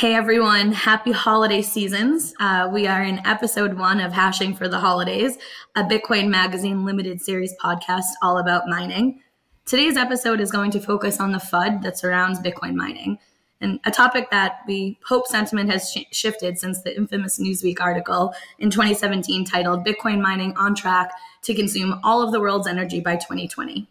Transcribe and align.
Hey 0.00 0.14
everyone, 0.14 0.72
happy 0.72 1.12
holiday 1.12 1.60
seasons. 1.60 2.32
Uh, 2.40 2.70
we 2.72 2.86
are 2.86 3.02
in 3.02 3.18
episode 3.26 3.74
one 3.74 4.00
of 4.00 4.14
Hashing 4.14 4.54
for 4.54 4.66
the 4.66 4.78
Holidays, 4.78 5.36
a 5.76 5.82
Bitcoin 5.82 6.30
Magazine 6.30 6.86
limited 6.86 7.20
series 7.20 7.54
podcast 7.62 8.06
all 8.22 8.38
about 8.38 8.66
mining. 8.66 9.20
Today's 9.66 9.98
episode 9.98 10.40
is 10.40 10.50
going 10.50 10.70
to 10.70 10.80
focus 10.80 11.20
on 11.20 11.32
the 11.32 11.38
FUD 11.38 11.82
that 11.82 11.98
surrounds 11.98 12.40
Bitcoin 12.40 12.76
mining, 12.76 13.18
and 13.60 13.78
a 13.84 13.90
topic 13.90 14.30
that 14.30 14.60
we 14.66 14.98
hope 15.06 15.26
sentiment 15.26 15.70
has 15.70 15.92
sh- 15.92 16.06
shifted 16.12 16.58
since 16.58 16.80
the 16.80 16.96
infamous 16.96 17.38
Newsweek 17.38 17.78
article 17.78 18.32
in 18.58 18.70
2017 18.70 19.44
titled 19.44 19.84
Bitcoin 19.84 20.22
Mining 20.22 20.56
on 20.56 20.74
Track 20.74 21.10
to 21.42 21.54
Consume 21.54 22.00
All 22.02 22.22
of 22.22 22.32
the 22.32 22.40
World's 22.40 22.66
Energy 22.66 23.00
by 23.00 23.16
2020. 23.16 23.86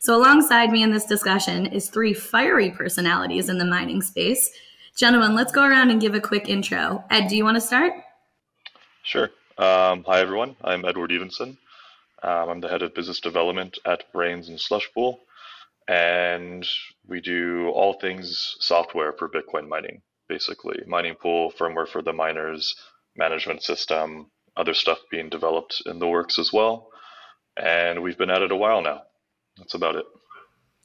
So, 0.00 0.18
alongside 0.18 0.70
me 0.70 0.82
in 0.82 0.92
this 0.92 1.06
discussion 1.06 1.64
is 1.64 1.88
three 1.88 2.12
fiery 2.12 2.72
personalities 2.72 3.48
in 3.48 3.56
the 3.56 3.64
mining 3.64 4.02
space. 4.02 4.50
Gentlemen, 4.96 5.34
let's 5.34 5.52
go 5.52 5.62
around 5.62 5.90
and 5.90 6.00
give 6.00 6.14
a 6.14 6.20
quick 6.20 6.48
intro. 6.48 7.04
Ed, 7.10 7.28
do 7.28 7.36
you 7.36 7.44
want 7.44 7.56
to 7.56 7.60
start? 7.60 7.92
Sure. 9.02 9.28
Um, 9.58 10.04
hi, 10.06 10.20
everyone. 10.20 10.56
I'm 10.64 10.86
Edward 10.86 11.12
Evenson. 11.12 11.58
Um, 12.22 12.48
I'm 12.48 12.60
the 12.62 12.68
head 12.68 12.80
of 12.80 12.94
business 12.94 13.20
development 13.20 13.78
at 13.84 14.10
Braiins 14.14 14.48
and 14.48 14.58
Slushpool, 14.58 15.18
and 15.86 16.66
we 17.06 17.20
do 17.20 17.68
all 17.68 17.92
things 17.92 18.56
software 18.58 19.12
for 19.12 19.28
Bitcoin 19.28 19.68
mining, 19.68 20.00
basically 20.30 20.82
mining 20.86 21.14
pool, 21.14 21.52
firmware 21.60 21.86
for 21.86 22.00
the 22.00 22.14
miners, 22.14 22.74
management 23.16 23.62
system, 23.62 24.30
other 24.56 24.72
stuff 24.72 24.98
being 25.10 25.28
developed 25.28 25.82
in 25.84 25.98
the 25.98 26.08
works 26.08 26.38
as 26.38 26.54
well. 26.54 26.88
And 27.58 28.02
we've 28.02 28.16
been 28.16 28.30
at 28.30 28.40
it 28.40 28.50
a 28.50 28.56
while 28.56 28.80
now. 28.80 29.02
That's 29.58 29.74
about 29.74 29.96
it. 29.96 30.06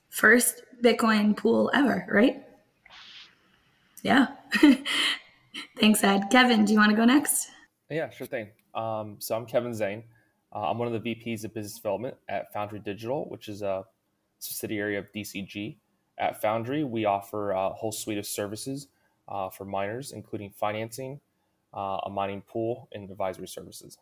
First 0.09 0.63
Bitcoin 0.83 1.37
pool 1.37 1.71
ever, 1.73 2.05
right? 2.11 2.43
Yeah. 4.03 4.27
Thanks, 5.79 6.03
Ed. 6.03 6.23
Kevin, 6.31 6.65
do 6.65 6.73
you 6.73 6.79
want 6.79 6.91
to 6.91 6.95
go 6.95 7.05
next? 7.05 7.49
Yeah, 7.89 8.09
sure 8.09 8.27
thing. 8.27 8.49
Um, 8.73 9.17
so 9.19 9.35
I'm 9.35 9.45
Kevin 9.45 9.71
Zhang. 9.71 10.03
Uh, 10.53 10.69
I'm 10.69 10.77
one 10.77 10.93
of 10.93 11.03
the 11.03 11.15
VPs 11.15 11.43
of 11.43 11.53
business 11.53 11.75
development 11.75 12.15
at 12.29 12.51
Foundry 12.53 12.79
Digital, 12.79 13.25
which 13.29 13.47
is 13.47 13.61
a 13.61 13.85
subsidiary 14.39 14.97
of 14.97 15.11
DCG. 15.13 15.77
At 16.17 16.41
Foundry, 16.41 16.83
we 16.83 17.05
offer 17.05 17.51
a 17.51 17.69
whole 17.69 17.91
suite 17.91 18.17
of 18.17 18.25
services 18.25 18.87
uh, 19.27 19.49
for 19.49 19.65
miners, 19.65 20.11
including 20.11 20.51
financing, 20.51 21.19
uh, 21.73 21.99
a 22.05 22.09
mining 22.09 22.41
pool, 22.41 22.89
and 22.93 23.09
advisory 23.09 23.47
services. 23.47 23.97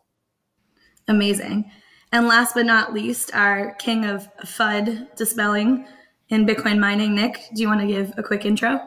Amazing. 1.08 1.70
And 2.12 2.26
last 2.26 2.54
but 2.54 2.66
not 2.66 2.92
least, 2.92 3.34
our 3.34 3.74
king 3.74 4.04
of 4.04 4.28
FUD 4.44 5.14
dispelling 5.16 5.86
in 6.28 6.46
Bitcoin 6.46 6.78
mining, 6.78 7.14
Nick. 7.14 7.48
Do 7.54 7.62
you 7.62 7.68
want 7.68 7.80
to 7.80 7.86
give 7.86 8.12
a 8.16 8.22
quick 8.22 8.44
intro? 8.44 8.80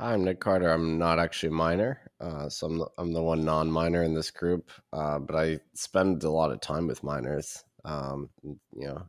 Hi, 0.00 0.12
I'm 0.12 0.22
Nick 0.24 0.38
Carter. 0.38 0.70
I'm 0.70 0.96
not 0.96 1.18
actually 1.18 1.48
a 1.48 1.52
miner, 1.52 2.00
uh, 2.20 2.48
so 2.48 2.68
I'm 2.68 2.78
the, 2.78 2.86
I'm 2.98 3.12
the 3.12 3.22
one 3.22 3.44
non-miner 3.44 4.04
in 4.04 4.14
this 4.14 4.30
group. 4.30 4.70
Uh, 4.92 5.18
but 5.18 5.34
I 5.34 5.58
spend 5.74 6.22
a 6.22 6.30
lot 6.30 6.52
of 6.52 6.60
time 6.60 6.86
with 6.86 7.02
miners. 7.02 7.64
Um, 7.84 8.30
you 8.44 8.86
know, 8.86 9.08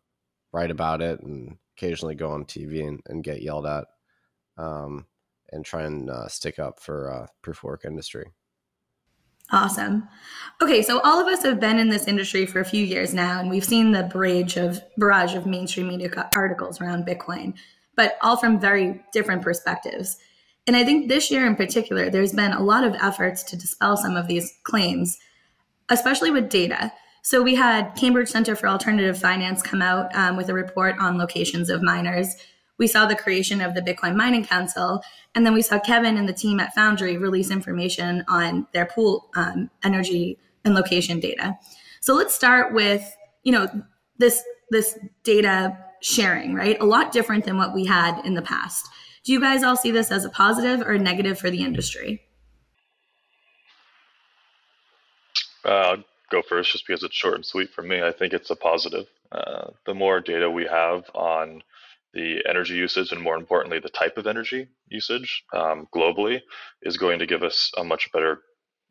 write 0.52 0.72
about 0.72 1.04
it 1.04 1.20
and 1.22 1.58
occasionally 1.78 2.16
go 2.16 2.32
on 2.32 2.44
TV 2.44 2.88
and, 2.88 3.02
and 3.06 3.24
get 3.24 3.44
yelled 3.44 3.68
at, 3.68 3.86
um, 4.58 5.06
and 5.52 5.64
try 5.64 5.84
and 5.84 6.10
uh, 6.10 6.28
stick 6.28 6.58
up 6.58 6.80
for 6.80 7.14
uh, 7.14 7.28
proof 7.44 7.62
work 7.62 7.86
industry. 7.86 8.26
Awesome. 9.52 10.08
Okay, 10.60 10.82
so 10.82 11.02
all 11.02 11.22
of 11.22 11.28
us 11.28 11.44
have 11.44 11.60
been 11.60 11.78
in 11.78 11.90
this 11.90 12.08
industry 12.08 12.48
for 12.48 12.62
a 12.62 12.66
few 12.66 12.84
years 12.84 13.14
now, 13.14 13.40
and 13.40 13.52
we've 13.52 13.64
seen 13.64 13.92
the 13.92 14.10
barrage 14.12 14.58
of 14.58 14.82
barrage 14.98 15.36
of 15.36 15.46
mainstream 15.46 15.88
media 15.88 16.30
articles 16.36 16.82
around 16.82 17.06
Bitcoin, 17.06 17.54
but 17.96 18.18
all 18.24 18.38
from 18.38 18.60
very 18.60 19.04
different 19.14 19.44
perspectives. 19.44 20.18
And 20.70 20.76
I 20.76 20.86
think 20.86 21.08
this 21.08 21.32
year 21.32 21.48
in 21.48 21.56
particular, 21.56 22.12
there's 22.12 22.32
been 22.32 22.52
a 22.52 22.62
lot 22.62 22.84
of 22.84 22.94
efforts 23.02 23.42
to 23.46 23.58
dispel 23.58 23.98
some 23.98 24.16
of 24.16 24.28
these 24.28 24.54
claims, 24.66 25.18
especially 25.90 26.30
with 26.30 26.48
data. 26.48 26.94
So 27.24 27.42
we 27.42 27.56
had 27.56 27.96
Cambridge 27.96 28.28
Center 28.28 28.56
for 28.56 28.68
Alternative 28.68 29.18
Finance 29.18 29.64
come 29.64 29.82
out 29.82 30.16
um, 30.16 30.38
with 30.38 30.48
a 30.48 30.54
report 30.54 30.96
on 31.00 31.18
locations 31.18 31.72
of 31.72 31.82
miners. 31.82 32.36
We 32.78 32.86
saw 32.86 33.08
the 33.08 33.16
creation 33.16 33.62
of 33.62 33.74
the 33.74 33.82
Bitcoin 33.82 34.16
Mining 34.16 34.46
Council, 34.46 35.02
and 35.34 35.44
then 35.44 35.56
we 35.56 35.64
saw 35.64 35.80
Kevin 35.80 36.18
and 36.18 36.30
the 36.30 36.34
team 36.34 36.60
at 36.60 36.76
Foundry 36.76 37.18
release 37.18 37.50
information 37.50 38.24
on 38.28 38.68
their 38.72 38.86
pool 38.86 39.32
um, 39.36 39.72
energy 39.84 40.38
and 40.64 40.76
location 40.76 41.20
data. 41.20 41.58
So 42.00 42.14
let's 42.14 42.36
start 42.36 42.76
with 42.76 43.18
you 43.42 43.54
know 43.54 43.68
this 44.20 44.44
this 44.70 45.00
data 45.24 45.76
sharing, 46.04 46.54
right? 46.54 46.80
A 46.80 46.86
lot 46.86 47.12
different 47.12 47.46
than 47.46 47.58
what 47.58 47.74
we 47.74 47.86
had 47.86 48.24
in 48.24 48.36
the 48.36 48.44
past. 48.44 48.88
Do 49.30 49.34
you 49.34 49.40
guys 49.40 49.62
all 49.62 49.76
see 49.76 49.92
this 49.92 50.10
as 50.10 50.26
a 50.26 50.30
positive 50.32 50.82
or 50.82 50.94
a 50.94 50.98
negative 50.98 51.38
for 51.38 51.52
the 51.52 51.62
industry? 51.62 52.24
Uh, 55.64 55.70
I'll 55.70 56.04
go 56.32 56.42
first 56.42 56.72
just 56.72 56.88
because 56.88 57.04
it's 57.04 57.14
short 57.14 57.36
and 57.36 57.46
sweet 57.46 57.70
for 57.70 57.84
me. 57.84 58.02
I 58.02 58.12
think 58.12 58.34
it's 58.34 58.50
a 58.50 58.56
positive. 58.56 59.06
Uh, 59.32 59.68
the 59.86 59.94
more 59.94 60.20
data 60.20 60.50
we 60.50 60.66
have 60.66 61.04
on 61.14 61.62
the 62.16 62.44
energy 62.50 62.74
usage 62.74 63.12
and 63.12 63.22
more 63.22 63.36
importantly, 63.36 63.78
the 63.78 63.90
type 63.90 64.18
of 64.18 64.26
energy 64.26 64.68
usage 64.88 65.44
um, 65.54 65.88
globally 65.94 66.42
is 66.82 66.98
going 66.98 67.20
to 67.20 67.28
give 67.28 67.44
us 67.44 67.72
a 67.78 67.84
much 67.84 68.12
better 68.12 68.40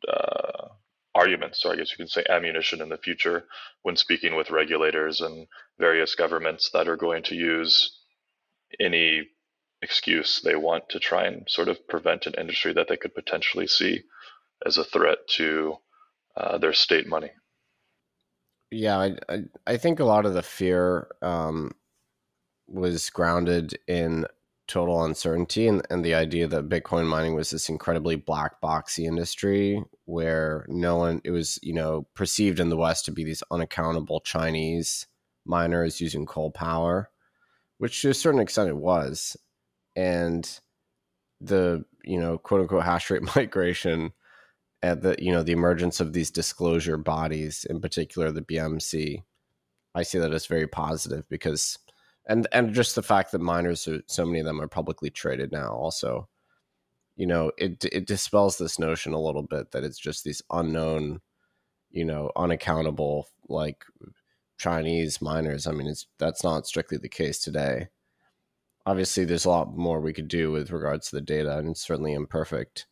uh, 0.06 0.68
argument. 1.16 1.56
So 1.56 1.72
I 1.72 1.74
guess 1.74 1.90
you 1.90 1.96
can 1.96 2.06
say 2.06 2.24
ammunition 2.30 2.80
in 2.80 2.90
the 2.90 2.98
future 2.98 3.46
when 3.82 3.96
speaking 3.96 4.36
with 4.36 4.52
regulators 4.52 5.20
and 5.20 5.48
various 5.80 6.14
governments 6.14 6.70
that 6.74 6.86
are 6.86 6.96
going 6.96 7.24
to 7.24 7.34
use 7.34 8.02
any 8.78 9.26
excuse 9.82 10.40
they 10.40 10.56
want 10.56 10.88
to 10.88 10.98
try 10.98 11.24
and 11.24 11.48
sort 11.48 11.68
of 11.68 11.86
prevent 11.88 12.26
an 12.26 12.34
industry 12.38 12.72
that 12.72 12.88
they 12.88 12.96
could 12.96 13.14
potentially 13.14 13.66
see 13.66 14.02
as 14.66 14.76
a 14.76 14.84
threat 14.84 15.18
to 15.28 15.76
uh, 16.36 16.58
their 16.58 16.72
state 16.72 17.06
money. 17.06 17.30
Yeah, 18.70 18.98
I, 18.98 19.16
I, 19.28 19.42
I 19.66 19.76
think 19.76 19.98
a 19.98 20.04
lot 20.04 20.26
of 20.26 20.34
the 20.34 20.42
fear 20.42 21.08
um, 21.22 21.72
was 22.66 23.08
grounded 23.10 23.78
in 23.86 24.26
total 24.66 25.02
uncertainty 25.02 25.66
and, 25.66 25.82
and 25.88 26.04
the 26.04 26.14
idea 26.14 26.46
that 26.46 26.68
Bitcoin 26.68 27.06
mining 27.06 27.34
was 27.34 27.50
this 27.50 27.70
incredibly 27.70 28.16
black 28.16 28.60
boxy 28.60 29.06
industry 29.06 29.82
where 30.04 30.66
no 30.68 30.96
one 30.96 31.22
it 31.24 31.30
was 31.30 31.58
you 31.62 31.72
know 31.72 32.06
perceived 32.14 32.60
in 32.60 32.68
the 32.68 32.76
West 32.76 33.06
to 33.06 33.10
be 33.10 33.24
these 33.24 33.42
unaccountable 33.50 34.20
Chinese 34.20 35.06
miners 35.46 36.00
using 36.00 36.26
coal 36.26 36.50
power, 36.50 37.08
which 37.78 38.02
to 38.02 38.10
a 38.10 38.14
certain 38.14 38.40
extent 38.40 38.68
it 38.68 38.76
was 38.76 39.38
and 39.96 40.60
the 41.40 41.84
you 42.04 42.18
know 42.18 42.38
quote 42.38 42.60
unquote 42.62 42.84
hash 42.84 43.10
rate 43.10 43.22
migration 43.36 44.12
at 44.82 45.02
the 45.02 45.16
you 45.18 45.32
know 45.32 45.42
the 45.42 45.52
emergence 45.52 46.00
of 46.00 46.12
these 46.12 46.30
disclosure 46.30 46.96
bodies 46.96 47.66
in 47.68 47.80
particular 47.80 48.30
the 48.30 48.42
bmc 48.42 49.22
i 49.94 50.02
see 50.02 50.18
that 50.18 50.32
as 50.32 50.46
very 50.46 50.66
positive 50.66 51.28
because 51.28 51.78
and 52.26 52.46
and 52.52 52.74
just 52.74 52.94
the 52.94 53.02
fact 53.02 53.32
that 53.32 53.40
miners 53.40 53.88
are 53.88 54.00
so 54.06 54.24
many 54.24 54.40
of 54.40 54.46
them 54.46 54.60
are 54.60 54.68
publicly 54.68 55.10
traded 55.10 55.50
now 55.52 55.68
also 55.68 56.28
you 57.16 57.26
know 57.26 57.50
it 57.58 57.84
it 57.86 58.06
dispels 58.06 58.56
this 58.56 58.78
notion 58.78 59.12
a 59.12 59.20
little 59.20 59.42
bit 59.42 59.72
that 59.72 59.84
it's 59.84 59.98
just 59.98 60.24
these 60.24 60.42
unknown 60.50 61.20
you 61.90 62.04
know 62.04 62.30
unaccountable 62.36 63.26
like 63.48 63.84
chinese 64.58 65.20
miners. 65.22 65.66
I 65.66 65.72
mean 65.72 65.86
it's 65.86 66.06
that's 66.18 66.44
not 66.44 66.66
strictly 66.66 66.98
the 66.98 67.08
case 67.08 67.40
today 67.40 67.88
obviously 68.88 69.26
there's 69.26 69.44
a 69.44 69.50
lot 69.50 69.76
more 69.76 70.00
we 70.00 70.14
could 70.14 70.28
do 70.28 70.50
with 70.50 70.70
regards 70.70 71.10
to 71.10 71.16
the 71.16 71.20
data 71.20 71.58
and 71.58 71.68
it's 71.68 71.86
certainly 71.86 72.14
imperfect. 72.14 72.86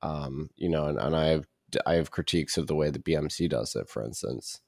Um, 0.00 0.50
you 0.56 0.68
know 0.68 0.86
and, 0.86 0.98
and 0.98 1.16
i 1.16 1.26
have 1.28 1.46
i 1.86 1.94
have 1.94 2.10
critiques 2.10 2.58
of 2.58 2.66
the 2.66 2.74
way 2.74 2.90
the 2.90 2.98
bmc 2.98 3.48
does 3.48 3.74
it 3.74 3.88
for 3.88 4.04
instance. 4.04 4.60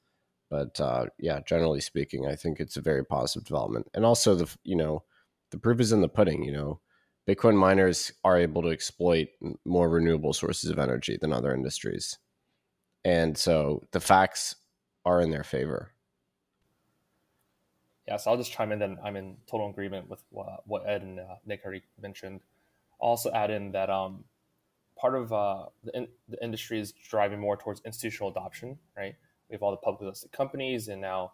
But 0.50 0.80
uh, 0.80 1.06
yeah 1.18 1.40
generally 1.46 1.80
speaking 1.80 2.26
i 2.26 2.34
think 2.34 2.58
it's 2.58 2.76
a 2.76 2.80
very 2.80 3.04
positive 3.04 3.46
development. 3.46 3.86
And 3.94 4.04
also 4.04 4.34
the 4.34 4.48
you 4.64 4.76
know 4.76 5.04
the 5.52 5.58
proof 5.58 5.80
is 5.80 5.92
in 5.92 6.00
the 6.00 6.08
pudding 6.08 6.42
you 6.42 6.52
know. 6.52 6.80
Bitcoin 7.28 7.56
miners 7.56 8.12
are 8.22 8.38
able 8.38 8.62
to 8.62 8.68
exploit 8.68 9.28
more 9.64 9.88
renewable 9.88 10.32
sources 10.32 10.70
of 10.70 10.78
energy 10.78 11.18
than 11.20 11.32
other 11.32 11.52
industries. 11.52 12.18
And 13.04 13.36
so 13.36 13.82
the 13.90 13.98
facts 13.98 14.54
are 15.04 15.20
in 15.20 15.30
their 15.30 15.42
favor 15.42 15.95
yeah, 18.06 18.16
so 18.16 18.30
I'll 18.30 18.36
just 18.36 18.52
chime 18.52 18.72
in. 18.72 18.78
Then 18.78 18.98
I'm 19.02 19.16
in 19.16 19.36
total 19.50 19.68
agreement 19.68 20.08
with 20.08 20.22
what, 20.30 20.62
what 20.66 20.88
Ed 20.88 21.02
and 21.02 21.18
uh, 21.18 21.36
Nick 21.44 21.62
already 21.64 21.82
mentioned. 22.00 22.40
I'll 23.00 23.10
also 23.10 23.30
add 23.32 23.50
in 23.50 23.72
that 23.72 23.90
um, 23.90 24.24
part 24.98 25.14
of 25.14 25.32
uh, 25.32 25.66
the, 25.82 25.96
in, 25.96 26.08
the 26.28 26.42
industry 26.42 26.80
is 26.80 26.92
driving 26.92 27.40
more 27.40 27.56
towards 27.56 27.82
institutional 27.84 28.30
adoption. 28.30 28.78
Right, 28.96 29.16
we 29.48 29.54
have 29.54 29.62
all 29.62 29.72
the 29.72 29.76
publicly 29.78 30.06
listed 30.06 30.32
companies, 30.32 30.88
and 30.88 31.00
now 31.00 31.32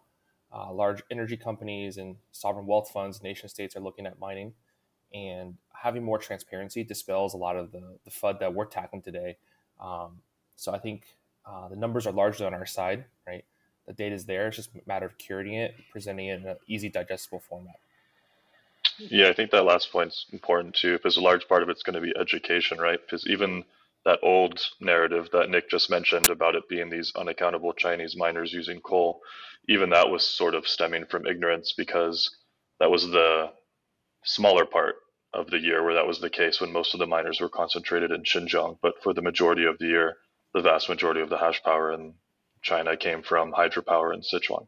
uh, 0.51 0.73
large 0.73 1.03
energy 1.11 1.37
companies 1.37 1.97
and 1.97 2.15
sovereign 2.31 2.65
wealth 2.65 2.89
funds, 2.91 3.21
nation 3.21 3.49
states 3.49 3.75
are 3.75 3.81
looking 3.81 4.07
at 4.07 4.19
mining, 4.19 4.53
and 5.13 5.55
having 5.73 6.03
more 6.03 6.17
transparency 6.17 6.83
dispels 6.83 7.35
a 7.35 7.37
lot 7.37 7.55
of 7.55 7.71
the 7.71 7.97
the 8.03 8.11
FUD 8.11 8.39
that 8.39 8.53
we're 8.53 8.65
tackling 8.65 9.03
today. 9.03 9.37
Um, 9.79 10.21
so 10.55 10.73
I 10.73 10.79
think 10.79 11.05
uh, 11.45 11.67
the 11.67 11.75
numbers 11.75 12.07
are 12.07 12.13
largely 12.13 12.47
on 12.47 12.53
our 12.55 12.65
side. 12.65 13.05
Right 13.27 13.45
the 13.87 13.93
data 13.93 14.15
is 14.15 14.25
there. 14.25 14.47
It's 14.47 14.57
just 14.57 14.75
a 14.75 14.79
matter 14.85 15.05
of 15.05 15.17
curating 15.17 15.57
it, 15.57 15.75
presenting 15.91 16.27
it 16.27 16.41
in 16.41 16.47
an 16.47 16.55
easy, 16.67 16.89
digestible 16.89 17.39
format. 17.39 17.75
Yeah, 18.97 19.29
I 19.29 19.33
think 19.33 19.51
that 19.51 19.65
last 19.65 19.91
point's 19.91 20.25
important 20.31 20.75
too, 20.75 20.93
because 20.93 21.17
a 21.17 21.21
large 21.21 21.47
part 21.47 21.63
of 21.63 21.69
it's 21.69 21.83
going 21.83 21.95
to 21.95 22.01
be 22.01 22.13
education, 22.19 22.77
right? 22.77 22.99
Because 23.03 23.27
even 23.27 23.63
that 24.05 24.19
old 24.21 24.59
narrative 24.79 25.29
that 25.31 25.49
Nick 25.49 25.69
just 25.69 25.89
mentioned 25.89 26.29
about 26.29 26.55
it 26.55 26.67
being 26.69 26.89
these 26.89 27.11
unaccountable 27.15 27.73
Chinese 27.73 28.15
miners 28.15 28.53
using 28.53 28.81
coal, 28.81 29.21
even 29.67 29.89
that 29.89 30.09
was 30.09 30.25
sort 30.27 30.55
of 30.55 30.67
stemming 30.67 31.05
from 31.05 31.25
ignorance 31.25 31.73
because 31.75 32.35
that 32.79 32.91
was 32.91 33.07
the 33.07 33.51
smaller 34.23 34.65
part 34.65 34.95
of 35.33 35.49
the 35.49 35.59
year 35.59 35.83
where 35.83 35.95
that 35.95 36.05
was 36.05 36.19
the 36.19 36.29
case 36.29 36.61
when 36.61 36.71
most 36.71 36.93
of 36.93 36.99
the 36.99 37.07
miners 37.07 37.41
were 37.41 37.49
concentrated 37.49 38.11
in 38.11 38.23
Xinjiang. 38.23 38.77
But 38.81 39.01
for 39.01 39.13
the 39.13 39.21
majority 39.21 39.65
of 39.65 39.77
the 39.79 39.87
year, 39.87 40.17
the 40.53 40.61
vast 40.61 40.89
majority 40.89 41.21
of 41.21 41.29
the 41.29 41.37
hash 41.37 41.63
power 41.63 41.93
in 41.93 42.13
China 42.63 42.97
came 42.97 43.21
from 43.21 43.51
hydropower 43.51 44.13
in 44.13 44.21
Sichuan. 44.21 44.67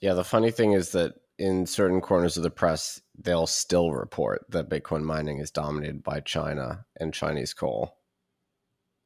Yeah, 0.00 0.14
the 0.14 0.24
funny 0.24 0.50
thing 0.50 0.72
is 0.72 0.90
that 0.92 1.14
in 1.38 1.66
certain 1.66 2.00
corners 2.00 2.36
of 2.36 2.42
the 2.42 2.50
press, 2.50 3.00
they'll 3.18 3.46
still 3.46 3.92
report 3.92 4.44
that 4.50 4.68
Bitcoin 4.68 5.02
mining 5.02 5.38
is 5.38 5.50
dominated 5.50 6.02
by 6.02 6.20
China 6.20 6.84
and 6.98 7.14
Chinese 7.14 7.54
coal, 7.54 7.96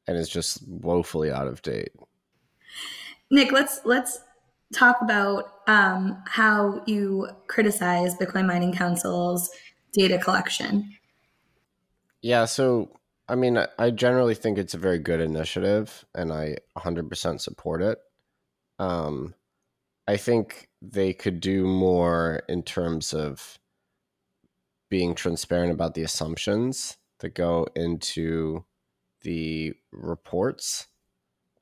and 0.07 0.17
is 0.17 0.29
just 0.29 0.67
woefully 0.67 1.31
out 1.31 1.47
of 1.47 1.61
date. 1.61 1.91
Nick, 3.31 3.51
let's 3.51 3.81
let's 3.85 4.19
talk 4.73 4.97
about 5.01 5.53
um, 5.67 6.21
how 6.27 6.83
you 6.85 7.27
criticize 7.47 8.15
Bitcoin 8.15 8.47
Mining 8.47 8.73
Council's 8.73 9.49
data 9.93 10.17
collection. 10.17 10.95
Yeah, 12.21 12.45
so 12.45 12.91
I 13.29 13.35
mean, 13.35 13.63
I 13.77 13.91
generally 13.91 14.33
think 14.33 14.57
it's 14.57 14.73
a 14.73 14.79
very 14.79 14.97
good 14.97 15.21
initiative, 15.21 16.03
and 16.15 16.33
I 16.33 16.57
100% 16.75 17.39
support 17.39 17.83
it. 17.83 17.99
Um, 18.79 19.35
I 20.07 20.17
think 20.17 20.69
they 20.81 21.13
could 21.13 21.39
do 21.39 21.65
more 21.65 22.41
in 22.49 22.63
terms 22.63 23.13
of 23.13 23.59
being 24.89 25.13
transparent 25.13 25.71
about 25.71 25.93
the 25.93 26.01
assumptions 26.01 26.97
that 27.19 27.35
go 27.35 27.67
into 27.75 28.65
the 29.21 29.75
reports. 29.91 30.87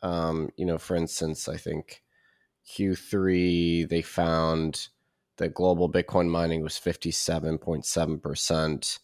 Um, 0.02 0.52
you 0.56 0.66
know, 0.66 0.78
for 0.78 0.96
instance, 0.96 1.50
I 1.50 1.58
think 1.58 2.02
Q3 2.70 3.90
they 3.90 4.02
found 4.02 4.88
that 5.36 5.54
global 5.54 5.92
Bitcoin 5.92 6.30
mining 6.30 6.62
was 6.62 6.75
57.7% 6.75 9.00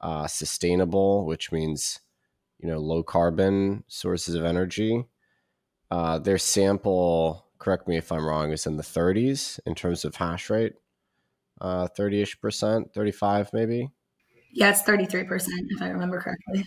uh, 0.00 0.26
sustainable, 0.26 1.24
which 1.26 1.52
means, 1.52 2.00
you 2.58 2.68
know, 2.68 2.78
low 2.78 3.02
carbon 3.02 3.84
sources 3.88 4.34
of 4.34 4.44
energy. 4.44 5.04
Uh, 5.90 6.18
their 6.18 6.38
sample 6.38 7.48
correct 7.58 7.88
me 7.88 7.96
if 7.96 8.10
I'm 8.12 8.24
wrong, 8.24 8.52
is 8.52 8.66
in 8.66 8.76
the 8.76 8.82
30s 8.82 9.58
in 9.66 9.74
terms 9.74 10.04
of 10.04 10.14
hash 10.14 10.50
rate. 10.50 10.74
Uh, 11.60 11.88
30-ish 11.88 12.40
percent, 12.40 12.94
35 12.94 13.52
maybe. 13.52 13.90
Yeah, 14.52 14.70
it's 14.70 14.82
33% 14.82 15.46
if 15.68 15.82
I 15.82 15.88
remember 15.88 16.20
correctly. 16.20 16.64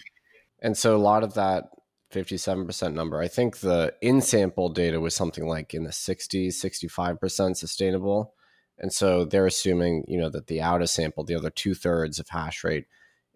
And 0.62 0.78
so 0.78 0.96
a 0.96 1.00
lot 1.00 1.24
of 1.24 1.34
that 1.36 1.70
57% 2.14 2.94
number, 2.94 3.20
I 3.20 3.28
think 3.28 3.60
the 3.60 3.94
in 4.02 4.22
sample 4.22 4.70
data 4.70 5.00
was 5.00 5.16
something 5.16 5.48
like 5.48 5.74
in 5.74 5.86
the 5.86 5.92
60s, 5.92 6.50
65% 6.50 7.56
sustainable. 7.56 8.34
And 8.78 8.92
so 8.92 9.24
they're 9.24 9.46
assuming, 9.46 10.04
you 10.08 10.20
know, 10.20 10.30
that 10.30 10.48
the 10.48 10.62
out 10.62 10.82
of 10.82 10.90
sample, 10.90 11.24
the 11.24 11.36
other 11.36 11.50
two 11.50 11.74
thirds 11.74 12.20
of 12.20 12.28
hash 12.30 12.64
rate 12.64 12.86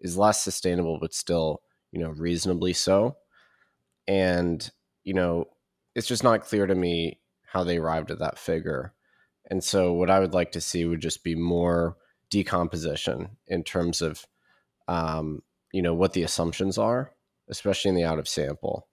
is 0.00 0.16
less 0.16 0.42
sustainable, 0.42 0.98
but 1.00 1.14
still, 1.14 1.62
you 1.92 2.00
know, 2.00 2.10
reasonably 2.10 2.72
so. 2.72 3.16
And, 4.06 4.68
you 5.04 5.14
know, 5.14 5.46
it's 5.94 6.06
just 6.06 6.24
not 6.24 6.42
clear 6.42 6.66
to 6.66 6.74
me 6.74 7.20
how 7.44 7.64
they 7.64 7.78
arrived 7.78 8.10
at 8.10 8.18
that 8.18 8.38
figure. 8.38 8.92
And 9.48 9.62
so, 9.62 9.92
what 9.92 10.10
I 10.10 10.20
would 10.20 10.34
like 10.34 10.52
to 10.52 10.60
see 10.60 10.84
would 10.84 11.00
just 11.00 11.24
be 11.24 11.34
more 11.34 11.96
decomposition 12.30 13.36
in 13.46 13.62
terms 13.62 14.02
of, 14.02 14.26
um, 14.88 15.42
you 15.72 15.82
know, 15.82 15.94
what 15.94 16.12
the 16.12 16.22
assumptions 16.22 16.78
are, 16.78 17.12
especially 17.48 17.90
in 17.90 17.94
the 17.94 18.04
out 18.04 18.18
of 18.18 18.28
sample, 18.28 18.88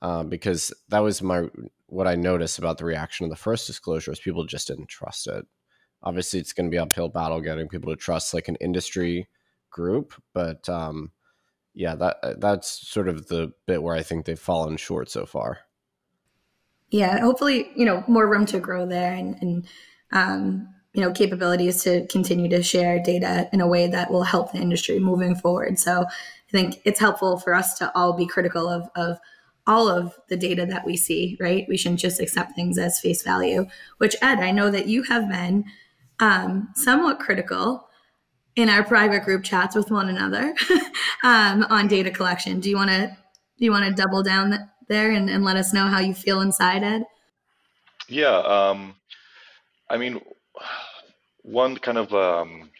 uh, 0.00 0.22
because 0.22 0.72
that 0.88 1.00
was 1.00 1.22
my 1.22 1.48
what 1.86 2.06
I 2.06 2.14
noticed 2.14 2.58
about 2.58 2.78
the 2.78 2.84
reaction 2.84 3.24
of 3.24 3.30
the 3.30 3.36
first 3.36 3.66
disclosure 3.66 4.12
is 4.12 4.18
people 4.18 4.44
just 4.44 4.68
didn't 4.68 4.88
trust 4.88 5.26
it. 5.26 5.44
Obviously, 6.02 6.40
it's 6.40 6.52
going 6.52 6.66
to 6.66 6.74
be 6.74 6.78
uphill 6.78 7.08
battle 7.08 7.40
getting 7.40 7.68
people 7.68 7.92
to 7.92 8.00
trust 8.00 8.32
like 8.32 8.48
an 8.48 8.56
industry 8.56 9.28
group, 9.72 10.14
but 10.32 10.68
um, 10.68 11.10
yeah, 11.74 11.96
that 11.96 12.40
that's 12.40 12.88
sort 12.88 13.08
of 13.08 13.26
the 13.26 13.52
bit 13.66 13.82
where 13.82 13.96
I 13.96 14.02
think 14.02 14.24
they've 14.24 14.38
fallen 14.38 14.76
short 14.76 15.10
so 15.10 15.26
far 15.26 15.60
yeah, 16.92 17.20
hopefully, 17.20 17.70
you 17.74 17.86
know, 17.86 18.04
more 18.06 18.28
room 18.28 18.44
to 18.46 18.60
grow 18.60 18.86
there 18.86 19.14
and, 19.14 19.34
and 19.40 19.66
um, 20.12 20.68
you 20.92 21.00
know, 21.00 21.10
capabilities 21.10 21.82
to 21.84 22.06
continue 22.08 22.50
to 22.50 22.62
share 22.62 23.02
data 23.02 23.48
in 23.50 23.62
a 23.62 23.66
way 23.66 23.86
that 23.86 24.10
will 24.10 24.24
help 24.24 24.52
the 24.52 24.58
industry 24.58 25.00
moving 25.00 25.34
forward. 25.34 25.78
So 25.78 26.04
I 26.04 26.50
think 26.50 26.82
it's 26.84 27.00
helpful 27.00 27.38
for 27.38 27.54
us 27.54 27.78
to 27.78 27.90
all 27.96 28.12
be 28.12 28.26
critical 28.26 28.68
of, 28.68 28.90
of 28.94 29.18
all 29.66 29.88
of 29.88 30.14
the 30.28 30.36
data 30.36 30.66
that 30.66 30.84
we 30.84 30.98
see, 30.98 31.38
right? 31.40 31.64
We 31.66 31.78
shouldn't 31.78 32.00
just 32.00 32.20
accept 32.20 32.54
things 32.54 32.76
as 32.76 33.00
face 33.00 33.22
value, 33.22 33.64
which 33.96 34.14
Ed, 34.20 34.40
I 34.40 34.50
know 34.50 34.70
that 34.70 34.86
you 34.86 35.02
have 35.04 35.30
been 35.30 35.64
um, 36.20 36.68
somewhat 36.74 37.20
critical 37.20 37.88
in 38.56 38.68
our 38.68 38.84
private 38.84 39.24
group 39.24 39.42
chats 39.42 39.74
with 39.74 39.90
one 39.90 40.08
another 40.08 40.54
um, 41.24 41.64
on 41.70 41.88
data 41.88 42.10
collection. 42.10 42.60
Do 42.60 42.70
you 42.70 42.76
want 42.76 42.90
to, 42.90 43.16
do 43.58 43.64
you 43.64 43.70
want 43.70 43.84
to 43.84 43.92
double 43.92 44.22
down 44.22 44.68
there 44.88 45.10
and, 45.10 45.30
and 45.30 45.44
let 45.44 45.56
us 45.56 45.72
know 45.72 45.86
how 45.86 46.00
you 46.00 46.14
feel 46.14 46.40
inside, 46.40 46.82
Ed? 46.82 47.04
Yeah, 48.08 48.36
um, 48.36 48.94
I 49.88 49.96
mean, 49.96 50.20
one 51.42 51.76
kind 51.78 51.98
of 51.98 52.12
um, 52.12 52.70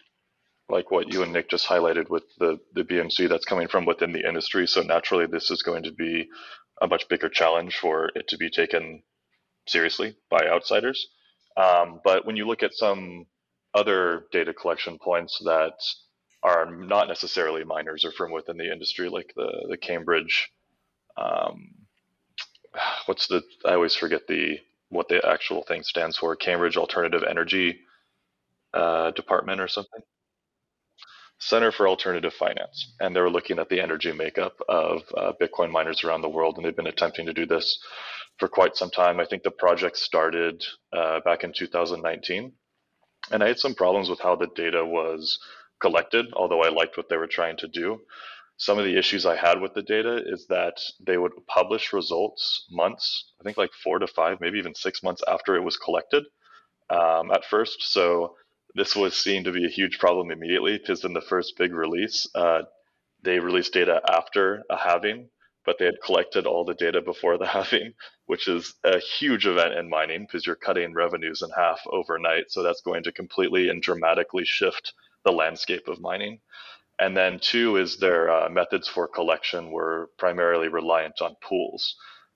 like 0.69 0.91
what 0.91 1.11
you 1.11 1.23
and 1.23 1.33
Nick 1.33 1.49
just 1.49 1.67
highlighted 1.67 2.09
with 2.09 2.23
the, 2.39 2.59
the 2.73 2.83
BMC 2.83 3.29
that's 3.29 3.45
coming 3.45 3.67
from 3.67 3.85
within 3.85 4.11
the 4.11 4.27
industry. 4.27 4.67
So 4.67 4.81
naturally, 4.81 5.25
this 5.27 5.51
is 5.51 5.61
going 5.61 5.83
to 5.83 5.91
be 5.91 6.29
a 6.81 6.87
much 6.87 7.07
bigger 7.07 7.29
challenge 7.29 7.77
for 7.77 8.11
it 8.15 8.27
to 8.29 8.37
be 8.37 8.49
taken 8.49 9.03
seriously 9.67 10.15
by 10.29 10.47
outsiders. 10.47 11.07
Um, 11.55 12.01
but 12.03 12.25
when 12.25 12.35
you 12.35 12.47
look 12.47 12.63
at 12.63 12.73
some 12.73 13.25
other 13.75 14.25
data 14.31 14.53
collection 14.53 14.97
points 14.99 15.39
that 15.45 15.73
are 16.43 16.69
not 16.69 17.07
necessarily 17.07 17.63
miners 17.63 18.05
or 18.05 18.11
from 18.11 18.31
within 18.31 18.57
the 18.57 18.71
industry, 18.71 19.09
like 19.09 19.33
the 19.35 19.65
the 19.69 19.77
Cambridge 19.77 20.51
um, 21.17 21.69
what's 23.05 23.27
the 23.27 23.43
I 23.65 23.73
always 23.73 23.95
forget 23.95 24.27
the 24.27 24.59
what 24.89 25.07
the 25.09 25.27
actual 25.27 25.63
thing 25.63 25.83
stands 25.83 26.17
for 26.17 26.35
Cambridge 26.35 26.77
Alternative 26.77 27.23
Energy 27.27 27.79
uh, 28.73 29.11
Department 29.11 29.59
or 29.61 29.67
something. 29.67 30.01
Center 31.39 31.71
for 31.71 31.87
Alternative 31.87 32.33
Finance, 32.33 32.93
and 33.01 33.15
they 33.15 33.19
were 33.19 33.29
looking 33.29 33.59
at 33.59 33.67
the 33.67 33.81
energy 33.81 34.11
makeup 34.13 34.55
of 34.69 35.01
uh, 35.17 35.33
Bitcoin 35.41 35.71
miners 35.71 36.03
around 36.03 36.21
the 36.21 36.29
world, 36.29 36.55
and 36.55 36.65
they've 36.65 36.75
been 36.75 36.87
attempting 36.87 37.25
to 37.25 37.33
do 37.33 37.45
this 37.45 37.79
for 38.37 38.47
quite 38.47 38.77
some 38.77 38.89
time. 38.89 39.19
I 39.19 39.25
think 39.25 39.43
the 39.43 39.51
project 39.51 39.97
started 39.97 40.63
uh, 40.93 41.19
back 41.25 41.43
in 41.43 41.51
2019, 41.51 42.53
and 43.31 43.43
I 43.43 43.47
had 43.47 43.59
some 43.59 43.75
problems 43.75 44.09
with 44.09 44.19
how 44.19 44.35
the 44.35 44.47
data 44.55 44.85
was 44.85 45.39
collected, 45.79 46.27
although 46.33 46.61
I 46.61 46.69
liked 46.69 46.97
what 46.97 47.09
they 47.09 47.17
were 47.17 47.27
trying 47.27 47.57
to 47.57 47.67
do 47.67 48.01
some 48.57 48.77
of 48.77 48.85
the 48.85 48.97
issues 48.97 49.25
I 49.25 49.35
had 49.35 49.59
with 49.59 49.73
the 49.73 49.81
data 49.81 50.23
is 50.25 50.45
that 50.47 50.77
they 50.99 51.17
would 51.17 51.33
publish 51.47 51.91
results 51.91 52.65
months, 52.69 53.31
I 53.39 53.43
think 53.43 53.57
like 53.57 53.71
four 53.73 53.99
to 53.99 54.07
five, 54.07 54.39
maybe 54.39 54.59
even 54.59 54.75
six 54.75 55.01
months 55.03 55.23
after 55.27 55.55
it 55.55 55.63
was 55.63 55.77
collected 55.77 56.23
um, 56.89 57.31
at 57.31 57.45
first. 57.45 57.91
So 57.91 58.35
this 58.75 58.95
was 58.95 59.15
seen 59.15 59.43
to 59.43 59.51
be 59.51 59.65
a 59.65 59.69
huge 59.69 59.99
problem 59.99 60.31
immediately 60.31 60.77
because 60.77 61.03
in 61.03 61.13
the 61.13 61.21
first 61.21 61.57
big 61.57 61.73
release, 61.73 62.27
uh, 62.35 62.61
they 63.23 63.39
released 63.39 63.73
data 63.73 64.01
after 64.09 64.63
a 64.69 64.77
halving, 64.77 65.29
but 65.65 65.77
they 65.79 65.85
had 65.85 66.01
collected 66.03 66.45
all 66.45 66.65
the 66.65 66.73
data 66.75 67.01
before 67.01 67.37
the 67.37 67.47
halving, 67.55 67.93
which 68.25 68.47
is 68.47 68.75
a 68.83 68.99
huge 68.99 69.45
event 69.45 69.73
in 69.73 69.89
mining 69.89 70.21
because 70.23 70.45
you're 70.45 70.55
cutting 70.55 70.93
revenues 70.93 71.41
in 71.41 71.49
half 71.55 71.79
overnight. 71.91 72.45
So 72.49 72.63
that's 72.63 72.81
going 72.81 73.03
to 73.03 73.11
completely 73.11 73.69
and 73.69 73.81
dramatically 73.81 74.45
shift 74.45 74.93
the 75.25 75.31
landscape 75.31 75.87
of 75.87 76.01
mining. 76.01 76.39
And 76.99 77.17
then 77.17 77.39
two 77.39 77.77
is 77.77 77.97
their 77.97 78.29
uh, 78.29 78.49
methods 78.49 78.87
for 78.87 79.07
collection 79.07 79.71
were 79.71 80.09
primarily 80.17 80.67
reliant 80.67 81.21
on 81.21 81.35
pools. 81.41 81.95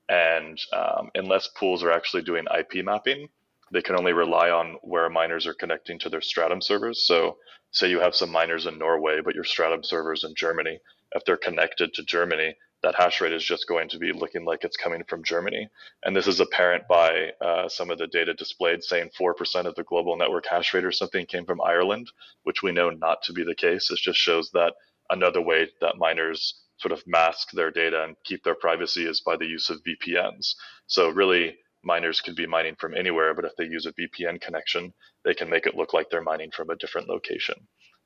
And 0.10 0.60
um, 0.74 1.10
unless 1.16 1.48
pools 1.50 1.84
are 1.84 1.92
actually 1.92 2.24
doing 2.24 2.46
IP 2.58 2.84
mapping, 2.84 3.30
they 3.72 3.82
can 3.82 3.98
only 3.98 4.14
rely 4.14 4.50
on 4.50 4.78
where 4.82 5.10
miners 5.10 5.46
are 5.46 5.54
connecting 5.54 6.00
to 6.00 6.10
their 6.10 6.22
Stratum 6.22 6.62
servers. 6.62 7.06
So, 7.06 7.38
say 7.72 7.90
you 7.90 8.00
have 8.00 8.16
some 8.16 8.32
miners 8.32 8.66
in 8.66 8.80
Norway, 8.80 9.20
but 9.24 9.36
your 9.36 9.44
Stratum 9.44 9.84
servers 9.84 10.24
in 10.24 10.34
Germany. 10.36 10.80
If 11.14 11.26
they're 11.26 11.38
connected 11.38 11.94
to 11.94 12.04
Germany, 12.04 12.56
that 12.88 12.96
hash 12.96 13.20
rate 13.20 13.34
is 13.34 13.44
just 13.44 13.68
going 13.68 13.90
to 13.90 14.00
be 14.00 14.14
looking 14.14 14.46
like 14.46 14.64
it's 14.64 14.78
coming 14.78 15.04
from 15.10 15.22
Germany. 15.22 15.68
And 16.04 16.16
this 16.16 16.26
is 16.26 16.40
apparent 16.40 16.88
by 16.88 17.32
uh, 17.42 17.68
some 17.68 17.92
of 17.92 17.98
the 17.98 18.08
data 18.08 18.34
displayed 18.34 18.82
saying 18.82 19.10
4% 19.20 19.66
of 19.66 19.76
the 19.76 19.84
global 19.84 20.16
network 20.16 20.46
hash 20.50 20.74
rate 20.74 20.86
or 20.86 20.94
something 20.94 21.26
came 21.26 21.46
from 21.46 21.60
Ireland, 21.62 22.10
which 22.44 22.64
we 22.64 22.72
know 22.72 22.90
not 22.90 23.22
to 23.24 23.34
be 23.34 23.44
the 23.44 23.56
case. 23.56 23.92
It 23.92 24.00
just 24.02 24.18
shows 24.18 24.52
that 24.52 24.74
another 25.10 25.42
way 25.42 25.68
that 25.82 25.98
miners 25.98 26.62
sort 26.78 26.94
of 26.94 27.04
mask 27.06 27.52
their 27.52 27.72
data 27.72 28.06
and 28.06 28.16
keep 28.24 28.42
their 28.46 28.56
privacy 28.56 29.06
is 29.06 29.20
by 29.20 29.36
the 29.36 29.48
use 29.48 29.70
of 29.70 29.82
VPNs. 29.84 30.56
So 30.86 31.10
really, 31.10 31.58
miners 31.84 32.22
can 32.22 32.36
be 32.36 32.48
mining 32.48 32.76
from 32.80 32.96
anywhere, 32.96 33.34
but 33.34 33.44
if 33.44 33.52
they 33.58 33.66
use 33.66 33.86
a 33.86 33.94
VPN 33.94 34.40
connection, 34.40 34.94
they 35.26 35.34
can 35.34 35.50
make 35.50 35.66
it 35.66 35.76
look 35.76 35.94
like 35.94 36.10
they're 36.10 36.22
mining 36.22 36.52
from 36.52 36.70
a 36.70 36.78
different 36.78 37.10
location. 37.10 37.56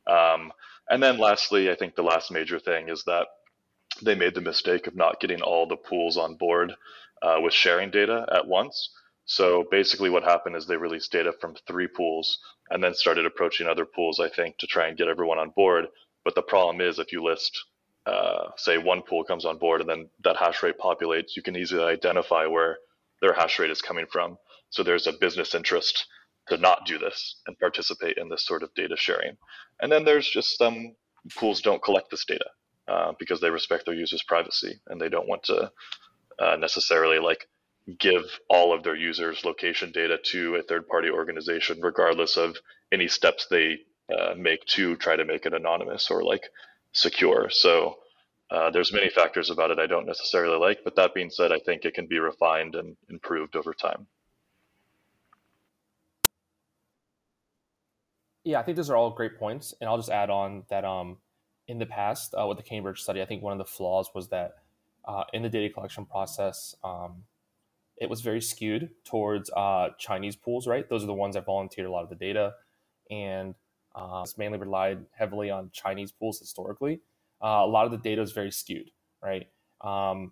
Um, 0.07 0.51
and 0.89 1.03
then 1.03 1.19
lastly, 1.19 1.69
I 1.69 1.75
think 1.75 1.93
the 1.93 2.01
last 2.01 2.31
major 2.31 2.59
thing 2.59 2.89
is 2.89 3.03
that 3.03 3.27
they 4.01 4.15
made 4.15 4.36
the 4.36 4.41
mistake 4.41 4.88
of 4.88 4.95
not 4.95 5.19
getting 5.19 5.41
all 5.41 5.67
the 5.67 5.75
pools 5.75 6.17
on 6.17 6.36
board 6.36 6.74
uh, 7.21 7.38
with 7.41 7.53
sharing 7.53 7.91
data 7.91 8.25
at 8.31 8.48
once. 8.48 8.89
So 9.25 9.65
basically, 9.69 10.10
what 10.10 10.24
happened 10.24 10.55
is 10.55 10.65
they 10.65 10.77
released 10.77 11.12
data 11.12 11.33
from 11.39 11.55
three 11.67 11.88
pools 11.88 12.39
and 12.69 12.83
then 12.83 12.93
started 12.93 13.25
approaching 13.25 13.67
other 13.67 13.86
pools, 13.86 14.19
I 14.19 14.29
think, 14.29 14.57
to 14.57 14.67
try 14.67 14.88
and 14.88 14.98
get 14.98 15.07
everyone 15.07 15.39
on 15.39 15.51
board. 15.51 15.88
But 16.24 16.36
the 16.36 16.41
problem 16.41 16.81
is, 16.81 17.00
if 17.00 17.12
you 17.12 17.24
list, 17.24 17.63
uh, 18.05 18.50
say, 18.57 18.77
one 18.77 19.01
pool 19.01 19.24
comes 19.24 19.45
on 19.45 19.57
board 19.57 19.81
and 19.81 19.89
then 19.89 20.10
that 20.24 20.38
hash 20.38 20.63
rate 20.63 20.79
populates, 20.79 21.36
you 21.36 21.43
can 21.43 21.55
easily 21.55 21.83
identify 21.83 22.45
where 22.45 22.77
their 23.21 23.33
hash 23.33 23.60
rate 23.60 23.71
is 23.71 23.81
coming 23.81 24.05
from. 24.12 24.38
So 24.69 24.83
there's 24.83 25.07
a 25.07 25.13
business 25.13 25.53
interest 25.53 26.07
to 26.48 26.57
not 26.57 26.86
do 26.86 26.98
this 26.98 27.41
and 27.45 27.57
participate 27.60 28.17
in 28.17 28.29
this 28.29 28.45
sort 28.45 28.63
of 28.63 28.74
data 28.74 28.95
sharing. 28.98 29.38
And 29.79 29.91
then 29.91 30.03
there's 30.03 30.29
just 30.29 30.57
some 30.57 30.95
pools 31.36 31.62
don't 31.62 31.83
collect 31.83 32.10
this 32.10 32.25
data 32.25 32.45
uh, 32.88 33.13
because 33.19 33.39
they 33.39 33.50
respect 33.50 33.85
their 33.85 33.95
users' 33.95 34.23
privacy 34.23 34.79
and 34.88 35.00
they 35.00 35.09
don't 35.09 35.27
want 35.27 35.43
to 35.43 35.71
uh, 36.39 36.55
necessarily 36.57 37.19
like 37.19 37.47
give 38.00 38.23
all 38.50 38.73
of 38.73 38.83
their 38.83 38.95
users 38.95 39.43
location 39.43 39.91
data 39.91 40.17
to 40.23 40.55
a 40.55 40.63
third 40.63 40.88
party 40.88 41.09
organization 41.09 41.79
regardless 41.81 42.38
of 42.38 42.57
any 42.91 43.07
steps 43.07 43.47
they 43.50 43.79
uh, 44.15 44.33
make 44.38 44.63
to 44.65 44.95
try 44.97 45.15
to 45.15 45.25
make 45.25 45.45
it 45.45 45.53
anonymous 45.53 46.09
or 46.11 46.23
like 46.23 46.43
secure. 46.93 47.50
So 47.50 47.97
uh, 48.51 48.69
there's 48.69 48.91
many 48.91 49.09
factors 49.09 49.50
about 49.50 49.71
it 49.71 49.79
i 49.79 49.88
don't 49.88 50.05
necessarily 50.05 50.57
like 50.57 50.79
but 50.83 50.95
that 50.95 51.13
being 51.13 51.29
said 51.29 51.51
i 51.51 51.59
think 51.59 51.85
it 51.85 51.93
can 51.93 52.05
be 52.05 52.19
refined 52.19 52.75
and 52.75 52.97
improved 53.09 53.55
over 53.55 53.73
time. 53.73 54.05
Yeah 58.43 58.59
i 58.59 58.63
think 58.63 58.75
those 58.75 58.89
are 58.89 58.97
all 58.97 59.11
great 59.11 59.39
points 59.39 59.73
and 59.79 59.89
i'll 59.89 59.97
just 59.97 60.09
add 60.09 60.29
on 60.29 60.63
that 60.69 60.83
um 60.83 61.17
in 61.71 61.79
the 61.79 61.85
past 61.85 62.35
uh, 62.39 62.45
with 62.45 62.57
the 62.57 62.63
cambridge 62.63 63.01
study 63.01 63.21
i 63.21 63.25
think 63.25 63.41
one 63.41 63.53
of 63.53 63.57
the 63.57 63.71
flaws 63.77 64.09
was 64.13 64.27
that 64.29 64.55
uh, 65.05 65.23
in 65.33 65.41
the 65.41 65.49
data 65.49 65.73
collection 65.73 66.05
process 66.05 66.75
um, 66.83 67.23
it 68.01 68.09
was 68.09 68.21
very 68.21 68.41
skewed 68.41 68.89
towards 69.05 69.51
uh, 69.55 69.89
Chinese 69.99 70.35
pools, 70.35 70.65
right? 70.65 70.89
Those 70.89 71.03
are 71.03 71.07
the 71.07 71.13
ones 71.13 71.35
that 71.35 71.45
volunteered 71.45 71.85
a 71.85 71.91
lot 71.91 72.01
of 72.01 72.09
the 72.09 72.15
data, 72.15 72.55
and 73.11 73.53
uh, 73.93 74.21
it's 74.23 74.39
mainly 74.39 74.57
relied 74.57 75.05
heavily 75.11 75.51
on 75.51 75.69
Chinese 75.71 76.11
pools 76.11 76.39
historically. 76.39 77.01
Uh, 77.43 77.61
a 77.63 77.67
lot 77.67 77.85
of 77.85 77.91
the 77.91 77.99
data 77.99 78.23
is 78.23 78.31
very 78.31 78.51
skewed, 78.51 78.89
right? 79.21 79.47
Um, 79.81 80.31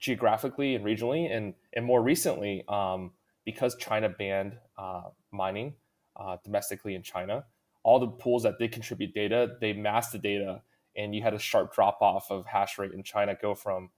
geographically 0.00 0.74
and 0.76 0.84
regionally, 0.84 1.30
and 1.30 1.52
and 1.74 1.84
more 1.84 2.02
recently, 2.02 2.64
um, 2.68 3.12
because 3.44 3.76
China 3.76 4.08
banned 4.08 4.56
uh, 4.78 5.10
mining 5.30 5.74
uh, 6.16 6.38
domestically 6.42 6.94
in 6.94 7.02
China, 7.02 7.44
all 7.88 7.98
the 7.98 8.06
pools 8.06 8.42
that 8.42 8.58
did 8.58 8.70
contribute 8.70 9.14
data, 9.14 9.56
they 9.62 9.72
masked 9.72 10.12
the 10.12 10.18
data, 10.18 10.60
and 10.94 11.14
you 11.14 11.22
had 11.22 11.32
a 11.32 11.38
sharp 11.38 11.74
drop 11.74 12.02
off 12.02 12.30
of 12.30 12.44
hash 12.44 12.76
rate 12.76 12.92
in 12.92 13.02
China 13.02 13.34
go 13.40 13.54
from 13.54 13.88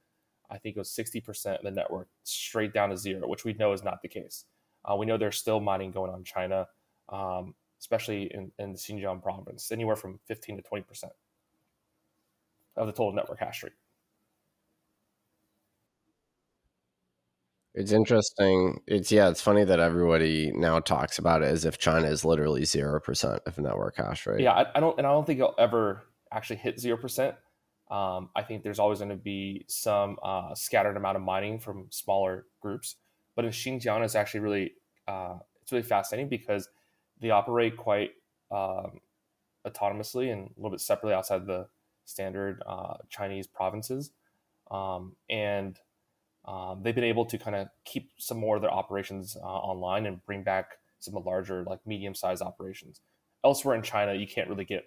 I 0.49 0.59
think 0.59 0.77
it 0.77 0.79
was 0.79 0.91
60% 0.91 1.59
of 1.59 1.63
the 1.65 1.71
network 1.73 2.09
straight 2.23 2.73
down 2.73 2.91
to 2.91 2.97
zero, 2.97 3.29
which 3.29 3.45
we 3.45 3.53
know 3.55 3.73
is 3.73 3.83
not 3.83 4.03
the 4.03 4.09
case. 4.09 4.45
Uh, 4.85 4.95
we 4.97 5.07
know 5.07 5.17
there's 5.17 5.39
still 5.39 5.61
mining 5.61 5.91
going 5.91 6.11
on 6.11 6.19
in 6.19 6.25
China, 6.25 6.67
um, 7.09 7.55
especially 7.81 8.33
in, 8.35 8.51
in 8.59 8.73
the 8.73 8.79
Xinjiang 8.79 9.23
province, 9.23 9.71
anywhere 9.73 9.97
from 9.97 10.21
15 10.27 10.57
to 10.57 10.63
20% 10.63 11.05
of 12.77 12.87
the 12.87 12.93
total 12.93 13.13
network 13.13 13.39
hash 13.39 13.63
rate. 13.63 13.73
It's 17.81 17.93
interesting. 17.93 18.83
It's 18.87 19.11
yeah, 19.11 19.31
it's 19.31 19.41
funny 19.41 19.65
that 19.65 19.81
everybody 19.81 20.53
now 20.55 20.81
talks 20.81 21.19
about 21.19 21.43
it 21.43 21.47
as 21.47 21.65
if 21.65 21.79
China 21.79 22.09
is 22.09 22.27
literally 22.27 22.67
zero 22.67 23.01
percent 23.01 23.41
of 23.47 23.59
network 23.59 23.97
hash 23.97 24.27
rate. 24.27 24.43
Yeah, 24.43 24.53
I, 24.53 24.67
I, 24.75 24.81
don't, 24.81 24.99
and 24.99 25.07
I 25.07 25.11
don't 25.11 25.27
think 25.27 25.39
it'll 25.39 25.55
ever 25.59 26.03
actually 26.31 26.57
hit 26.57 26.79
zero 26.79 26.99
percent. 26.99 27.37
Um, 27.91 28.29
I 28.37 28.43
think 28.43 28.63
there's 28.63 28.79
always 28.79 28.99
going 28.99 29.11
to 29.11 29.17
be 29.17 29.65
some 29.67 30.19
uh, 30.23 30.55
scattered 30.55 30.97
amount 30.99 31.17
of 31.17 31.23
mining 31.23 31.59
from 31.59 31.87
smaller 31.89 32.45
groups, 32.61 32.97
but 33.35 33.47
in 33.47 33.51
Xinjiang, 33.51 34.05
it's 34.05 34.15
actually 34.15 34.41
really 34.41 34.73
uh, 35.09 35.39
it's 35.63 35.73
really 35.73 35.83
fascinating 35.83 36.29
because 36.29 36.69
they 37.19 37.31
operate 37.31 37.79
quite 37.79 38.11
um, 38.51 39.01
autonomously 39.67 40.31
and 40.31 40.49
a 40.49 40.53
little 40.57 40.71
bit 40.71 40.81
separately 40.81 41.15
outside 41.15 41.47
the 41.47 41.67
standard 42.05 42.63
uh, 42.67 42.99
Chinese 43.09 43.47
provinces, 43.47 44.11
um, 44.71 45.17
and 45.31 45.79
um, 46.47 46.81
they've 46.83 46.95
been 46.95 47.05
able 47.05 47.25
to 47.27 47.39
kind 47.39 47.57
of 47.57 47.69
keep 47.85 48.11
some 48.19 48.39
more 48.39 48.57
of 48.57 48.63
their 48.63 48.73
operations 48.73 49.37
uh, 49.37 49.47
online 49.47 50.07
and 50.07 50.25
bring 50.25 50.43
back 50.43 50.79
some 50.99 51.17
of 51.17 51.23
the 51.23 51.29
larger, 51.29 51.65
like 51.65 51.81
medium-sized 51.87 52.43
operations. 52.43 53.01
Elsewhere 53.45 53.75
in 53.75 53.83
China, 53.83 54.15
you 54.15 54.27
can't 54.27 54.49
really 54.49 54.65
get 54.65 54.85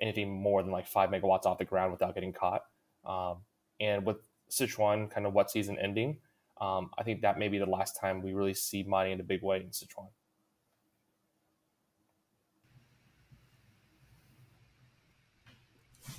anything 0.00 0.30
more 0.30 0.62
than 0.62 0.72
like 0.72 0.86
five 0.86 1.10
megawatts 1.10 1.46
off 1.46 1.58
the 1.58 1.64
ground 1.64 1.92
without 1.92 2.14
getting 2.14 2.32
caught. 2.32 2.62
Um, 3.04 3.38
and 3.80 4.04
with 4.04 4.18
Sichuan 4.50 5.10
kind 5.10 5.26
of 5.26 5.32
wet 5.32 5.50
season 5.50 5.78
ending, 5.80 6.18
um, 6.60 6.90
I 6.98 7.02
think 7.02 7.22
that 7.22 7.38
may 7.38 7.48
be 7.48 7.58
the 7.58 7.66
last 7.66 7.98
time 8.00 8.22
we 8.22 8.32
really 8.32 8.54
see 8.54 8.82
mining 8.82 9.12
in 9.14 9.20
a 9.20 9.24
big 9.24 9.42
way 9.42 9.58
in 9.58 9.68
Sichuan. 9.68 10.08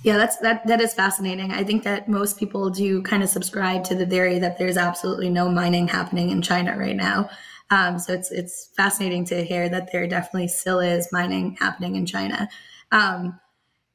Yeah, 0.02 0.16
that's 0.16 0.36
that 0.38 0.66
that 0.66 0.80
is 0.80 0.94
fascinating. 0.94 1.50
I 1.50 1.64
think 1.64 1.82
that 1.82 2.08
most 2.08 2.38
people 2.38 2.70
do 2.70 3.02
kind 3.02 3.22
of 3.22 3.28
subscribe 3.28 3.84
to 3.84 3.94
the 3.94 4.06
theory 4.06 4.38
that 4.38 4.58
there's 4.58 4.76
absolutely 4.76 5.28
no 5.28 5.48
mining 5.48 5.88
happening 5.88 6.30
in 6.30 6.40
China 6.40 6.78
right 6.78 6.96
now. 6.96 7.28
Um, 7.70 7.98
so 7.98 8.12
it's 8.12 8.30
it's 8.30 8.70
fascinating 8.76 9.24
to 9.26 9.44
hear 9.44 9.68
that 9.68 9.90
there 9.92 10.06
definitely 10.06 10.48
still 10.48 10.80
is 10.80 11.08
mining 11.12 11.56
happening 11.60 11.96
in 11.96 12.06
China. 12.06 12.48
Um, 12.92 13.38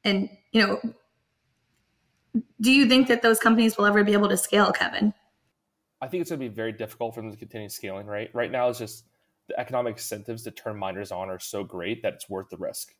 and, 0.04 0.28
you 0.52 0.66
know, 0.66 0.80
do 2.60 2.70
you 2.70 2.86
think 2.86 3.08
that 3.08 3.22
those 3.22 3.38
companies 3.38 3.76
will 3.76 3.86
ever 3.86 4.04
be 4.04 4.12
able 4.12 4.28
to 4.28 4.36
scale, 4.36 4.70
Kevin? 4.72 5.14
I 6.00 6.08
think 6.08 6.20
it's 6.20 6.30
going 6.30 6.40
to 6.40 6.48
be 6.48 6.54
very 6.54 6.72
difficult 6.72 7.14
for 7.14 7.22
them 7.22 7.30
to 7.30 7.36
continue 7.36 7.68
scaling, 7.68 8.06
right? 8.06 8.30
Right 8.34 8.50
now, 8.50 8.68
it's 8.68 8.78
just 8.78 9.04
the 9.48 9.58
economic 9.58 9.94
incentives 9.94 10.42
to 10.44 10.50
turn 10.50 10.76
miners 10.76 11.10
on 11.10 11.30
are 11.30 11.38
so 11.38 11.64
great 11.64 12.02
that 12.02 12.14
it's 12.14 12.28
worth 12.28 12.50
the 12.50 12.58
risk. 12.58 12.94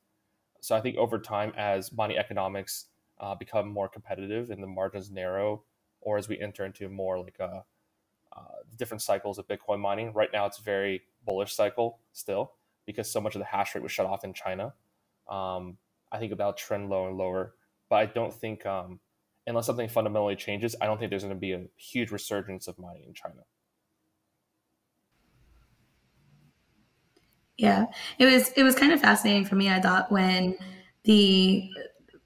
So 0.61 0.75
I 0.75 0.81
think 0.81 0.97
over 0.97 1.19
time, 1.19 1.53
as 1.57 1.93
mining 1.93 2.17
economics 2.17 2.87
uh, 3.21 3.35
become 3.35 3.69
more 3.69 3.89
competitive 3.89 4.51
and 4.51 4.63
the 4.63 4.67
margins 4.67 5.11
narrow, 5.11 5.63
or 6.01 6.19
as 6.19 6.29
we 6.29 6.39
enter 6.41 6.65
into 6.65 6.89
more 6.89 7.19
like 7.19 7.37
uh, 7.41 7.61
uh, 8.37 8.43
different 8.77 9.03
cycles 9.03 9.39
of 9.39 9.47
Bitcoin 9.49 9.81
mining, 9.81 10.13
right 10.13 10.31
now 10.33 10.47
it's 10.47 10.59
very 10.59 11.03
bullish 11.25 11.55
cycle 11.55 12.01
still 12.13 12.53
because 12.87 13.11
so 13.11 13.21
much 13.21 13.35
of 13.35 13.39
the 13.39 13.47
hash 13.47 13.75
rate 13.75 13.83
was 13.83 13.93
shut 13.93 14.07
off 14.07 14.25
in 14.25 14.33
China. 14.33 14.75
Um, 15.29 15.79
I 16.13 16.19
think 16.19 16.33
about 16.33 16.57
trend 16.57 16.91
low 16.91 17.09
and 17.09 17.17
lower. 17.17 17.55
But 17.89 17.97
I 17.97 18.07
don't 18.07 18.33
think, 18.33 18.65
um, 18.67 19.01
unless 19.47 19.67
something 19.67 19.89
fundamentally 19.89 20.37
changes, 20.37 20.75
I 20.81 20.87
don't 20.87 20.99
think 20.99 21.11
there's 21.11 21.23
going 21.23 21.35
to 21.35 21.41
be 21.41 21.53
a 21.53 21.65
huge 21.77 22.11
resurgence 22.11 22.67
of 22.67 22.79
mining 22.79 23.05
in 23.07 23.15
China. 23.15 23.43
Yeah, 27.57 27.87
it 28.19 28.25
was 28.25 28.51
it 28.57 28.65
was 28.65 28.75
kind 28.75 28.93
of 28.93 29.01
fascinating 29.01 29.45
for 29.45 29.55
me. 29.55 29.71
I 29.71 29.81
thought 29.81 30.11
when 30.11 30.57
the 31.05 31.71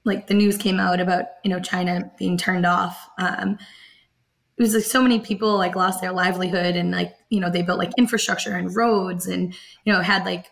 like 0.09 0.27
the 0.27 0.33
news 0.33 0.57
came 0.57 0.79
out 0.79 0.99
about 0.99 1.25
you 1.43 1.49
know 1.49 1.59
China 1.59 2.11
being 2.17 2.37
turned 2.37 2.65
off. 2.65 3.09
Um, 3.17 3.57
it 4.57 4.61
was 4.61 4.73
like 4.73 4.83
so 4.83 5.01
many 5.01 5.19
people 5.19 5.57
like 5.57 5.75
lost 5.77 6.01
their 6.01 6.11
livelihood 6.11 6.75
and 6.75 6.91
like 6.91 7.13
you 7.29 7.39
know 7.39 7.49
they 7.49 7.61
built 7.61 7.79
like 7.79 7.91
infrastructure 7.97 8.55
and 8.55 8.75
roads 8.75 9.25
and 9.25 9.53
you 9.85 9.93
know 9.93 10.01
had 10.01 10.25
like 10.25 10.47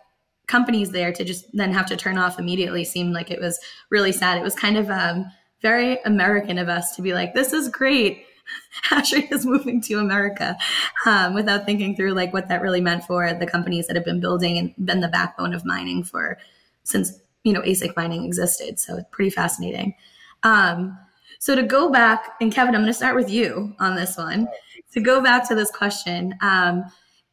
companies 0.47 0.91
there 0.91 1.11
to 1.11 1.25
just 1.25 1.45
then 1.53 1.73
have 1.73 1.85
to 1.87 1.97
turn 1.97 2.17
off 2.17 2.39
immediately 2.39 2.85
seemed 2.85 3.13
like 3.13 3.29
it 3.29 3.41
was 3.41 3.59
really 3.89 4.13
sad. 4.13 4.37
It 4.37 4.43
was 4.43 4.55
kind 4.55 4.77
of 4.77 4.89
um, 4.89 5.25
very 5.61 5.99
American 6.05 6.57
of 6.57 6.69
us 6.69 6.95
to 6.95 7.01
be 7.01 7.13
like, 7.13 7.33
this 7.33 7.53
is 7.53 7.69
great. 7.69 8.23
Hashrate 8.89 9.31
is 9.31 9.45
moving 9.45 9.81
to 9.81 9.95
America 9.95 10.57
um, 11.05 11.33
without 11.33 11.65
thinking 11.65 11.97
through 11.97 12.13
like 12.13 12.31
what 12.31 12.47
that 12.47 12.61
really 12.61 12.79
meant 12.79 13.03
for 13.03 13.33
the 13.33 13.45
companies 13.45 13.87
that 13.87 13.97
have 13.97 14.05
been 14.05 14.21
building 14.21 14.57
and 14.57 14.73
been 14.85 15.01
the 15.01 15.09
backbone 15.09 15.53
of 15.53 15.65
mining 15.65 16.03
for 16.03 16.37
since 16.83 17.19
you 17.47 17.53
know 17.53 17.61
ASIC 17.61 17.95
mining 17.95 18.25
existed. 18.25 18.77
So 18.77 18.97
it's 18.97 19.07
pretty 19.09 19.29
fascinating. 19.29 19.95
Um, 20.43 20.97
so 21.39 21.55
to 21.55 21.63
go 21.63 21.89
back, 21.89 22.33
and 22.41 22.51
Kevin, 22.51 22.75
I'm 22.75 22.81
going 22.81 22.87
to 22.87 22.93
start 22.93 23.15
with 23.15 23.29
you 23.29 23.73
on 23.79 23.95
this 23.95 24.17
one. 24.17 24.47
To 24.91 24.99
go 24.99 25.21
back 25.21 25.47
to 25.47 25.55
this 25.55 25.71
question, 25.71 26.35
um, 26.41 26.83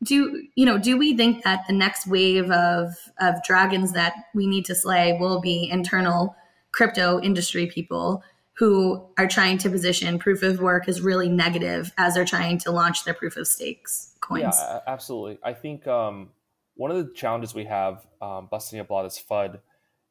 do 0.05 0.43
you 0.55 0.67
know 0.67 0.79
do 0.79 0.97
we 0.97 1.17
think 1.17 1.43
that 1.43 1.67
the 1.67 1.73
next 1.73 2.07
wave 2.07 2.51
of 2.51 2.95
of 3.21 3.43
dragons 3.43 3.93
that 3.93 4.15
we 4.35 4.47
need 4.47 4.65
to 4.67 4.75
slay 4.75 5.17
will 5.19 5.41
be 5.41 5.69
internal 5.71 6.37
crypto 6.73 7.21
industry 7.21 7.67
people 7.67 8.23
who 8.57 9.05
are 9.19 9.27
trying 9.27 9.59
to 9.59 9.71
position 9.71 10.19
proof 10.19 10.43
of 10.43 10.61
work 10.61 10.89
as 10.89 11.01
really 11.01 11.29
negative 11.29 11.93
as 11.97 12.15
they're 12.15 12.25
trying 12.25 12.59
to 12.59 12.71
launch 12.71 13.05
their 13.05 13.15
proof 13.15 13.37
of 13.37 13.47
stakes 13.47 14.15
coins 14.21 14.57
yeah 14.59 14.81
absolutely 14.87 15.39
i 15.43 15.53
think 15.53 15.87
um, 15.87 16.29
one 16.75 16.91
of 16.91 16.97
the 16.97 17.15
challenges 17.15 17.55
we 17.55 17.65
have 17.65 18.05
um, 18.21 18.49
busting 18.51 18.81
up 18.81 18.91
a 18.91 18.93
lot 18.93 19.05
this 19.05 19.23
fud 19.31 19.61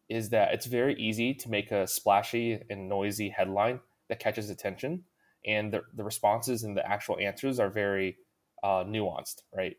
is 0.09 0.29
that 0.29 0.53
it's 0.53 0.65
very 0.65 0.95
easy 0.99 1.33
to 1.33 1.49
make 1.49 1.71
a 1.71 1.87
splashy 1.87 2.59
and 2.69 2.89
noisy 2.89 3.29
headline 3.29 3.79
that 4.09 4.19
catches 4.19 4.49
attention 4.49 5.03
and 5.45 5.73
the, 5.73 5.81
the 5.95 6.03
responses 6.03 6.63
and 6.63 6.77
the 6.77 6.87
actual 6.87 7.17
answers 7.19 7.59
are 7.59 7.69
very 7.69 8.17
uh, 8.63 8.83
nuanced 8.83 9.41
right 9.55 9.75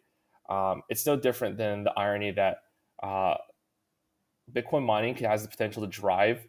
Um, 0.49 0.83
it's 0.89 1.07
no 1.07 1.17
different 1.17 1.57
than 1.57 1.85
the 1.85 1.93
irony 1.99 2.33
that 2.33 2.59
uh, 3.03 3.35
Bitcoin 4.53 4.85
mining 4.85 5.15
has 5.17 5.43
the 5.43 5.49
potential 5.49 5.83
to 5.83 5.89
drive 5.89 6.47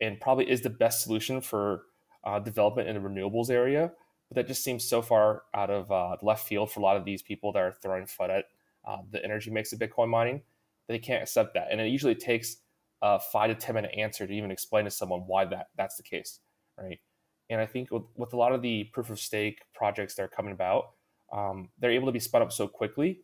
and 0.00 0.20
probably 0.20 0.50
is 0.50 0.62
the 0.62 0.70
best 0.70 1.02
solution 1.02 1.40
for 1.40 1.82
uh, 2.24 2.38
development 2.38 2.88
in 2.88 2.94
the 3.02 3.08
renewables 3.08 3.50
area. 3.50 3.92
But 4.28 4.36
that 4.36 4.46
just 4.46 4.62
seems 4.62 4.88
so 4.88 5.02
far 5.02 5.42
out 5.54 5.70
of 5.70 5.90
uh, 5.90 6.16
left 6.22 6.46
field 6.46 6.70
for 6.70 6.80
a 6.80 6.82
lot 6.82 6.96
of 6.96 7.04
these 7.04 7.22
people 7.22 7.52
that 7.52 7.60
are 7.60 7.74
throwing 7.82 8.04
FUD 8.04 8.30
at 8.30 8.44
uh, 8.86 8.98
the 9.10 9.24
energy 9.24 9.50
mix 9.50 9.72
of 9.72 9.78
Bitcoin 9.78 10.08
mining. 10.08 10.42
They 10.88 10.98
can't 10.98 11.22
accept 11.22 11.54
that, 11.54 11.68
and 11.70 11.80
it 11.80 11.88
usually 11.88 12.14
takes 12.14 12.56
a 13.02 13.18
five 13.18 13.48
to 13.48 13.54
ten 13.54 13.74
minute 13.74 13.92
answer 13.96 14.26
to 14.26 14.32
even 14.32 14.50
explain 14.50 14.84
to 14.84 14.90
someone 14.90 15.20
why 15.26 15.44
that 15.46 15.68
that's 15.76 15.96
the 15.96 16.02
case, 16.02 16.40
right? 16.78 17.00
And 17.48 17.60
I 17.60 17.66
think 17.66 17.90
with, 17.90 18.04
with 18.16 18.32
a 18.32 18.36
lot 18.36 18.52
of 18.52 18.62
the 18.62 18.84
proof 18.92 19.10
of 19.10 19.18
stake 19.18 19.62
projects 19.74 20.14
that 20.14 20.22
are 20.22 20.28
coming 20.28 20.52
about, 20.52 20.90
um, 21.32 21.70
they're 21.78 21.90
able 21.90 22.06
to 22.06 22.12
be 22.12 22.20
spun 22.20 22.42
up 22.42 22.52
so 22.52 22.68
quickly 22.68 23.20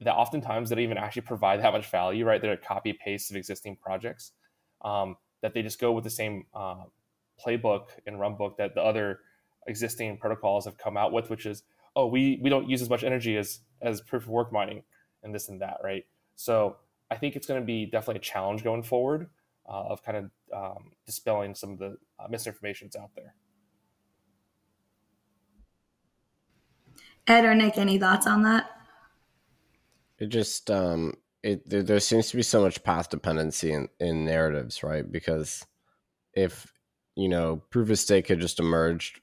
that 0.00 0.14
oftentimes 0.14 0.68
they 0.68 0.74
don't 0.74 0.84
even 0.84 0.98
actually 0.98 1.22
provide 1.22 1.60
that 1.62 1.72
much 1.72 1.90
value, 1.90 2.24
right? 2.24 2.42
They're 2.42 2.52
a 2.52 2.58
copy 2.58 2.92
paste 2.92 3.30
of 3.30 3.36
existing 3.36 3.76
projects 3.76 4.32
um, 4.84 5.16
that 5.42 5.54
they 5.54 5.62
just 5.62 5.80
go 5.80 5.92
with 5.92 6.04
the 6.04 6.10
same 6.10 6.44
uh, 6.52 6.84
playbook 7.44 7.86
and 8.06 8.20
run 8.20 8.36
book 8.36 8.58
that 8.58 8.74
the 8.74 8.82
other 8.82 9.20
existing 9.66 10.18
protocols 10.18 10.66
have 10.66 10.76
come 10.76 10.96
out 10.96 11.12
with, 11.12 11.30
which 11.30 11.46
is, 11.46 11.62
oh, 11.94 12.06
we 12.06 12.38
we 12.42 12.50
don't 12.50 12.68
use 12.68 12.82
as 12.82 12.90
much 12.90 13.04
energy 13.04 13.36
as 13.36 13.60
as 13.80 14.00
proof 14.02 14.24
of 14.24 14.28
work 14.28 14.52
mining 14.52 14.82
and 15.22 15.34
this 15.34 15.48
and 15.48 15.62
that, 15.62 15.78
right? 15.82 16.04
So 16.34 16.76
I 17.10 17.16
think 17.16 17.36
it's 17.36 17.46
going 17.46 17.60
to 17.60 17.64
be 17.64 17.86
definitely 17.86 18.16
a 18.16 18.22
challenge 18.22 18.64
going 18.64 18.82
forward 18.82 19.28
uh, 19.68 19.84
of 19.88 20.02
kind 20.02 20.16
of 20.18 20.30
um, 20.54 20.92
dispelling 21.04 21.54
some 21.54 21.72
of 21.72 21.78
the 21.78 21.96
uh, 22.18 22.28
that's 22.28 22.96
out 22.96 23.10
there. 23.14 23.34
Ed 27.26 27.44
or 27.44 27.54
Nick, 27.54 27.76
any 27.76 27.98
thoughts 27.98 28.26
on 28.26 28.42
that? 28.42 28.70
It 30.18 30.28
just 30.28 30.70
um 30.70 31.14
it 31.42 31.68
there, 31.68 31.82
there 31.82 32.00
seems 32.00 32.30
to 32.30 32.36
be 32.36 32.42
so 32.42 32.62
much 32.62 32.82
path 32.82 33.10
dependency 33.10 33.72
in, 33.72 33.88
in 34.00 34.24
narratives, 34.24 34.82
right? 34.82 35.10
Because 35.10 35.64
if 36.34 36.72
you 37.16 37.28
know 37.28 37.62
proof 37.70 37.90
of 37.90 37.98
stake 37.98 38.28
had 38.28 38.40
just 38.40 38.60
emerged 38.60 39.20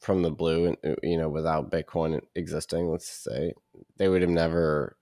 from 0.00 0.22
the 0.22 0.30
blue, 0.30 0.76
uh, 0.84 0.94
you 1.02 1.16
know, 1.16 1.28
without 1.28 1.70
Bitcoin 1.70 2.20
existing, 2.34 2.90
let's 2.90 3.08
say, 3.08 3.52
they 3.96 4.08
would 4.08 4.22
have 4.22 4.30
never 4.30 4.96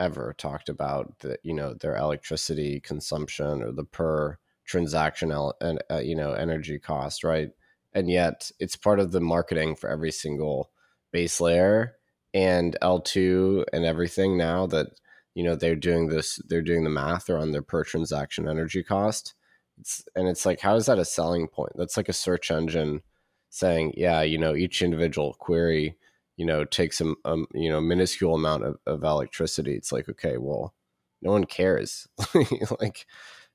ever 0.00 0.34
talked 0.36 0.68
about 0.68 1.20
the 1.20 1.38
you 1.44 1.54
know 1.54 1.74
their 1.74 1.96
electricity 1.96 2.80
consumption 2.80 3.62
or 3.62 3.70
the 3.70 3.84
per 3.84 4.38
transaction 4.64 5.32
and 5.60 5.82
uh, 5.90 5.98
you 5.98 6.16
know 6.16 6.32
energy 6.32 6.78
cost, 6.78 7.22
right? 7.22 7.50
And 7.92 8.10
yet 8.10 8.50
it's 8.58 8.76
part 8.76 9.00
of 9.00 9.12
the 9.12 9.20
marketing 9.20 9.76
for 9.76 9.90
every 9.90 10.12
single 10.12 10.70
base 11.12 11.40
layer 11.40 11.96
and 12.32 12.76
L2 12.82 13.64
and 13.72 13.84
everything 13.84 14.36
now 14.36 14.66
that 14.66 14.88
you 15.34 15.44
know 15.44 15.56
they're 15.56 15.76
doing 15.76 16.08
this 16.08 16.40
they're 16.48 16.62
doing 16.62 16.84
the 16.84 16.90
math 16.90 17.28
around 17.28 17.52
their 17.52 17.62
per 17.62 17.84
transaction 17.84 18.48
energy 18.48 18.82
cost 18.82 19.34
it's, 19.78 20.04
and 20.14 20.28
it's 20.28 20.44
like 20.46 20.60
how 20.60 20.74
is 20.76 20.86
that 20.86 20.98
a 20.98 21.04
selling 21.04 21.48
point 21.48 21.72
that's 21.76 21.96
like 21.96 22.08
a 22.08 22.12
search 22.12 22.50
engine 22.50 23.00
saying 23.48 23.92
yeah 23.96 24.22
you 24.22 24.38
know 24.38 24.54
each 24.54 24.82
individual 24.82 25.34
query 25.38 25.96
you 26.40 26.46
know 26.46 26.64
takes 26.64 27.00
a, 27.00 27.14
a 27.24 27.36
you 27.54 27.70
know 27.70 27.80
minuscule 27.80 28.34
amount 28.34 28.64
of, 28.64 28.76
of 28.86 29.04
electricity 29.04 29.74
it's 29.74 29.92
like 29.92 30.08
okay 30.08 30.38
well 30.38 30.74
no 31.22 31.30
one 31.30 31.44
cares 31.44 32.08
like 32.80 33.06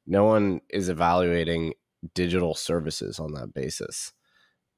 no 0.08 0.26
one 0.26 0.62
is 0.70 0.90
evaluating 0.90 1.74
digital 2.14 2.54
services 2.54 3.20
on 3.20 3.34
that 3.34 3.54
basis 3.54 4.14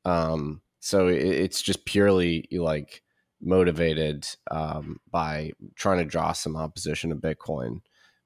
um 0.05 0.61
so 0.79 1.07
it, 1.07 1.21
it's 1.21 1.61
just 1.61 1.85
purely 1.85 2.47
like 2.51 3.03
motivated 3.41 4.27
um, 4.51 4.99
by 5.11 5.51
trying 5.75 5.99
to 5.99 6.05
draw 6.05 6.31
some 6.31 6.55
opposition 6.55 7.09
to 7.09 7.15
Bitcoin. 7.15 7.81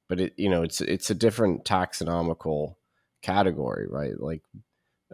But 0.08 0.20
it, 0.20 0.34
you 0.38 0.50
know, 0.50 0.64
it's 0.64 0.82
it's 0.82 1.10
a 1.10 1.16
different 1.16 1.64
taxonomical 1.66 2.76
category, 3.22 3.88
right? 3.90 4.20
Like 4.20 4.42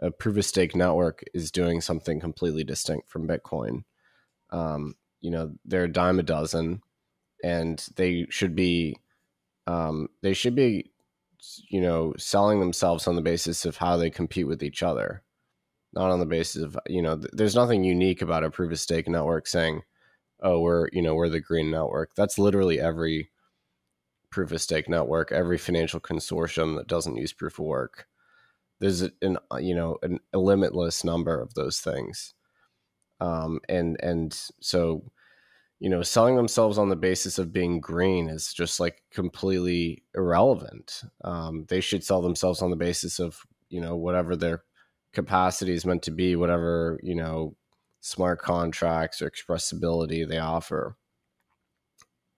a 0.00 0.10
proof 0.10 0.36
of 0.36 0.44
stake 0.44 0.74
network 0.74 1.22
is 1.34 1.50
doing 1.50 1.80
something 1.80 2.20
completely 2.20 2.64
distinct 2.64 3.10
from 3.10 3.28
Bitcoin. 3.28 3.84
Um, 4.50 4.94
you 5.20 5.30
know, 5.30 5.52
they're 5.64 5.84
a 5.84 5.92
dime 5.92 6.18
a 6.18 6.22
dozen, 6.22 6.82
and 7.42 7.84
they 7.96 8.26
should 8.30 8.54
be 8.54 8.96
um, 9.66 10.08
they 10.22 10.34
should 10.34 10.54
be 10.54 10.90
you 11.68 11.80
know 11.80 12.14
selling 12.18 12.60
themselves 12.60 13.06
on 13.06 13.16
the 13.16 13.22
basis 13.22 13.64
of 13.64 13.76
how 13.76 13.96
they 13.96 14.10
compete 14.10 14.46
with 14.46 14.62
each 14.62 14.82
other 14.82 15.22
not 15.92 16.10
on 16.10 16.20
the 16.20 16.26
basis 16.26 16.62
of 16.62 16.78
you 16.86 17.02
know 17.02 17.16
th- 17.16 17.30
there's 17.32 17.54
nothing 17.54 17.84
unique 17.84 18.22
about 18.22 18.44
a 18.44 18.50
proof 18.50 18.72
of 18.72 18.80
stake 18.80 19.08
network 19.08 19.46
saying 19.46 19.82
oh 20.42 20.60
we're 20.60 20.88
you 20.92 21.02
know 21.02 21.14
we're 21.14 21.28
the 21.28 21.40
green 21.40 21.70
network. 21.70 22.14
That's 22.14 22.38
literally 22.38 22.80
every 22.80 23.30
proof 24.30 24.52
of 24.52 24.60
stake 24.60 24.88
network 24.88 25.32
every 25.32 25.58
financial 25.58 26.00
consortium 26.00 26.76
that 26.76 26.86
doesn't 26.86 27.16
use 27.16 27.32
proof 27.32 27.58
of 27.58 27.64
work. 27.64 28.06
There's 28.80 29.02
an 29.02 29.38
you 29.60 29.74
know 29.74 29.98
an, 30.02 30.20
a 30.32 30.38
limitless 30.38 31.04
number 31.04 31.40
of 31.40 31.54
those 31.54 31.80
things 31.80 32.34
um 33.20 33.60
and 33.68 33.96
and 34.02 34.32
so 34.60 35.02
you 35.80 35.88
know 35.88 36.02
selling 36.02 36.36
themselves 36.36 36.78
on 36.78 36.88
the 36.88 36.96
basis 36.96 37.38
of 37.38 37.52
being 37.52 37.80
green 37.80 38.28
is 38.28 38.52
just 38.52 38.80
like 38.80 39.02
completely 39.12 40.02
irrelevant. 40.14 41.02
Um 41.24 41.64
they 41.68 41.80
should 41.80 42.04
sell 42.04 42.22
themselves 42.22 42.62
on 42.62 42.70
the 42.70 42.76
basis 42.76 43.18
of 43.18 43.40
you 43.68 43.80
know 43.80 43.96
whatever 43.96 44.36
their 44.36 44.62
capacity 45.12 45.72
is 45.72 45.86
meant 45.86 46.02
to 46.02 46.10
be 46.10 46.36
whatever 46.36 46.98
you 47.02 47.14
know 47.14 47.56
smart 48.00 48.40
contracts 48.40 49.20
or 49.20 49.30
expressibility 49.30 50.26
they 50.26 50.38
offer. 50.38 50.96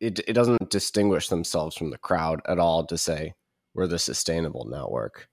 It, 0.00 0.20
it 0.26 0.32
doesn't 0.32 0.70
distinguish 0.70 1.28
themselves 1.28 1.76
from 1.76 1.90
the 1.90 1.98
crowd 1.98 2.40
at 2.48 2.58
all 2.58 2.86
to 2.86 2.96
say 2.96 3.34
we're 3.74 3.86
the 3.86 3.98
sustainable 3.98 4.64
network. 4.64 5.28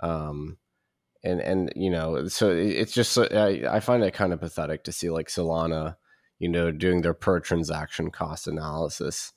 Um 0.00 0.58
and 1.24 1.40
and 1.40 1.72
you 1.76 1.90
know 1.90 2.26
so 2.28 2.50
it's 2.50 2.92
just 2.92 3.16
I, 3.18 3.64
I 3.68 3.80
find 3.80 4.02
it 4.02 4.14
kind 4.14 4.32
of 4.32 4.40
pathetic 4.40 4.84
to 4.84 4.92
see 4.92 5.10
like 5.10 5.28
solana 5.28 5.96
you 6.38 6.48
know 6.48 6.70
doing 6.70 7.02
their 7.02 7.14
per 7.14 7.40
transaction 7.40 8.10
cost 8.10 8.46
analysis 8.46 9.32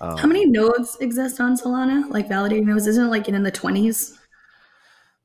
um, 0.00 0.16
how 0.18 0.26
many 0.26 0.46
nodes 0.46 0.96
exist 1.00 1.40
on 1.40 1.56
solana 1.56 2.08
like 2.10 2.28
validating 2.28 2.64
nodes 2.64 2.86
isn't 2.86 3.06
it 3.06 3.10
like 3.10 3.28
in 3.28 3.42
the 3.42 3.52
20s 3.52 4.16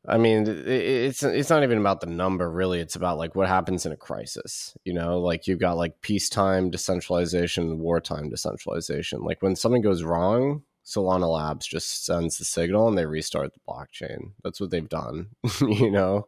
I 0.07 0.17
mean, 0.17 0.47
it's 0.47 1.21
it's 1.21 1.51
not 1.51 1.61
even 1.61 1.77
about 1.77 2.01
the 2.01 2.07
number, 2.07 2.49
really. 2.49 2.79
It's 2.79 2.95
about 2.95 3.19
like 3.19 3.35
what 3.35 3.47
happens 3.47 3.85
in 3.85 3.91
a 3.91 3.97
crisis. 3.97 4.75
You 4.83 4.93
know, 4.93 5.19
like 5.19 5.45
you've 5.45 5.59
got 5.59 5.77
like 5.77 6.01
peacetime 6.01 6.71
decentralization, 6.71 7.77
wartime 7.77 8.29
decentralization. 8.29 9.21
Like 9.21 9.43
when 9.43 9.55
something 9.55 9.83
goes 9.83 10.03
wrong, 10.03 10.63
Solana 10.85 11.31
Labs 11.31 11.67
just 11.67 12.05
sends 12.05 12.37
the 12.37 12.45
signal 12.45 12.87
and 12.87 12.97
they 12.97 13.05
restart 13.05 13.53
the 13.53 13.59
blockchain. 13.67 14.31
That's 14.43 14.59
what 14.59 14.71
they've 14.71 14.89
done. 14.89 15.27
you 15.61 15.91
know, 15.91 16.27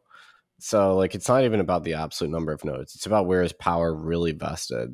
so 0.60 0.96
like 0.96 1.16
it's 1.16 1.28
not 1.28 1.44
even 1.44 1.60
about 1.60 1.84
the 1.84 1.96
absolute 1.96 2.32
number 2.32 2.52
of 2.52 2.64
nodes. 2.64 2.96
It's 2.96 3.06
about 3.06 3.26
where 3.26 3.42
is 3.42 3.54
power 3.54 3.94
really 3.94 4.32
vested. 4.32 4.94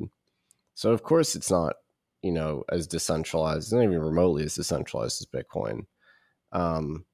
So 0.74 0.92
of 0.92 1.02
course 1.02 1.36
it's 1.36 1.50
not, 1.50 1.74
you 2.22 2.32
know, 2.32 2.64
as 2.70 2.86
decentralized, 2.86 3.64
it's 3.64 3.72
not 3.72 3.84
even 3.84 4.00
remotely 4.00 4.44
as 4.44 4.54
decentralized 4.54 5.22
as 5.22 5.42
Bitcoin. 5.42 5.86
Um, 6.52 7.04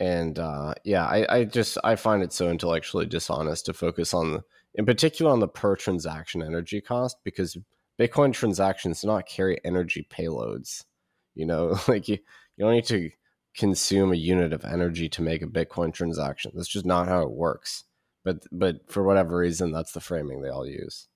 and 0.00 0.38
uh, 0.38 0.74
yeah, 0.84 1.06
I, 1.06 1.38
I 1.38 1.44
just 1.44 1.78
I 1.84 1.96
find 1.96 2.22
it 2.22 2.32
so 2.32 2.50
intellectually 2.50 3.06
dishonest 3.06 3.66
to 3.66 3.72
focus 3.72 4.12
on, 4.12 4.32
the, 4.32 4.44
in 4.74 4.84
particular, 4.84 5.30
on 5.30 5.40
the 5.40 5.48
per 5.48 5.76
transaction 5.76 6.42
energy 6.42 6.80
cost 6.80 7.18
because 7.24 7.56
Bitcoin 7.98 8.32
transactions 8.32 9.00
do 9.00 9.06
not 9.06 9.26
carry 9.26 9.58
energy 9.64 10.06
payloads. 10.10 10.84
You 11.34 11.46
know, 11.46 11.78
like 11.88 12.08
you, 12.08 12.18
you 12.56 12.64
don't 12.64 12.74
need 12.74 12.86
to 12.86 13.10
consume 13.56 14.12
a 14.12 14.16
unit 14.16 14.52
of 14.52 14.64
energy 14.64 15.08
to 15.08 15.22
make 15.22 15.42
a 15.42 15.46
Bitcoin 15.46 15.92
transaction. 15.92 16.52
That's 16.54 16.68
just 16.68 16.86
not 16.86 17.08
how 17.08 17.22
it 17.22 17.30
works. 17.30 17.84
But 18.24 18.44
but 18.50 18.90
for 18.90 19.02
whatever 19.02 19.36
reason, 19.36 19.72
that's 19.72 19.92
the 19.92 20.00
framing 20.00 20.40
they 20.40 20.48
all 20.48 20.66
use. 20.66 21.08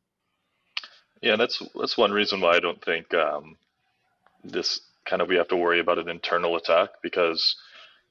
Yeah, 1.23 1.37
that's 1.37 1.63
that's 1.75 1.97
one 1.97 2.13
reason 2.13 2.41
why 2.41 2.57
I 2.57 2.61
don't 2.61 2.85
think 2.85 3.13
um, 3.15 3.57
this 4.45 4.81
kind 5.07 5.23
of 5.23 5.29
we 5.29 5.37
have 5.37 5.49
to 5.49 5.57
worry 5.57 5.81
about 5.81 5.99
an 5.99 6.09
internal 6.09 6.57
attack 6.57 6.91
because 7.03 7.57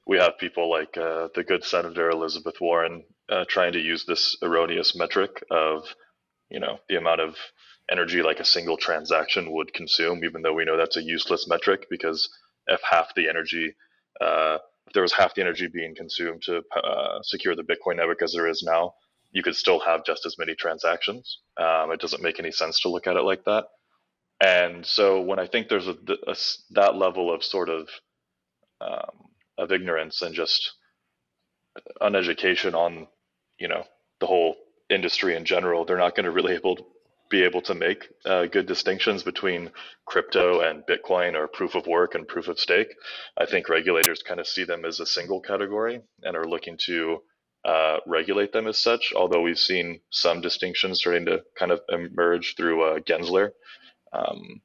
we 0.06 0.16
have 0.16 0.38
people 0.38 0.70
like 0.70 0.96
uh, 0.96 1.28
the 1.34 1.44
good 1.44 1.62
Senator 1.62 2.10
Elizabeth 2.10 2.60
Warren 2.60 3.04
uh, 3.28 3.44
trying 3.46 3.74
to 3.74 3.78
use 3.78 4.04
this 4.04 4.36
erroneous 4.42 4.96
metric 4.96 5.44
of, 5.50 5.84
you 6.50 6.58
know, 6.58 6.78
the 6.88 6.96
amount 6.96 7.20
of 7.20 7.36
energy 7.90 8.22
like 8.22 8.40
a 8.40 8.44
single 8.44 8.76
transaction 8.76 9.52
would 9.52 9.72
consume, 9.74 10.24
even 10.24 10.42
though 10.42 10.54
we 10.54 10.64
know 10.64 10.76
that's 10.76 10.96
a 10.96 11.02
useless 11.02 11.48
metric 11.48 11.86
because 11.90 12.28
if 12.66 12.80
half 12.88 13.14
the 13.16 13.28
energy, 13.28 13.74
uh, 14.20 14.58
if 14.86 14.92
there 14.94 15.02
was 15.02 15.12
half 15.14 15.34
the 15.34 15.42
energy 15.42 15.68
being 15.68 15.94
consumed 15.94 16.42
to 16.42 16.62
uh, 16.76 17.20
secure 17.22 17.56
the 17.56 17.62
Bitcoin 17.62 17.96
network 17.96 18.22
as 18.22 18.32
there 18.32 18.48
is 18.48 18.62
now, 18.62 18.94
you 19.32 19.42
could 19.42 19.56
still 19.56 19.80
have 19.80 20.04
just 20.04 20.26
as 20.26 20.38
many 20.38 20.54
transactions. 20.54 21.40
Um, 21.58 21.92
it 21.92 22.00
doesn't 22.00 22.22
make 22.22 22.38
any 22.40 22.52
sense 22.52 22.80
to 22.80 22.88
look 22.88 23.06
at 23.06 23.16
it 23.16 23.22
like 23.22 23.44
that. 23.44 23.66
And 24.44 24.86
so 24.86 25.20
when 25.20 25.38
I 25.38 25.46
think 25.46 25.68
there's 25.68 25.88
a, 25.88 25.96
a 26.26 26.32
that 26.72 26.96
level 26.96 27.32
of 27.34 27.44
sort 27.44 27.68
of 27.70 27.88
um, 28.80 29.28
of 29.58 29.72
ignorance 29.72 30.22
and 30.22 30.34
just 30.34 30.72
uneducation 32.00 32.74
on 32.74 33.08
you 33.58 33.68
know 33.68 33.84
the 34.20 34.26
whole 34.26 34.56
industry 34.90 35.36
in 35.36 35.44
general 35.44 35.84
they're 35.84 35.98
not 35.98 36.14
going 36.16 36.24
to 36.26 36.30
really 36.32 36.54
able 36.54 36.76
be 37.30 37.42
able 37.42 37.60
to 37.62 37.74
make 37.74 38.08
uh, 38.24 38.46
good 38.46 38.66
distinctions 38.66 39.22
between 39.22 39.70
crypto 40.06 40.60
and 40.60 40.84
Bitcoin 40.86 41.34
or 41.34 41.46
proof 41.48 41.74
of 41.74 41.86
work 41.86 42.14
and 42.14 42.26
proof 42.26 42.48
of 42.48 42.58
stake. 42.58 42.94
I 43.36 43.46
think 43.46 43.68
regulators 43.68 44.22
kind 44.22 44.40
of 44.40 44.46
see 44.46 44.64
them 44.64 44.84
as 44.84 45.00
a 45.00 45.06
single 45.06 45.40
category 45.40 46.00
and 46.22 46.36
are 46.36 46.48
looking 46.48 46.76
to 46.86 47.22
uh, 47.64 47.98
regulate 48.06 48.52
them 48.52 48.66
as 48.66 48.78
such, 48.78 49.12
although 49.14 49.42
we've 49.42 49.58
seen 49.58 50.00
some 50.10 50.40
distinctions 50.40 51.00
starting 51.00 51.26
to 51.26 51.42
kind 51.58 51.72
of 51.72 51.80
emerge 51.90 52.54
through 52.56 52.82
uh, 52.82 52.98
Gensler, 53.00 53.50
um, 54.12 54.62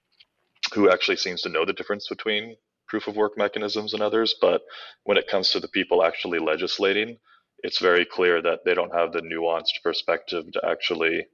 who 0.73 0.89
actually 0.89 1.17
seems 1.17 1.41
to 1.41 1.49
know 1.49 1.65
the 1.65 1.73
difference 1.73 2.07
between 2.07 2.55
proof 2.87 3.07
of 3.07 3.15
work 3.15 3.37
mechanisms 3.37 3.93
and 3.93 4.03
others. 4.03 4.35
But 4.39 4.61
when 5.03 5.17
it 5.17 5.27
comes 5.27 5.49
to 5.51 5.59
the 5.59 5.67
people 5.67 6.03
actually 6.03 6.39
legislating, 6.39 7.17
it's 7.63 7.79
very 7.79 8.05
clear 8.05 8.41
that 8.41 8.59
they 8.63 8.73
don't 8.73 8.93
have 8.93 9.11
the 9.11 9.21
nuanced 9.21 9.81
perspective 9.83 10.51
to 10.51 10.61
actually 10.65 11.25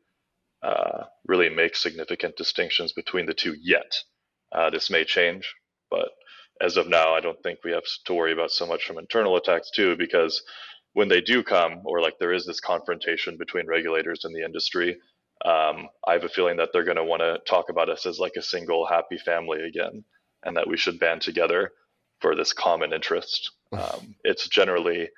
uh, 0.61 1.03
really 1.27 1.49
make 1.49 1.75
significant 1.75 2.35
distinctions 2.35 2.91
between 2.91 3.25
the 3.25 3.33
two 3.33 3.55
yet. 3.61 4.03
Uh, 4.51 4.69
this 4.69 4.89
may 4.89 5.03
change, 5.03 5.53
but 5.89 6.09
as 6.61 6.75
of 6.77 6.89
now, 6.89 7.13
I 7.13 7.21
don't 7.21 7.41
think 7.41 7.59
we 7.63 7.71
have 7.71 7.83
to 8.05 8.13
worry 8.13 8.33
about 8.33 8.51
so 8.51 8.65
much 8.65 8.83
from 8.85 8.97
internal 8.97 9.37
attacks 9.37 9.71
too, 9.71 9.95
because 9.95 10.43
when 10.93 11.07
they 11.07 11.21
do 11.21 11.43
come, 11.43 11.81
or 11.85 12.01
like 12.01 12.19
there 12.19 12.33
is 12.33 12.45
this 12.45 12.59
confrontation 12.59 13.37
between 13.37 13.67
regulators 13.67 14.25
and 14.25 14.35
the 14.35 14.43
industry, 14.43 14.97
um, 15.45 15.87
I 16.05 16.13
have 16.13 16.25
a 16.25 16.29
feeling 16.29 16.57
that 16.57 16.69
they're 16.73 16.83
going 16.83 16.97
to 16.97 17.03
want 17.03 17.21
to 17.21 17.39
talk 17.47 17.69
about 17.69 17.89
us 17.89 18.05
as 18.05 18.19
like 18.19 18.33
a 18.37 18.41
single 18.41 18.85
happy 18.85 19.17
family 19.17 19.61
again, 19.61 20.03
and 20.43 20.57
that 20.57 20.67
we 20.67 20.75
should 20.77 20.99
band 20.99 21.21
together 21.21 21.71
for 22.19 22.35
this 22.35 22.51
common 22.51 22.91
interest. 22.91 23.51
Um, 23.71 24.15
it's 24.23 24.49
generally 24.49 25.09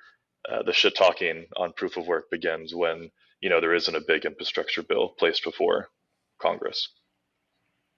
uh, 0.52 0.62
the 0.64 0.74
shit 0.74 0.96
talking 0.96 1.48
on 1.58 1.74
proof 1.74 1.98
of 1.98 2.06
work 2.06 2.30
begins 2.30 2.76
when 2.76 3.10
you 3.42 3.50
know 3.50 3.60
there 3.60 3.74
isn't 3.74 3.96
a 3.96 4.02
big 4.08 4.26
infrastructure 4.26 4.84
bill 4.84 5.10
placed 5.10 5.44
before 5.44 5.90
Congress. 6.42 6.90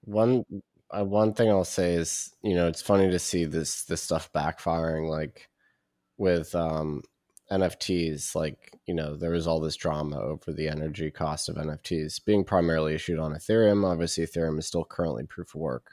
One 0.02 0.44
uh, 0.90 1.04
one 1.04 1.34
thing 1.34 1.50
I'll 1.50 1.64
say 1.64 1.94
is 1.94 2.34
you 2.42 2.54
know 2.54 2.66
it's 2.66 2.82
funny 2.82 3.10
to 3.10 3.18
see 3.18 3.44
this 3.44 3.84
this 3.84 4.02
stuff 4.02 4.32
backfiring 4.32 5.08
like 5.08 5.48
with 6.16 6.54
um, 6.54 7.02
NFTs. 7.52 8.34
Like 8.34 8.78
you 8.86 8.94
know 8.94 9.16
there 9.16 9.32
was 9.32 9.46
all 9.46 9.60
this 9.60 9.76
drama 9.76 10.18
over 10.18 10.52
the 10.52 10.68
energy 10.68 11.10
cost 11.10 11.48
of 11.48 11.56
NFTs 11.56 12.24
being 12.24 12.44
primarily 12.44 12.94
issued 12.94 13.18
on 13.18 13.34
Ethereum. 13.34 13.86
Obviously, 13.86 14.26
Ethereum 14.26 14.58
is 14.58 14.66
still 14.66 14.84
currently 14.84 15.24
proof 15.24 15.54
of 15.54 15.60
work, 15.60 15.92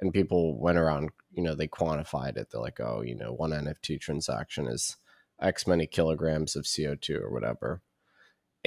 and 0.00 0.12
people 0.12 0.58
went 0.58 0.78
around 0.78 1.10
you 1.32 1.42
know 1.42 1.54
they 1.54 1.68
quantified 1.68 2.36
it. 2.36 2.48
They're 2.50 2.60
like, 2.60 2.80
oh, 2.80 3.02
you 3.02 3.16
know, 3.16 3.32
one 3.32 3.50
NFT 3.50 4.00
transaction 4.00 4.68
is 4.68 4.96
X 5.40 5.66
many 5.66 5.86
kilograms 5.86 6.54
of 6.54 6.64
CO2 6.64 7.20
or 7.20 7.32
whatever 7.32 7.82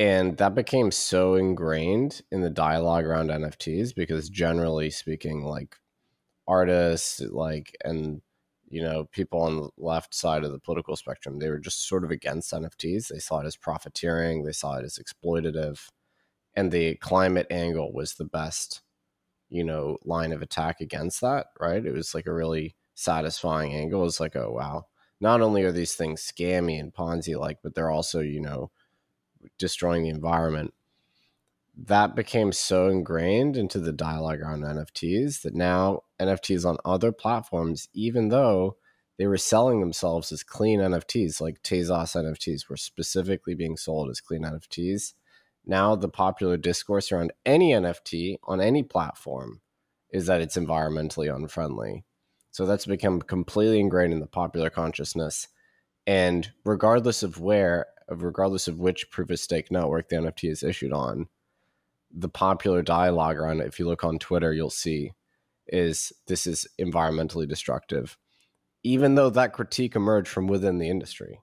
and 0.01 0.35
that 0.37 0.55
became 0.55 0.89
so 0.89 1.35
ingrained 1.35 2.21
in 2.31 2.41
the 2.41 2.49
dialogue 2.49 3.05
around 3.05 3.29
nfts 3.29 3.93
because 3.93 4.29
generally 4.29 4.89
speaking 4.89 5.43
like 5.43 5.75
artists 6.47 7.21
like 7.29 7.77
and 7.85 8.21
you 8.67 8.81
know 8.81 9.05
people 9.11 9.41
on 9.41 9.57
the 9.57 9.69
left 9.77 10.15
side 10.15 10.43
of 10.43 10.51
the 10.51 10.59
political 10.59 10.95
spectrum 10.95 11.37
they 11.37 11.49
were 11.49 11.59
just 11.59 11.87
sort 11.87 12.03
of 12.03 12.09
against 12.09 12.51
nfts 12.51 13.09
they 13.09 13.19
saw 13.19 13.39
it 13.41 13.45
as 13.45 13.55
profiteering. 13.55 14.43
They 14.43 14.53
saw 14.53 14.77
it 14.77 14.85
as 14.85 14.97
exploitative. 14.97 15.79
And 16.55 16.71
the 16.71 16.95
climate 16.95 17.47
angle 17.49 17.93
was 17.93 18.15
the 18.15 18.25
best 18.25 18.81
you 19.49 19.63
know 19.63 19.97
line 20.03 20.31
of 20.31 20.41
attack 20.41 20.81
against 20.81 21.21
that 21.21 21.47
right? 21.59 21.85
It 21.85 21.93
was 21.93 22.15
like 22.15 22.25
a 22.25 22.33
really 22.33 22.75
satisfying 22.95 23.73
angle. 23.73 24.05
It's 24.05 24.19
like 24.19 24.35
oh 24.35 24.51
wow. 24.51 24.87
Not 25.19 25.41
only 25.41 25.63
are 25.63 25.71
these 25.71 25.93
things 25.93 26.21
scammy 26.23 26.79
and 26.79 26.93
ponzi 26.93 27.37
like 27.37 27.59
but 27.61 27.75
they're 27.75 27.91
also 27.91 28.21
you 28.21 28.41
know 28.41 28.71
destroying 29.57 30.03
the 30.03 30.09
environment 30.09 30.73
that 31.77 32.15
became 32.15 32.51
so 32.51 32.89
ingrained 32.89 33.57
into 33.57 33.79
the 33.79 33.93
dialogue 33.93 34.41
around 34.41 34.61
NFTs 34.61 35.41
that 35.41 35.55
now 35.55 36.03
NFTs 36.19 36.65
on 36.65 36.77
other 36.83 37.11
platforms, 37.11 37.87
even 37.93 38.29
though 38.29 38.77
they 39.17 39.27
were 39.27 39.37
selling 39.37 39.79
themselves 39.79 40.31
as 40.31 40.43
clean 40.43 40.79
NFTs, 40.79 41.39
like 41.39 41.61
Tezos 41.63 42.15
NFTs 42.15 42.69
were 42.69 42.77
specifically 42.77 43.55
being 43.55 43.77
sold 43.77 44.09
as 44.09 44.21
clean 44.21 44.43
NFTs. 44.43 45.13
Now 45.65 45.95
the 45.95 46.09
popular 46.09 46.57
discourse 46.57 47.11
around 47.11 47.31
any 47.45 47.71
NFT 47.71 48.37
on 48.43 48.59
any 48.59 48.83
platform 48.83 49.61
is 50.09 50.25
that 50.25 50.41
it's 50.41 50.57
environmentally 50.57 51.33
unfriendly. 51.33 52.03
So 52.51 52.65
that's 52.65 52.85
become 52.85 53.21
completely 53.21 53.79
ingrained 53.79 54.11
in 54.11 54.19
the 54.19 54.27
popular 54.27 54.69
consciousness. 54.69 55.47
And 56.05 56.51
regardless 56.65 57.23
of 57.23 57.39
where 57.39 57.87
of 58.11 58.23
regardless 58.23 58.67
of 58.67 58.77
which 58.77 59.09
proof 59.09 59.31
of 59.31 59.39
stake 59.39 59.71
network 59.71 60.09
the 60.09 60.17
NFT 60.17 60.51
is 60.51 60.61
issued 60.61 60.93
on, 60.93 61.27
the 62.13 62.29
popular 62.29 62.81
dialogue 62.81 63.37
around 63.37 63.61
it, 63.61 63.67
if 63.67 63.79
you 63.79 63.87
look 63.87 64.03
on 64.03 64.19
Twitter, 64.19 64.53
you'll 64.53 64.69
see 64.69 65.13
is 65.67 66.11
this 66.27 66.45
is 66.45 66.67
environmentally 66.79 67.47
destructive. 67.47 68.17
Even 68.83 69.15
though 69.15 69.29
that 69.29 69.53
critique 69.53 69.95
emerged 69.95 70.27
from 70.27 70.47
within 70.47 70.77
the 70.77 70.89
industry. 70.89 71.41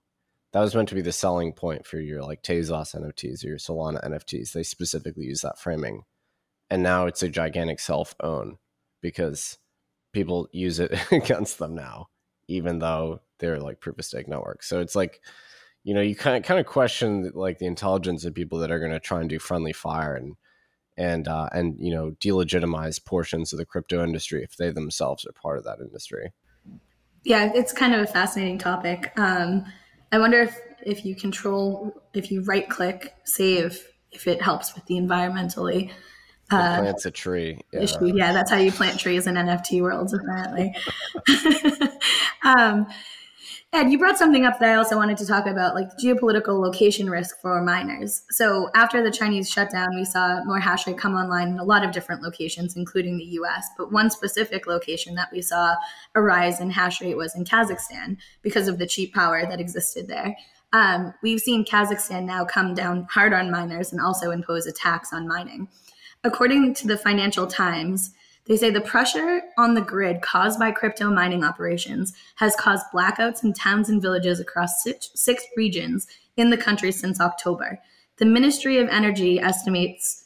That 0.52 0.61
was 0.61 0.74
meant 0.74 0.88
to 0.88 0.94
be 0.94 1.02
the 1.02 1.12
selling 1.12 1.52
point 1.52 1.87
for 1.87 1.98
your 1.98 2.22
like 2.22 2.42
Tezos 2.42 2.94
NFTs 2.94 3.44
or 3.44 3.48
your 3.48 3.59
Solana 3.59 4.02
NFTs. 4.02 4.52
They 4.52 4.62
specifically 4.62 5.26
use 5.26 5.42
that 5.42 5.59
framing. 5.59 6.04
And 6.70 6.83
now 6.83 7.07
it's 7.07 7.22
a 7.22 7.28
gigantic 7.28 7.81
self 7.81 8.14
own 8.20 8.57
because 9.02 9.59
people 10.12 10.48
use 10.52 10.81
it 10.81 10.98
against 11.12 11.59
them 11.59 11.74
now, 11.74 12.09
even 12.48 12.78
though 12.78 13.20
they're 13.38 13.61
like 13.61 13.81
proof 13.81 13.98
of 13.98 14.04
stake 14.04 14.26
networks. 14.26 14.68
So 14.68 14.81
it's 14.81 14.96
like 14.96 15.20
you 15.88 15.94
know, 15.94 16.03
you 16.03 16.14
kind 16.14 16.37
of 16.37 16.42
kind 16.42 16.61
of 16.61 16.66
question 16.66 17.33
like 17.35 17.59
the 17.59 17.64
intelligence 17.64 18.27
of 18.27 18.35
people 18.35 18.59
that 18.59 18.70
are 18.70 18.79
going 18.79 18.92
to 18.92 19.01
try 19.01 19.20
and 19.20 19.31
do 19.31 19.38
friendly 19.38 19.72
fire 19.72 20.14
and 20.14 20.37
and 20.98 21.27
uh, 21.27 21.48
and 21.51 21.77
you 21.79 21.94
know 21.94 22.11
delegitimize 22.20 23.03
portions 23.03 23.55
of 23.55 23.59
the 23.59 23.64
crypto 23.64 24.05
industry 24.05 24.44
if 24.44 24.59
they 24.59 24.68
themselves 24.68 25.24
are 25.24 25.33
part 25.33 25.57
of 25.57 25.64
that 25.64 25.79
industry. 25.81 26.35
Yeah, 27.24 27.51
it's 27.55 27.72
kind 27.72 27.94
of 27.94 28.03
a 28.03 28.07
fascinating 28.07 28.59
topic. 28.59 29.18
Um, 29.18 29.64
I 30.12 30.18
wonder 30.18 30.42
if 30.42 30.61
if 30.85 31.07
you 31.07 31.16
control 31.16 32.03
if 32.12 32.31
you 32.31 32.42
right 32.42 32.68
click 32.68 33.14
save 33.24 33.83
if 34.12 34.27
it 34.27 34.42
helps 34.42 34.74
with 34.74 34.85
the 34.85 34.96
environmentally. 34.96 35.90
Uh, 36.51 36.81
plants 36.81 37.07
a 37.07 37.11
tree. 37.11 37.62
Yeah. 37.72 37.81
Issue. 37.81 38.12
yeah, 38.14 38.35
that's 38.35 38.51
how 38.51 38.59
you 38.59 38.72
plant 38.72 39.01
trees 39.01 39.27
in 39.27 39.37
NFT 39.37 39.81
worlds, 39.81 40.12
apparently. 40.12 40.74
um, 42.44 42.87
Ed, 43.74 43.90
you 43.92 43.98
brought 43.98 44.16
something 44.16 44.46
up 44.46 44.59
that 44.59 44.70
I 44.70 44.76
also 44.76 44.96
wanted 44.96 45.18
to 45.18 45.26
talk 45.26 45.46
about, 45.46 45.74
like 45.74 45.88
geopolitical 46.02 46.59
location 46.59 47.11
risk 47.11 47.38
for 47.42 47.62
miners. 47.62 48.22
So 48.31 48.70
after 48.74 49.02
the 49.02 49.11
Chinese 49.11 49.50
shutdown, 49.50 49.94
we 49.94 50.07
saw 50.07 50.42
more 50.44 50.59
hash 50.59 50.87
rate 50.87 50.96
come 50.96 51.14
online 51.14 51.48
in 51.48 51.59
a 51.59 51.64
lot 51.64 51.85
of 51.85 51.92
different 51.92 52.22
locations, 52.22 52.76
including 52.76 53.18
the 53.18 53.24
US. 53.24 53.68
But 53.76 53.92
one 53.92 54.09
specific 54.09 54.66
location 54.66 55.14
that 55.16 55.28
we 55.31 55.42
saw 55.42 55.74
a 56.14 56.22
rise 56.22 56.61
in 56.61 56.70
hash 56.70 57.02
rate 57.02 57.18
was 57.18 57.37
in 57.37 57.44
Kazakhstan 57.44 58.16
because 58.40 58.68
of 58.68 58.78
the 58.78 58.87
cheap 58.87 59.12
power 59.12 59.44
that 59.44 59.61
existed 59.61 60.09
there. 60.09 60.35
Um, 60.72 61.12
we've 61.22 61.40
seen 61.40 61.66
Kazakhstan 61.66 62.24
now 62.24 62.46
come 62.46 62.72
down 62.72 63.07
hard 63.11 63.35
on 63.35 63.50
miners 63.50 63.92
and 63.92 64.00
also 64.00 64.31
impose 64.31 64.66
a 64.66 64.72
tax 64.72 65.12
on 65.12 65.28
mining. 65.28 65.68
According 66.24 66.72
to 66.74 66.87
the 66.87 66.96
Financial 66.96 67.46
Times, 67.46 68.14
they 68.49 68.57
say 68.57 68.71
the 68.71 68.81
pressure 68.81 69.43
on 69.59 69.75
the 69.75 69.83
grid 69.83 70.23
caused 70.23 70.59
by 70.59 70.73
crypto 70.73 71.11
mining 71.11 71.45
operations 71.45 72.15
has 72.37 72.57
caused 72.57 72.87
blackouts 72.93 73.45
in 73.45 73.53
towns 73.53 73.91
and 73.91 74.01
villages 74.01 74.41
across 74.41 74.83
six, 74.83 75.11
six 75.15 75.45
regions 75.57 76.07
in 76.39 76.49
the 76.49 76.57
country 76.57 76.91
since 76.91 77.21
October. 77.21 77.79
The 78.17 78.25
Ministry 78.25 78.79
of 78.79 78.89
Energy 78.89 79.39
estimates 79.39 80.25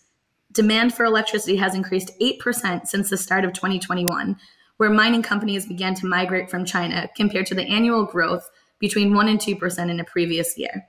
demand 0.53 0.95
for 0.95 1.05
electricity 1.05 1.57
has 1.57 1.75
increased 1.75 2.13
8% 2.21 2.87
since 2.87 3.11
the 3.11 3.17
start 3.17 3.45
of 3.45 3.53
2021, 3.55 4.37
where 4.77 4.91
mining 4.91 5.23
companies 5.23 5.67
began 5.67 5.95
to 5.95 6.07
migrate 6.07 6.49
from 6.49 6.65
China 6.65 7.09
compared 7.17 7.47
to 7.47 7.55
the 7.55 7.67
annual 7.67 8.05
growth 8.05 8.49
between 8.79 9.15
1 9.15 9.29
and 9.29 9.41
2% 9.41 9.91
in 9.91 9.99
a 9.99 10.05
previous 10.05 10.57
year. 10.57 10.87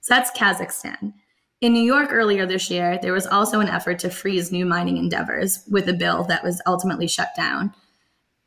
So 0.00 0.14
that's 0.14 0.36
Kazakhstan. 0.36 1.14
In 1.64 1.72
New 1.72 1.82
York 1.82 2.10
earlier 2.12 2.44
this 2.44 2.68
year, 2.68 2.98
there 3.00 3.14
was 3.14 3.26
also 3.26 3.58
an 3.58 3.70
effort 3.70 3.98
to 4.00 4.10
freeze 4.10 4.52
new 4.52 4.66
mining 4.66 4.98
endeavors 4.98 5.64
with 5.70 5.88
a 5.88 5.94
bill 5.94 6.22
that 6.24 6.44
was 6.44 6.60
ultimately 6.66 7.06
shut 7.08 7.30
down. 7.34 7.72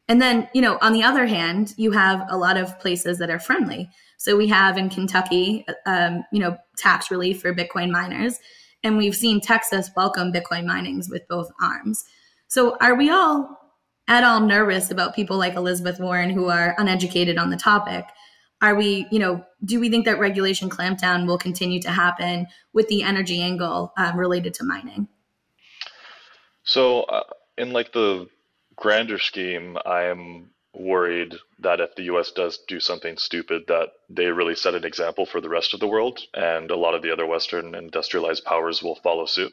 And 0.08 0.22
then, 0.22 0.48
you 0.54 0.62
know, 0.62 0.78
on 0.84 0.94
the 0.94 1.02
other 1.02 1.26
hand, 1.26 1.74
you 1.78 1.90
have 1.90 2.28
a 2.30 2.38
lot 2.38 2.58
of 2.58 2.80
places 2.80 3.18
that 3.18 3.32
are 3.32 3.40
friendly. 3.40 3.90
So 4.20 4.38
we 4.38 4.46
have 4.50 4.78
in 4.78 4.92
Kentucky, 4.92 5.66
um, 5.88 6.26
you 6.32 6.38
know, 6.38 6.58
tax 6.78 7.10
relief 7.10 7.42
for 7.42 7.56
Bitcoin 7.56 7.90
miners. 7.90 8.38
And 8.84 8.98
we've 8.98 9.16
seen 9.16 9.42
Texas 9.42 9.90
welcome 9.96 10.32
Bitcoin 10.32 10.66
minings 10.66 11.10
with 11.10 11.28
both 11.28 11.50
arms. 11.60 12.06
So 12.48 12.78
are 12.82 12.94
we 12.94 13.10
all 13.10 13.50
at 14.08 14.24
all 14.24 14.42
nervous 14.42 14.92
about 14.92 15.16
people 15.16 15.40
like 15.40 15.56
Elizabeth 15.56 16.00
Warren 16.00 16.30
who 16.30 16.50
are 16.50 16.76
uneducated 16.78 17.40
on 17.40 17.50
the 17.50 17.58
topic? 17.58 18.06
Are 18.62 18.76
we 18.76 19.08
you 19.12 19.20
know 19.20 19.44
do 19.64 19.80
we 19.80 19.90
think 19.90 20.06
that 20.06 20.20
regulation 20.20 20.70
clampdown 20.70 21.28
will 21.28 21.38
continue 21.38 21.82
to 21.82 21.92
happen 21.92 22.48
with 22.74 22.88
the 22.88 23.04
energy 23.04 23.42
angle 23.42 23.94
um, 23.98 24.18
related 24.18 24.54
to 24.56 24.64
mining? 24.64 25.08
So 26.64 27.04
uh, 27.04 27.24
in 27.58 27.72
like 27.72 27.92
the 27.92 28.28
grander 28.76 29.18
scheme 29.18 29.78
i 29.86 30.04
am 30.04 30.52
worried 30.74 31.34
that 31.60 31.80
if 31.80 31.96
the 31.96 32.04
us 32.04 32.32
does 32.32 32.60
do 32.68 32.80
something 32.80 33.18
stupid 33.18 33.64
that 33.68 33.90
they 34.10 34.26
really 34.26 34.56
set 34.56 34.76
an 34.76 34.86
example 34.86 35.26
for 35.26 35.42
the 35.42 35.50
rest 35.50 35.74
of 35.74 35.80
the 35.80 35.88
world 35.88 36.20
and 36.34 36.70
a 36.70 36.76
lot 36.76 36.94
of 36.94 37.02
the 37.02 37.12
other 37.12 37.26
western 37.26 37.74
industrialized 37.74 38.46
powers 38.46 38.84
will 38.84 38.96
follow 38.96 39.26
suit. 39.26 39.52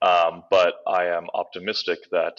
Um, 0.00 0.44
but 0.50 0.76
I 0.86 1.06
am 1.06 1.26
optimistic 1.34 2.10
that 2.10 2.38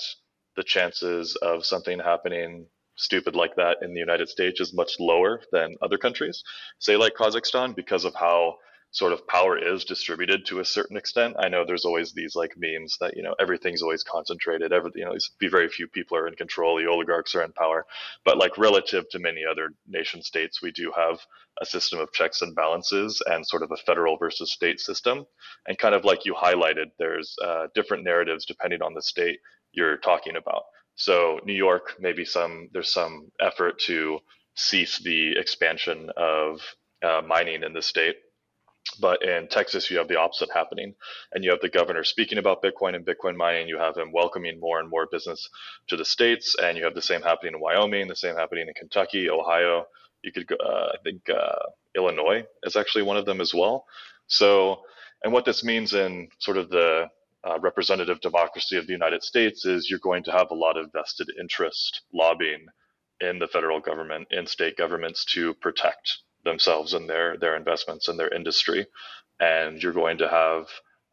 the 0.56 0.64
chances 0.64 1.36
of 1.36 1.66
something 1.66 2.00
happening 2.00 2.68
stupid 2.98 3.36
like 3.36 3.56
that 3.56 3.78
in 3.82 3.94
the 3.94 4.00
United 4.00 4.30
States 4.30 4.60
is 4.60 4.74
much 4.74 5.00
lower 5.00 5.42
than 5.52 5.76
other 5.82 5.98
countries, 5.98 6.44
say 6.80 6.98
like 6.98 7.14
Kazakhstan, 7.14 7.76
because 7.76 8.06
of 8.06 8.16
how 8.16 8.58
sort 8.92 9.12
of 9.12 9.28
power 9.28 9.58
is 9.58 9.84
distributed 9.84 10.46
to 10.46 10.60
a 10.60 10.66
certain 10.66 10.98
extent. 10.98 11.36
I 11.38 11.50
know 11.50 11.66
there's 11.66 11.86
always 11.86 12.14
these 12.14 12.36
like 12.36 12.54
memes 12.58 12.98
that 13.00 13.16
you 13.16 13.24
know 13.24 13.36
everything's 13.40 13.82
always 13.82 14.04
concentrated. 14.04 14.72
Every 14.72 14.92
you 14.96 15.06
know, 15.06 15.16
very 15.50 15.70
few 15.70 15.88
people 15.88 16.18
are 16.18 16.28
in 16.28 16.36
control. 16.36 16.78
The 16.78 16.88
oligarchs 16.88 17.36
are 17.36 17.44
in 17.44 17.52
power, 17.52 17.86
but 18.26 18.38
like 18.38 18.58
relative 18.58 19.10
to 19.10 19.20
many 19.20 19.42
other 19.50 19.70
nation 19.88 20.22
states, 20.22 20.62
we 20.62 20.72
do 20.72 20.92
have 20.96 21.20
a 21.62 21.66
system 21.66 22.00
of 22.00 22.12
checks 22.14 22.42
and 22.42 22.56
balances 22.56 23.22
and 23.26 23.46
sort 23.46 23.64
of 23.64 23.72
a 23.72 23.78
federal 23.78 24.18
versus 24.18 24.52
state 24.52 24.80
system. 24.80 25.26
And 25.68 25.78
kind 25.78 25.96
of 25.96 26.06
like 26.06 26.26
you 26.26 26.34
highlighted, 26.34 26.92
there's 27.00 27.36
uh, 27.44 27.68
different 27.74 28.04
narratives 28.04 28.46
depending 28.46 28.82
on 28.82 28.94
the 28.94 29.02
state 29.02 29.40
you're 29.72 29.98
talking 29.98 30.36
about. 30.36 30.64
So 30.98 31.42
New 31.46 31.56
York, 31.56 31.96
maybe 32.00 32.26
some 32.26 32.70
there's 32.74 32.94
some 32.94 33.32
effort 33.42 33.80
to 33.88 34.20
cease 34.56 35.00
the 35.00 35.38
expansion 35.40 36.12
of 36.18 36.62
uh, 37.04 37.24
mining 37.28 37.64
in 37.64 37.74
the 37.74 37.84
state 37.84 38.18
but 39.00 39.24
in 39.24 39.48
Texas, 39.50 39.92
you 39.92 39.98
have 39.98 40.08
the 40.08 40.20
opposite 40.20 40.50
happening. 40.54 40.96
And 41.34 41.44
you 41.44 41.52
have 41.52 41.62
the 41.62 41.70
governor 41.70 42.04
speaking 42.04 42.38
about 42.38 42.64
Bitcoin 42.64 42.96
and 42.96 43.06
Bitcoin 43.06 43.36
mining. 43.36 43.68
You 43.68 43.80
have 43.80 43.98
him 43.98 44.12
welcoming 44.14 44.60
more 44.60 44.80
and 44.80 44.90
more 44.90 45.08
business 45.12 45.50
to 45.90 45.98
the 45.98 46.06
states. 46.06 46.56
And 46.62 46.78
you 46.78 46.86
have 46.86 46.96
the 46.96 47.02
same 47.02 47.22
happening 47.22 47.56
in 47.56 47.60
Wyoming, 47.62 48.08
the 48.08 48.16
same 48.16 48.36
happening 48.36 48.68
in 48.68 48.76
Kentucky, 48.76 49.30
Ohio. 49.30 49.86
You 50.24 50.32
could 50.32 50.48
go, 50.48 50.56
uh, 50.58 50.92
I 50.94 50.98
think 51.04 51.30
uh, 51.30 51.68
Illinois 51.96 52.46
is 52.64 52.76
actually 52.76 53.04
one 53.04 53.18
of 53.18 53.26
them 53.26 53.42
as 53.42 53.54
well. 53.54 53.86
So, 54.28 54.82
and 55.24 55.34
what 55.34 55.46
this 55.46 55.64
means 55.64 55.94
in 55.94 56.30
sort 56.40 56.58
of 56.58 56.70
the 56.70 57.08
uh, 57.44 57.60
representative 57.60 58.22
democracy 58.22 58.78
of 58.78 58.88
the 58.88 58.94
United 58.94 59.24
States 59.24 59.66
is 59.66 59.90
you're 59.90 60.00
going 60.00 60.24
to 60.24 60.32
have 60.32 60.52
a 60.52 60.56
lot 60.56 60.78
of 60.78 60.92
vested 60.94 61.30
interest 61.40 62.02
lobbying 62.14 62.66
in 63.22 63.40
the 63.40 63.48
federal 63.48 63.80
government, 63.80 64.28
in 64.32 64.46
state 64.48 64.78
governments 64.78 65.26
to 65.26 65.54
protect 65.56 66.20
themselves 66.44 66.94
and 66.94 67.10
their 67.10 67.38
their 67.38 67.56
investments 67.56 68.08
and 68.08 68.20
their 68.20 68.34
industry, 68.34 68.86
and 69.40 69.82
you're 69.82 69.94
going 69.94 70.18
to 70.18 70.28
have 70.30 70.68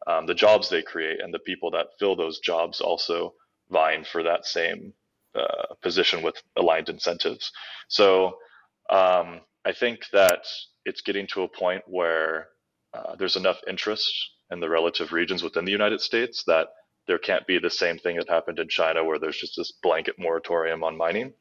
um, 0.07 0.25
the 0.25 0.33
jobs 0.35 0.69
they 0.69 0.81
create 0.83 1.21
and 1.21 1.33
the 1.33 1.39
people 1.39 1.71
that 1.71 1.87
fill 1.99 2.15
those 2.15 2.39
jobs 2.39 2.81
also 2.81 3.33
vying 3.71 4.03
for 4.03 4.23
that 4.23 4.45
same 4.45 4.93
uh, 5.35 5.73
position 5.81 6.21
with 6.21 6.35
aligned 6.57 6.89
incentives. 6.89 7.51
So 7.87 8.37
um, 8.89 9.41
I 9.65 9.73
think 9.73 10.01
that 10.13 10.45
it's 10.85 11.01
getting 11.01 11.27
to 11.27 11.43
a 11.43 11.47
point 11.47 11.83
where 11.87 12.49
uh, 12.93 13.15
there's 13.15 13.35
enough 13.35 13.59
interest 13.67 14.13
in 14.51 14.59
the 14.59 14.69
relative 14.69 15.11
regions 15.11 15.43
within 15.43 15.65
the 15.65 15.71
United 15.71 16.01
States 16.01 16.43
that 16.45 16.67
there 17.07 17.17
can't 17.19 17.45
be 17.45 17.59
the 17.59 17.69
same 17.69 17.97
thing 17.99 18.17
that 18.17 18.29
happened 18.29 18.59
in 18.59 18.67
China 18.67 19.03
where 19.03 19.19
there's 19.19 19.37
just 19.37 19.55
this 19.57 19.71
blanket 19.83 20.15
moratorium 20.17 20.83
on 20.83 20.97
mining. 20.97 21.33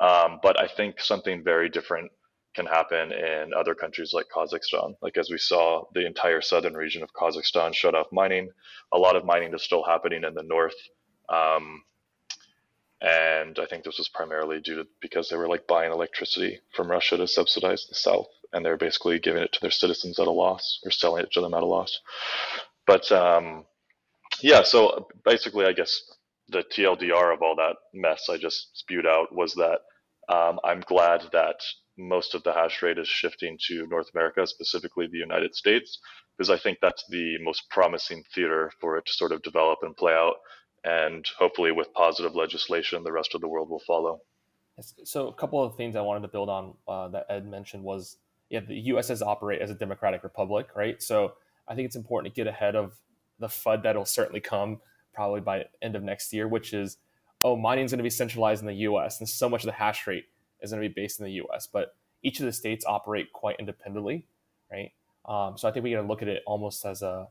Um, 0.00 0.40
but 0.42 0.60
I 0.60 0.68
think 0.68 1.00
something 1.00 1.42
very 1.42 1.68
different 1.68 2.10
can 2.54 2.66
happen 2.66 3.12
in 3.12 3.52
other 3.54 3.74
countries 3.74 4.12
like 4.12 4.26
Kazakhstan. 4.34 4.94
Like 5.02 5.16
as 5.16 5.30
we 5.30 5.38
saw, 5.38 5.84
the 5.94 6.06
entire 6.06 6.40
southern 6.40 6.74
region 6.74 7.02
of 7.02 7.12
Kazakhstan 7.12 7.74
shut 7.74 7.94
off 7.94 8.06
mining. 8.12 8.50
A 8.92 8.98
lot 8.98 9.16
of 9.16 9.24
mining 9.24 9.54
is 9.54 9.62
still 9.62 9.84
happening 9.84 10.24
in 10.24 10.34
the 10.34 10.42
north. 10.42 10.74
Um, 11.28 11.82
and 13.00 13.58
I 13.58 13.66
think 13.66 13.84
this 13.84 13.98
was 13.98 14.08
primarily 14.08 14.60
due 14.60 14.76
to 14.76 14.86
because 15.00 15.28
they 15.28 15.36
were 15.36 15.48
like 15.48 15.66
buying 15.66 15.92
electricity 15.92 16.60
from 16.74 16.90
Russia 16.90 17.18
to 17.18 17.28
subsidize 17.28 17.86
the 17.86 17.94
south, 17.94 18.26
and 18.52 18.64
they're 18.64 18.76
basically 18.76 19.18
giving 19.18 19.42
it 19.42 19.52
to 19.52 19.60
their 19.60 19.70
citizens 19.70 20.18
at 20.18 20.26
a 20.26 20.30
loss 20.30 20.80
or 20.84 20.90
selling 20.90 21.24
it 21.24 21.32
to 21.32 21.40
them 21.40 21.54
at 21.54 21.62
a 21.62 21.66
loss. 21.66 22.00
But 22.86 23.10
um, 23.12 23.64
yeah, 24.42 24.62
so 24.62 25.08
basically, 25.24 25.66
I 25.66 25.72
guess 25.72 26.00
the 26.48 26.62
TLDR 26.62 27.34
of 27.34 27.42
all 27.42 27.56
that 27.56 27.76
mess 27.92 28.28
I 28.30 28.36
just 28.36 28.78
spewed 28.78 29.06
out 29.06 29.34
was 29.34 29.54
that 29.54 29.80
um, 30.32 30.60
I'm 30.64 30.80
glad 30.80 31.22
that 31.32 31.60
most 31.98 32.34
of 32.34 32.42
the 32.42 32.52
hash 32.52 32.82
rate 32.82 32.98
is 32.98 33.08
shifting 33.08 33.58
to 33.66 33.86
North 33.86 34.08
America, 34.14 34.46
specifically 34.46 35.06
the 35.06 35.18
United 35.18 35.54
States, 35.54 35.98
because 36.36 36.50
I 36.50 36.58
think 36.58 36.78
that's 36.80 37.04
the 37.08 37.38
most 37.40 37.68
promising 37.70 38.22
theater 38.34 38.70
for 38.80 38.96
it 38.98 39.06
to 39.06 39.12
sort 39.12 39.32
of 39.32 39.42
develop 39.42 39.78
and 39.82 39.96
play 39.96 40.12
out. 40.12 40.36
And 40.84 41.26
hopefully, 41.38 41.72
with 41.72 41.92
positive 41.94 42.36
legislation, 42.36 43.02
the 43.02 43.12
rest 43.12 43.34
of 43.34 43.40
the 43.40 43.48
world 43.48 43.68
will 43.68 43.82
follow. 43.86 44.20
So, 45.04 45.28
a 45.28 45.32
couple 45.32 45.62
of 45.62 45.74
things 45.76 45.96
I 45.96 46.02
wanted 46.02 46.20
to 46.20 46.28
build 46.28 46.48
on 46.48 46.74
uh, 46.86 47.08
that 47.08 47.26
Ed 47.30 47.48
mentioned 47.48 47.82
was 47.82 48.18
yeah, 48.50 48.60
the 48.60 48.74
U.S. 48.74 49.08
does 49.08 49.22
operate 49.22 49.60
as 49.60 49.70
a 49.70 49.74
democratic 49.74 50.22
republic, 50.22 50.68
right? 50.74 51.02
So, 51.02 51.34
I 51.68 51.74
think 51.74 51.86
it's 51.86 51.96
important 51.96 52.32
to 52.32 52.38
get 52.38 52.46
ahead 52.46 52.76
of 52.76 52.94
the 53.38 53.48
FUD 53.48 53.82
that'll 53.82 54.04
certainly 54.04 54.40
come 54.40 54.80
probably 55.12 55.40
by 55.40 55.64
end 55.82 55.96
of 55.96 56.02
next 56.02 56.32
year, 56.32 56.46
which 56.46 56.72
is 56.72 56.98
oh, 57.42 57.56
mining 57.56 57.84
is 57.84 57.92
going 57.92 57.98
to 57.98 58.04
be 58.04 58.10
centralized 58.10 58.60
in 58.62 58.66
the 58.66 58.74
U.S. 58.74 59.20
and 59.20 59.28
so 59.28 59.48
much 59.48 59.62
of 59.62 59.66
the 59.66 59.72
hash 59.72 60.06
rate 60.06 60.24
is 60.60 60.70
going 60.70 60.82
to 60.82 60.88
be 60.88 60.92
based 60.92 61.20
in 61.20 61.24
the 61.26 61.32
U.S. 61.32 61.68
But 61.70 61.94
each 62.22 62.40
of 62.40 62.46
the 62.46 62.52
states 62.52 62.84
operate 62.86 63.32
quite 63.32 63.56
independently, 63.58 64.26
right? 64.70 64.92
Um, 65.26 65.56
so 65.56 65.68
I 65.68 65.72
think 65.72 65.84
we 65.84 65.92
got 65.92 66.02
to 66.02 66.06
look 66.08 66.22
at 66.22 66.28
it 66.28 66.42
almost 66.46 66.84
as 66.84 67.02
a 67.02 67.28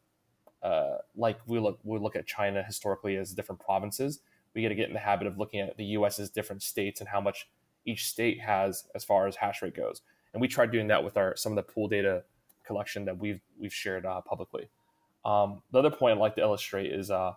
uh, 0.64 0.98
like 1.16 1.38
we 1.46 1.60
look 1.60 1.80
we 1.84 2.00
look 2.00 2.16
at 2.16 2.26
China 2.26 2.64
historically 2.64 3.18
as 3.18 3.34
different 3.34 3.62
provinces. 3.62 4.20
We 4.54 4.62
got 4.62 4.70
to 4.70 4.76
get 4.76 4.88
in 4.88 4.94
the 4.94 5.00
habit 5.00 5.28
of 5.28 5.38
looking 5.38 5.60
at 5.60 5.78
the 5.78 5.86
U.S. 5.86 6.18
as 6.20 6.30
different 6.30 6.64
states 6.64 7.02
and 7.02 7.10
how 7.10 7.22
much 7.22 7.50
each 7.86 8.08
state 8.08 8.40
has 8.42 8.86
as 8.96 9.04
far 9.04 9.28
as 9.28 9.36
hash 9.36 9.62
rate 9.62 9.76
goes. 9.76 10.02
And 10.36 10.42
we 10.42 10.50
tried 10.50 10.70
doing 10.70 10.88
that 10.88 11.02
with 11.02 11.16
our 11.16 11.34
some 11.38 11.54
of 11.54 11.56
the 11.56 11.64
pool 11.64 11.88
data 11.88 12.24
collection 12.66 13.06
that 13.06 13.18
we've 13.18 13.40
we've 13.58 13.74
shared 13.74 14.06
uh, 14.06 14.20
publicly. 14.20 14.68
Um, 15.24 15.62
the 15.72 15.80
other 15.80 15.90
point 15.90 16.18
I'd 16.18 16.20
like 16.20 16.36
to 16.36 16.42
illustrate 16.42 16.92
is 16.92 17.10
uh, 17.10 17.32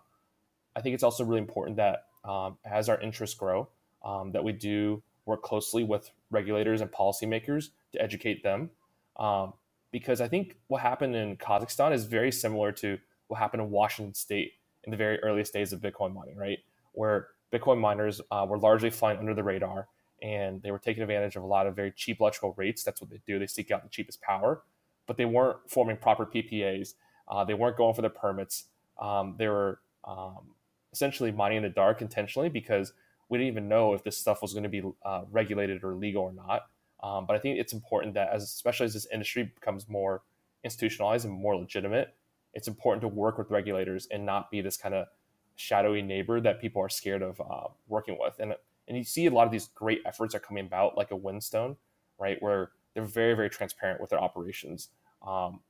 I 0.75 0.81
think 0.81 0.95
it's 0.95 1.05
also 1.05 1.25
really 1.25 1.41
important 1.41 1.77
that 1.77 2.07
um, 2.25 2.59
as 2.65 2.89
our 2.89 3.01
interests 3.01 3.37
grow, 3.37 3.69
um, 4.05 4.33
that 4.33 4.43
we 4.43 4.53
do 4.53 5.01
work 5.27 5.43
closely 5.43 5.85
with 5.85 6.11
regulators 6.33 6.81
and 6.81 6.91
policymakers 6.91 7.69
to 7.93 8.03
educate 8.03 8.43
them. 8.43 8.69
Um, 9.17 9.53
because 9.93 10.21
I 10.21 10.27
think 10.27 10.57
what 10.67 10.83
happened 10.83 11.15
in 11.15 11.37
Kazakhstan 11.37 11.93
is 11.93 12.05
very 12.05 12.33
similar 12.33 12.73
to 12.73 12.99
what 13.29 13.39
happened 13.39 13.63
in 13.63 13.71
Washington 13.71 14.13
State 14.13 14.55
in 14.85 14.91
the 14.91 14.97
very 14.97 15.23
earliest 15.23 15.53
days 15.53 15.73
of 15.73 15.81
Bitcoin 15.81 16.13
mining, 16.13 16.37
right? 16.37 16.59
Where 16.93 17.29
Bitcoin 17.53 17.79
miners 17.79 18.21
uh, 18.33 18.45
were 18.49 18.59
largely 18.59 18.91
flying 18.91 19.19
under 19.19 19.35
the 19.35 19.45
radar 19.45 19.87
and 20.22 20.62
they 20.62 20.70
were 20.70 20.78
taking 20.78 21.02
advantage 21.02 21.37
of 21.37 21.42
a 21.42 21.46
lot 21.46 21.66
of 21.66 21.76
very 21.76 21.92
cheap 21.92 22.20
electrical 22.20 22.54
rates. 22.57 22.83
That's 22.83 23.00
what 23.00 23.11
they 23.11 23.20
do. 23.26 23.38
They 23.38 23.46
seek 23.46 23.70
out 23.70 23.83
the 23.83 23.88
cheapest 23.88 24.20
power, 24.20 24.62
but 25.07 25.16
they 25.16 25.24
weren't 25.24 25.59
forming 25.68 25.96
proper 25.96 26.26
PPAs. 26.26 26.94
Uh, 27.28 27.44
they 27.44 27.54
weren't 27.54 27.76
going 27.76 27.94
for 27.94 28.02
the 28.02 28.11
permits. 28.11 28.64
Um, 29.00 29.37
they 29.38 29.48
were 29.48 29.81
um, 30.04 30.54
essentially 30.92 31.31
mining 31.31 31.59
in 31.59 31.62
the 31.62 31.68
dark 31.68 32.02
intentionally 32.02 32.48
because 32.48 32.92
we 33.28 33.38
didn't 33.38 33.52
even 33.52 33.68
know 33.68 33.94
if 33.94 34.02
this 34.02 34.16
stuff 34.16 34.42
was 34.42 34.52
going 34.52 34.62
to 34.62 34.68
be 34.68 34.83
uh, 35.04 35.22
regulated 35.31 35.85
or 35.85 35.94
legal 35.94 36.24
or 36.24 36.33
not. 36.33 36.66
Um, 37.02 37.26
but 37.26 37.37
I 37.37 37.38
think 37.38 37.59
it's 37.59 37.72
important 37.72 38.14
that, 38.14 38.31
as 38.33 38.42
especially 38.42 38.87
as 38.87 38.94
this 38.94 39.07
industry 39.12 39.44
becomes 39.54 39.88
more 39.88 40.22
institutionalized 40.64 41.26
and 41.26 41.35
more 41.35 41.57
legitimate, 41.57 42.14
it's 42.54 42.66
important 42.66 43.02
to 43.02 43.09
work 43.09 43.38
with 43.38 43.50
regulators 43.50 44.09
and 44.11 44.26
not 44.26 44.50
be 44.50 44.61
this 44.61 44.76
kind 44.76 44.94
of 44.94 45.07
shadowy 45.54 46.02
neighbor 46.02 46.40
that 46.40 46.61
people 46.61 46.83
are 46.83 46.88
scared 46.88 47.22
of 47.22 47.40
uh, 47.40 47.68
working 47.87 48.16
with. 48.18 48.35
And 48.40 48.54
and 48.88 48.96
you 48.96 49.05
see 49.05 49.27
a 49.27 49.31
lot 49.31 49.46
of 49.46 49.53
these 49.53 49.68
great 49.74 50.01
efforts 50.07 50.35
are 50.35 50.40
coming 50.40 50.66
about, 50.66 50.96
like 50.96 51.11
a 51.11 51.16
Whinstone, 51.16 51.77
right, 52.18 52.40
where 52.40 52.70
they're 52.94 53.05
very 53.05 53.35
very 53.35 53.51
transparent 53.51 54.01
with 54.01 54.11
their 54.11 54.20
operations, 54.20 54.88
um, 55.27 55.61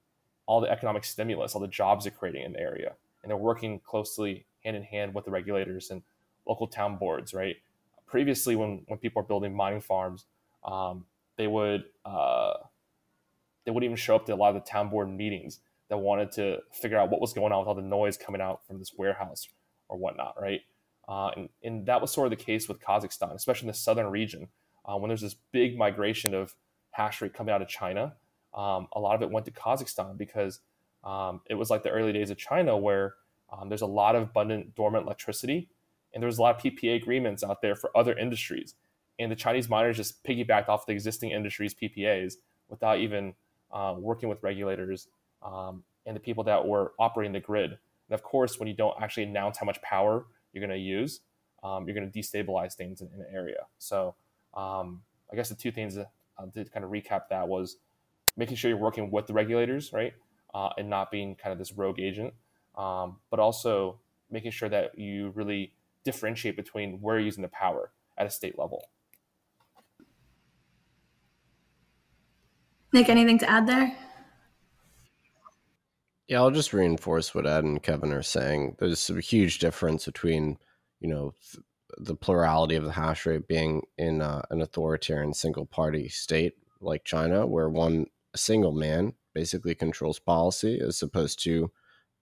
all 0.47 0.61
the 0.61 0.71
economic 0.71 1.05
stimulus, 1.05 1.55
all 1.55 1.61
the 1.61 1.69
jobs 1.69 2.05
they're 2.05 2.13
creating 2.13 2.45
in 2.45 2.53
the 2.53 2.61
area, 2.61 2.95
and 3.23 3.31
they're 3.31 3.37
working 3.37 3.81
closely 3.81 4.47
hand 4.65 4.77
in 4.77 4.83
hand 4.83 5.15
with 5.15 5.25
the 5.25 5.31
regulators 5.31 5.91
and 5.91 6.03
local 6.47 6.67
town 6.67 6.97
boards, 6.97 7.35
right? 7.35 7.57
Previously, 8.07 8.57
when 8.57 8.83
when 8.87 8.99
people 8.99 9.21
are 9.21 9.27
building 9.27 9.55
mining 9.55 9.81
farms, 9.81 10.25
um, 10.65 11.05
they 11.37 11.47
would 11.47 11.85
uh, 12.05 12.55
they 13.65 13.71
wouldn't 13.71 13.85
even 13.85 13.97
show 13.97 14.17
up 14.17 14.27
to 14.27 14.35
a 14.35 14.37
lot 14.37 14.55
of 14.55 14.63
the 14.63 14.69
town 14.69 14.89
board 14.89 15.11
meetings 15.11 15.61
that 15.89 15.99
wanted 15.99 16.33
to 16.33 16.59
figure 16.73 16.99
out 16.99 17.11
what 17.11 17.21
was 17.21 17.33
going 17.33 17.53
on 17.53 17.61
with 17.61 17.69
all 17.69 17.75
the 17.75 17.83
noise 17.83 18.17
coming 18.17 18.41
out 18.41 18.67
from 18.67 18.79
this 18.79 18.93
warehouse 18.97 19.49
or 19.89 19.97
whatnot, 19.97 20.35
right? 20.41 20.61
Uh, 21.09 21.31
and, 21.37 21.49
and 21.65 21.87
that 21.87 22.01
was 22.01 22.13
sort 22.13 22.31
of 22.31 22.39
the 22.39 22.45
case 22.45 22.69
with 22.69 22.81
Kazakhstan, 22.81 23.35
especially 23.35 23.67
in 23.67 23.73
the 23.73 23.79
southern 23.79 24.09
region, 24.09 24.49
uh, 24.85 24.97
when 24.97 25.09
there's 25.09 25.23
this 25.23 25.37
big 25.53 25.77
migration 25.77 26.35
of 26.35 26.55
hash 26.91 27.23
rate 27.23 27.33
coming 27.33 27.55
out 27.55 27.63
of 27.63 27.69
China. 27.69 28.15
Um, 28.55 28.89
a 28.93 29.01
lot 29.01 29.15
of 29.15 29.23
it 29.23 29.31
went 29.31 29.47
to 29.47 29.53
Kazakhstan 29.53 30.19
because 30.19 30.61
um, 31.05 31.41
it 31.49 31.55
was 31.55 31.71
like 31.71 31.83
the 31.83 31.91
early 31.91 32.13
days 32.13 32.31
of 32.31 32.37
China 32.37 32.77
where 32.77 33.15
um, 33.51 33.69
there's 33.69 33.83
a 33.83 33.87
lot 33.87 34.17
of 34.17 34.25
abundant 34.25 34.75
dormant 34.75 35.07
electricity 35.07 35.69
and 36.13 36.23
there 36.23 36.27
was 36.27 36.39
a 36.39 36.43
lot 36.43 36.57
of 36.57 36.63
PPA 36.63 36.97
agreements 36.97 37.43
out 37.43 37.63
there 37.63 37.75
for 37.75 37.97
other 37.97 38.17
industries. 38.17 38.75
And 39.19 39.31
the 39.31 39.37
Chinese 39.37 39.69
miners 39.69 39.97
just 39.97 40.23
piggybacked 40.25 40.69
off 40.69 40.87
the 40.87 40.93
existing 40.93 41.31
industries' 41.31 41.75
PPAs 41.75 42.35
without 42.69 42.99
even 42.99 43.35
uh, 43.73 43.95
working 43.99 44.29
with 44.29 44.43
regulators 44.43 45.09
um, 45.43 45.83
and 46.07 46.17
the 46.17 46.21
people 46.21 46.45
that 46.45 46.67
were 46.67 46.93
operating 46.99 47.33
the 47.33 47.41
grid. 47.41 47.71
And 47.71 48.15
of 48.15 48.23
course, 48.23 48.59
when 48.59 48.69
you 48.69 48.75
don't 48.75 48.95
actually 49.01 49.25
announce 49.25 49.59
how 49.59 49.67
much 49.67 49.81
power 49.83 50.27
you're 50.53 50.67
going 50.67 50.77
to 50.77 50.83
use, 50.83 51.21
um, 51.63 51.87
you're 51.87 51.95
going 51.95 52.11
to 52.11 52.19
destabilize 52.19 52.75
things 52.75 53.01
in, 53.01 53.09
in, 53.15 53.21
an 53.21 53.27
area. 53.33 53.67
So 53.79 54.15
um, 54.55 55.03
I 55.33 55.37
guess 55.37 55.49
the 55.49 55.55
two 55.55 55.71
things 55.71 55.97
uh, 55.97 56.05
to 56.55 56.65
kind 56.67 56.85
of 56.85 56.91
recap 56.91 57.23
that 57.31 57.49
was 57.49 57.77
making 58.37 58.57
sure 58.57 58.69
you're 58.71 58.79
working 58.79 59.11
with 59.11 59.27
the 59.27 59.33
regulators, 59.33 59.93
right, 59.93 60.15
uh, 60.55 60.71
and 60.79 60.89
not 60.89 61.11
being 61.11 61.35
kind 61.35 61.53
of 61.53 61.59
this 61.59 61.73
rogue 61.73 62.01
agent, 62.01 62.33
um, 62.77 63.17
but 63.31 63.41
also 63.41 63.99
making 64.31 64.51
sure 64.51 64.69
that 64.69 64.99
you 64.99 65.31
really 65.31 65.73
differentiate 66.05 66.57
between 66.57 67.01
where 67.01 67.17
you're 67.17 67.27
using 67.27 67.43
the 67.43 67.49
power 67.49 67.91
at 68.17 68.27
a 68.27 68.31
state 68.31 68.59
level. 68.59 68.89
Nick, 72.93 73.09
anything 73.09 73.39
to 73.39 73.51
add 73.51 73.67
there? 73.67 73.95
Yeah, 76.29 76.41
I'll 76.41 76.51
just 76.51 76.75
reinforce 76.75 77.35
what 77.35 77.47
Ed 77.47 77.65
and 77.65 77.83
Kevin 77.83 78.13
are 78.13 78.23
saying. 78.23 78.77
There's 78.79 79.09
a 79.09 79.19
huge 79.21 79.59
difference 79.61 80.05
between, 80.05 80.59
you 81.01 81.09
know, 81.09 81.33
the 81.97 82.15
plurality 82.15 82.75
of 82.75 82.85
the 82.85 82.93
hash 82.93 83.25
rate 83.25 83.49
being 83.49 83.83
in 83.97 84.21
uh, 84.21 84.43
an 84.51 84.61
authoritarian 84.61 85.33
single 85.33 85.65
party 85.65 86.09
state 86.09 86.53
like 86.83 87.05
China, 87.05 87.47
where 87.47 87.71
one 87.71 88.07
single 88.37 88.73
man 88.73 89.15
basically 89.35 89.75
controls 89.75 90.19
policy, 90.19 90.79
as 90.81 91.03
opposed 91.03 91.43
to 91.45 91.71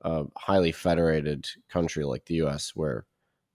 a 0.02 0.24
highly 0.36 0.70
federated 0.70 1.48
country 1.68 2.04
like 2.04 2.26
the 2.26 2.34
U.S., 2.34 2.76
where 2.76 3.06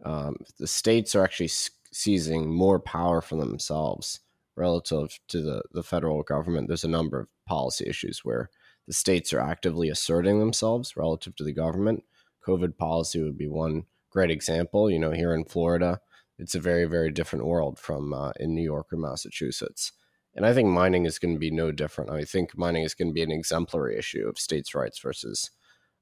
um, 0.03 0.35
the 0.59 0.67
states 0.67 1.15
are 1.15 1.23
actually 1.23 1.51
seizing 1.93 2.53
more 2.53 2.79
power 2.79 3.21
for 3.21 3.37
themselves 3.37 4.19
relative 4.57 5.17
to 5.29 5.41
the, 5.41 5.63
the 5.71 5.83
federal 5.83 6.23
government. 6.23 6.67
There's 6.67 6.83
a 6.83 6.89
number 6.89 7.21
of 7.21 7.27
policy 7.47 7.85
issues 7.87 8.25
where 8.25 8.49
the 8.87 8.93
states 8.93 9.33
are 9.33 9.39
actively 9.39 9.89
asserting 9.89 10.39
themselves 10.39 10.97
relative 10.97 11.35
to 11.35 11.43
the 11.43 11.53
government. 11.53 12.03
COVID 12.47 12.77
policy 12.77 13.21
would 13.21 13.37
be 13.37 13.47
one 13.47 13.83
great 14.09 14.31
example. 14.31 14.89
You 14.89 14.99
know, 14.99 15.11
here 15.11 15.33
in 15.33 15.45
Florida, 15.45 15.99
it's 16.37 16.55
a 16.55 16.59
very, 16.59 16.85
very 16.85 17.11
different 17.11 17.45
world 17.45 17.77
from 17.79 18.13
uh, 18.13 18.31
in 18.39 18.55
New 18.55 18.63
York 18.63 18.91
or 18.91 18.97
Massachusetts. 18.97 19.91
And 20.33 20.45
I 20.45 20.53
think 20.53 20.69
mining 20.69 21.05
is 21.05 21.19
going 21.19 21.33
to 21.33 21.39
be 21.39 21.51
no 21.51 21.71
different. 21.71 22.09
I 22.09 22.23
think 22.23 22.57
mining 22.57 22.83
is 22.83 22.93
going 22.93 23.09
to 23.09 23.13
be 23.13 23.21
an 23.21 23.31
exemplary 23.31 23.97
issue 23.97 24.27
of 24.27 24.39
states' 24.39 24.73
rights 24.73 24.99
versus 24.99 25.51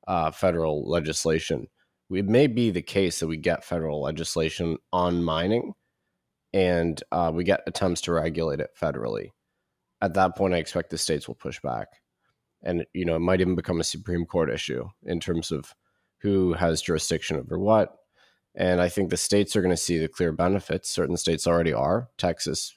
uh, 0.07 0.31
federal 0.31 0.89
legislation. 0.89 1.67
It 2.11 2.25
may 2.25 2.47
be 2.47 2.71
the 2.71 2.81
case 2.81 3.19
that 3.19 3.27
we 3.27 3.37
get 3.37 3.63
federal 3.63 4.01
legislation 4.01 4.77
on 4.91 5.23
mining 5.23 5.73
and 6.53 7.01
uh, 7.11 7.31
we 7.33 7.43
get 7.43 7.61
attempts 7.67 8.01
to 8.01 8.11
regulate 8.11 8.59
it 8.59 8.71
federally. 8.79 9.29
At 10.01 10.15
that 10.15 10.35
point, 10.35 10.53
I 10.53 10.57
expect 10.57 10.89
the 10.89 10.97
states 10.97 11.27
will 11.27 11.35
push 11.35 11.59
back. 11.59 11.87
And, 12.61 12.85
you 12.93 13.05
know, 13.05 13.15
it 13.15 13.19
might 13.19 13.41
even 13.41 13.55
become 13.55 13.79
a 13.79 13.85
Supreme 13.85 14.25
Court 14.25 14.49
issue 14.49 14.89
in 15.03 15.19
terms 15.19 15.51
of 15.51 15.73
who 16.19 16.53
has 16.53 16.81
jurisdiction 16.81 17.37
over 17.37 17.57
what. 17.57 17.95
And 18.55 18.81
I 18.81 18.89
think 18.89 19.09
the 19.09 19.17
states 19.17 19.55
are 19.55 19.61
going 19.61 19.75
to 19.75 19.77
see 19.77 19.97
the 19.97 20.07
clear 20.07 20.31
benefits. 20.31 20.89
Certain 20.89 21.15
states 21.15 21.47
already 21.47 21.71
are. 21.71 22.09
Texas, 22.17 22.75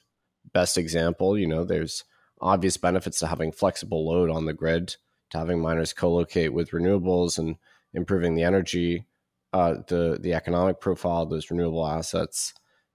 best 0.53 0.77
example. 0.77 1.37
You 1.37 1.47
know, 1.47 1.63
there's 1.65 2.05
obvious 2.39 2.77
benefits 2.77 3.19
to 3.19 3.27
having 3.27 3.51
flexible 3.51 4.07
load 4.07 4.29
on 4.29 4.45
the 4.45 4.53
grid, 4.53 4.95
to 5.31 5.37
having 5.37 5.59
miners 5.59 5.93
co-locate 5.93 6.53
with 6.53 6.71
renewables 6.71 7.37
and 7.37 7.57
improving 7.93 8.35
the 8.35 8.43
energy, 8.43 9.05
uh, 9.51 9.75
the 9.87 10.17
the 10.21 10.33
economic 10.33 10.79
profile 10.79 11.23
of 11.23 11.29
those 11.29 11.51
renewable 11.51 11.85
assets. 11.85 12.53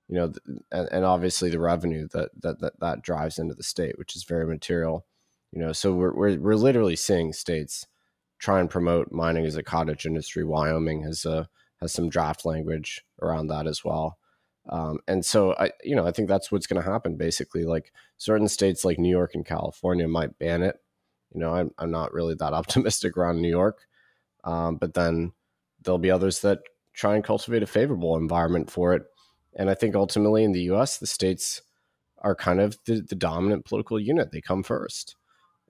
You 0.08 0.16
know, 0.16 0.32
and, 0.72 0.88
and 0.90 1.04
obviously 1.04 1.50
the 1.50 1.60
revenue 1.60 2.08
that, 2.12 2.30
that 2.40 2.60
that 2.60 2.80
that 2.80 3.02
drives 3.02 3.38
into 3.38 3.54
the 3.54 3.62
state, 3.62 3.98
which 3.98 4.16
is 4.16 4.24
very 4.24 4.46
material. 4.46 5.04
You 5.52 5.60
know, 5.60 5.72
so 5.72 5.92
we're 5.92 6.14
we're, 6.14 6.38
we're 6.40 6.56
literally 6.56 6.96
seeing 6.96 7.32
states 7.32 7.86
try 8.38 8.60
and 8.60 8.70
promote 8.70 9.10
mining 9.10 9.44
as 9.46 9.56
a 9.56 9.62
cottage 9.62 10.06
industry. 10.06 10.44
Wyoming 10.44 11.02
has 11.02 11.24
a 11.24 11.48
has 11.80 11.92
some 11.92 12.08
draft 12.08 12.44
language 12.44 13.04
around 13.22 13.48
that 13.48 13.66
as 13.66 13.84
well. 13.84 14.18
Um, 14.68 14.98
and 15.08 15.24
so 15.24 15.54
I, 15.54 15.70
you 15.82 15.96
know, 15.96 16.06
I 16.06 16.10
think 16.12 16.28
that's 16.28 16.52
what's 16.52 16.66
going 16.66 16.82
to 16.82 16.90
happen. 16.90 17.16
Basically, 17.16 17.64
like 17.64 17.92
certain 18.18 18.48
states 18.48 18.84
like 18.84 18.98
New 18.98 19.10
York 19.10 19.34
and 19.34 19.44
California 19.44 20.06
might 20.08 20.38
ban 20.38 20.62
it. 20.62 20.76
You 21.32 21.40
know, 21.40 21.54
I'm, 21.54 21.70
I'm 21.78 21.90
not 21.90 22.12
really 22.12 22.34
that 22.34 22.52
optimistic 22.52 23.16
around 23.16 23.40
New 23.40 23.48
York, 23.48 23.86
um, 24.44 24.76
but 24.76 24.94
then 24.94 25.32
there'll 25.82 25.98
be 25.98 26.10
others 26.10 26.40
that 26.40 26.60
try 26.92 27.14
and 27.14 27.24
cultivate 27.24 27.62
a 27.62 27.66
favorable 27.66 28.16
environment 28.16 28.70
for 28.70 28.94
it. 28.94 29.04
And 29.56 29.70
I 29.70 29.74
think 29.74 29.94
ultimately 29.94 30.44
in 30.44 30.52
the 30.52 30.62
U.S., 30.62 30.98
the 30.98 31.06
states 31.06 31.62
are 32.18 32.34
kind 32.34 32.60
of 32.60 32.76
the, 32.84 33.00
the 33.00 33.14
dominant 33.14 33.64
political 33.64 33.98
unit. 33.98 34.32
They 34.32 34.40
come 34.40 34.62
first. 34.62 35.14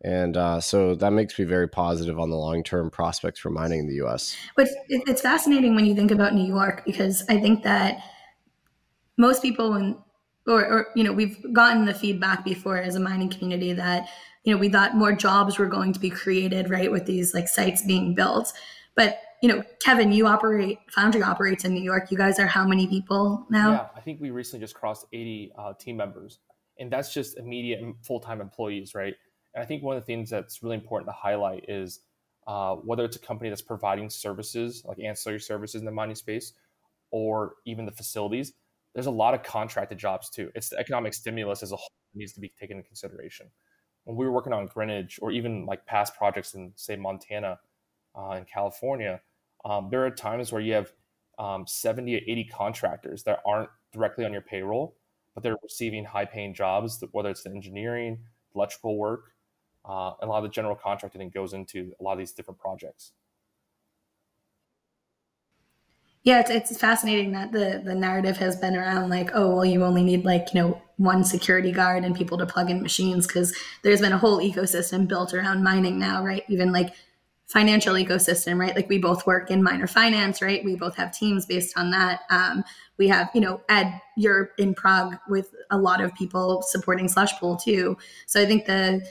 And 0.03 0.37
uh, 0.37 0.61
so 0.61 0.95
that 0.95 1.13
makes 1.13 1.39
me 1.39 1.45
very 1.45 1.69
positive 1.69 2.19
on 2.19 2.31
the 2.31 2.37
long 2.37 2.63
term 2.63 2.91
prospects 2.91 3.41
for 3.41 3.51
mining 3.51 3.81
in 3.81 3.87
the 3.89 4.05
US. 4.07 4.37
But 4.57 4.69
it's 4.89 5.23
fascinating 5.23 5.75
when 5.75 5.87
you 5.87 5.95
think 5.95 6.11
about 6.11 6.35
New 6.35 6.47
York 6.47 6.85
because 6.85 7.25
I 7.29 7.39
think 7.41 7.65
that 7.65 8.03
most 9.17 9.43
people, 9.43 9.73
when, 9.73 9.97
or, 10.47 10.65
or, 10.65 10.87
you 10.95 11.03
know, 11.03 11.13
we've 11.13 11.37
gotten 11.53 11.85
the 11.85 11.95
feedback 11.95 12.45
before 12.45 12.79
as 12.79 12.95
a 12.95 13.01
mining 13.01 13.29
community 13.29 13.73
that, 13.73 14.09
you 14.45 14.55
know, 14.55 14.59
we 14.59 14.69
thought 14.69 14.95
more 14.95 15.13
jobs 15.13 15.59
were 15.59 15.67
going 15.67 15.93
to 15.93 16.01
be 16.01 16.11
created, 16.11 16.71
right, 16.71 16.91
with 16.91 17.05
these 17.05 17.35
like 17.35 17.49
sites 17.49 17.85
being 17.85 18.15
built. 18.15 18.53
But, 18.95 19.21
you 19.43 19.49
know, 19.49 19.63
Kevin, 19.81 20.13
you 20.13 20.27
operate, 20.27 20.79
Foundry 20.93 21.23
operates 21.23 21.65
in 21.65 21.75
New 21.75 21.83
York. 21.83 22.11
You 22.11 22.17
guys 22.17 22.39
are 22.39 22.47
how 22.47 22.67
many 22.67 22.87
people 22.87 23.47
now? 23.51 23.73
Yeah, 23.73 23.87
I 23.97 24.01
think 24.01 24.21
we 24.21 24.31
recently 24.31 24.65
just 24.65 24.75
crossed 24.75 25.07
80 25.13 25.53
uh, 25.59 25.73
team 25.75 25.97
members. 25.97 26.39
And 26.79 26.91
that's 26.91 27.13
just 27.13 27.37
immediate 27.37 27.83
full 28.03 28.21
time 28.21 28.41
employees, 28.41 28.95
right? 28.95 29.15
And 29.59 29.65
I 29.65 29.67
think 29.67 29.83
one 29.83 29.97
of 29.97 30.03
the 30.03 30.07
things 30.07 30.31
that's 30.31 30.63
really 30.63 30.77
important 30.77 31.09
to 31.09 31.13
highlight 31.13 31.65
is 31.67 32.03
uh, 32.47 32.77
whether 32.77 33.05
it's 33.05 33.17
a 33.17 33.19
company 33.19 33.51
that's 33.51 33.61
providing 33.61 34.09
services 34.09 34.85
like 34.85 35.01
ancillary 35.01 35.41
services 35.41 35.81
in 35.81 35.85
the 35.85 35.91
mining 35.91 36.15
space 36.15 36.53
or 37.11 37.55
even 37.67 37.85
the 37.85 37.91
facilities, 37.91 38.53
there's 38.95 39.07
a 39.07 39.11
lot 39.11 39.35
of 39.35 39.43
contracted 39.43 39.99
jobs 39.99 40.31
too. 40.31 40.49
It's 40.55 40.69
the 40.69 40.79
economic 40.79 41.13
stimulus 41.13 41.65
as 41.65 41.73
a 41.73 41.77
whole 41.77 41.91
needs 42.15 42.33
to 42.35 42.41
be 42.41 42.53
taken 42.61 42.77
into 42.77 42.87
consideration. 42.87 43.49
When 44.05 44.17
we 44.17 44.27
were 44.27 44.31
working 44.31 44.53
on 44.53 44.69
Greenidge 44.69 45.19
or 45.21 45.33
even 45.33 45.67
like 45.67 45.85
past 45.87 46.15
projects 46.15 46.55
in 46.55 46.73
say 46.77 46.95
Montana 46.95 47.59
uh, 48.17 48.37
in 48.39 48.45
California, 48.45 49.21
um, 49.65 49.89
there 49.91 50.07
are 50.07 50.11
times 50.13 50.53
where 50.53 50.63
you 50.63 50.75
have 50.75 50.93
um, 51.41 51.67
70 51.67 52.15
or 52.15 52.21
80 52.29 52.45
contractors 52.45 53.25
that 53.25 53.41
aren't 53.45 53.71
directly 53.93 54.25
on 54.25 54.33
your 54.33 54.41
payroll, 54.41 54.95
but 55.35 55.43
they're 55.43 55.59
receiving 55.65 56.05
high 56.05 56.27
paying 56.27 56.55
jobs, 56.55 57.03
whether 57.11 57.29
it's 57.29 57.43
the 57.43 57.51
engineering, 57.51 58.21
electrical 58.55 58.97
work, 58.97 59.33
uh, 59.89 60.13
a 60.21 60.27
lot 60.27 60.39
of 60.39 60.43
the 60.45 60.51
general 60.51 60.75
contracting 60.75 61.29
goes 61.31 61.55
into 61.55 61.93
a 61.99 62.03
lot 62.03 62.13
of 62.13 62.19
these 62.19 62.33
different 62.33 62.61
projects. 62.61 63.13
Yeah, 66.25 66.41
it's, 66.41 66.51
it's 66.51 66.79
fascinating 66.79 67.33
that 67.33 67.53
the 67.53 67.81
the 67.83 67.95
narrative 67.95 68.37
has 68.37 68.57
been 68.57 68.77
around 68.77 69.09
like, 69.09 69.31
oh, 69.33 69.55
well, 69.55 69.65
you 69.65 69.83
only 69.83 70.03
need 70.03 70.25
like 70.25 70.49
you 70.53 70.61
know 70.61 70.83
one 70.99 71.25
security 71.25 71.73
guard 71.73 72.05
and 72.05 72.15
people 72.15 72.37
to 72.37 72.45
plug 72.45 72.71
in 72.71 72.83
machines 72.83 73.27
because 73.27 73.57
there's 73.83 74.01
been 74.01 74.13
a 74.13 74.19
whole 74.19 74.39
ecosystem 74.39 75.09
built 75.09 75.33
around 75.33 75.63
mining 75.63 75.99
now, 75.99 76.23
right? 76.25 76.43
Even 76.49 76.73
like 76.73 76.93
financial 77.47 77.95
ecosystem, 77.95 78.59
right? 78.59 78.77
Like 78.77 78.89
we 78.91 78.99
both 78.99 79.27
work 79.27 79.51
in 79.51 79.63
miner 79.63 79.87
finance, 79.87 80.43
right? 80.43 80.63
We 80.63 80.77
both 80.77 80.97
have 80.97 81.17
teams 81.17 81.47
based 81.47 81.79
on 81.79 81.91
that. 81.93 82.21
Um, 82.29 82.63
we 82.99 83.09
have, 83.09 83.31
you 83.33 83.41
know, 83.41 83.63
Ed, 83.71 83.99
you're 84.17 84.51
in 84.59 84.75
Prague 84.75 85.17
with 85.29 85.55
a 85.71 85.79
lot 85.79 86.03
of 86.03 86.15
people 86.15 86.61
supporting 86.61 87.07
Slushpool 87.07 87.63
too. 87.63 87.97
So 88.27 88.43
I 88.43 88.45
think 88.45 88.67
the 88.67 89.03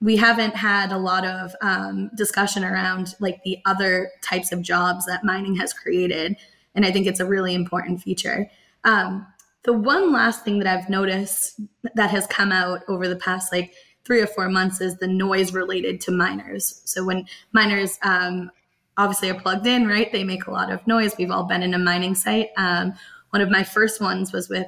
we 0.00 0.16
haven't 0.16 0.54
had 0.54 0.92
a 0.92 0.98
lot 0.98 1.26
of 1.26 1.54
um, 1.60 2.10
discussion 2.14 2.64
around 2.64 3.14
like 3.18 3.42
the 3.44 3.58
other 3.66 4.10
types 4.22 4.52
of 4.52 4.62
jobs 4.62 5.06
that 5.06 5.24
mining 5.24 5.56
has 5.56 5.72
created 5.72 6.36
and 6.74 6.86
i 6.86 6.92
think 6.92 7.06
it's 7.06 7.20
a 7.20 7.26
really 7.26 7.54
important 7.54 8.00
feature. 8.00 8.48
Um, 8.84 9.26
the 9.64 9.72
one 9.72 10.12
last 10.12 10.44
thing 10.44 10.58
that 10.60 10.68
i've 10.68 10.88
noticed 10.88 11.60
that 11.94 12.10
has 12.10 12.26
come 12.26 12.52
out 12.52 12.80
over 12.88 13.08
the 13.08 13.16
past 13.16 13.52
like 13.52 13.74
three 14.08 14.22
or 14.22 14.26
four 14.26 14.48
months 14.48 14.80
is 14.80 14.96
the 14.96 15.06
noise 15.06 15.52
related 15.52 16.00
to 16.00 16.10
miners. 16.10 16.80
So 16.86 17.04
when 17.04 17.26
miners 17.52 17.98
um, 18.02 18.50
obviously 18.96 19.28
are 19.28 19.38
plugged 19.38 19.66
in 19.66 19.86
right? 19.86 20.10
They 20.10 20.24
make 20.24 20.46
a 20.46 20.50
lot 20.50 20.72
of 20.72 20.84
noise. 20.86 21.12
We've 21.18 21.30
all 21.30 21.44
been 21.44 21.62
in 21.62 21.74
a 21.74 21.78
mining 21.78 22.14
site. 22.14 22.48
Um, 22.56 22.94
one 23.30 23.42
of 23.42 23.50
my 23.50 23.62
first 23.62 24.00
ones 24.00 24.32
was 24.32 24.48
with 24.48 24.66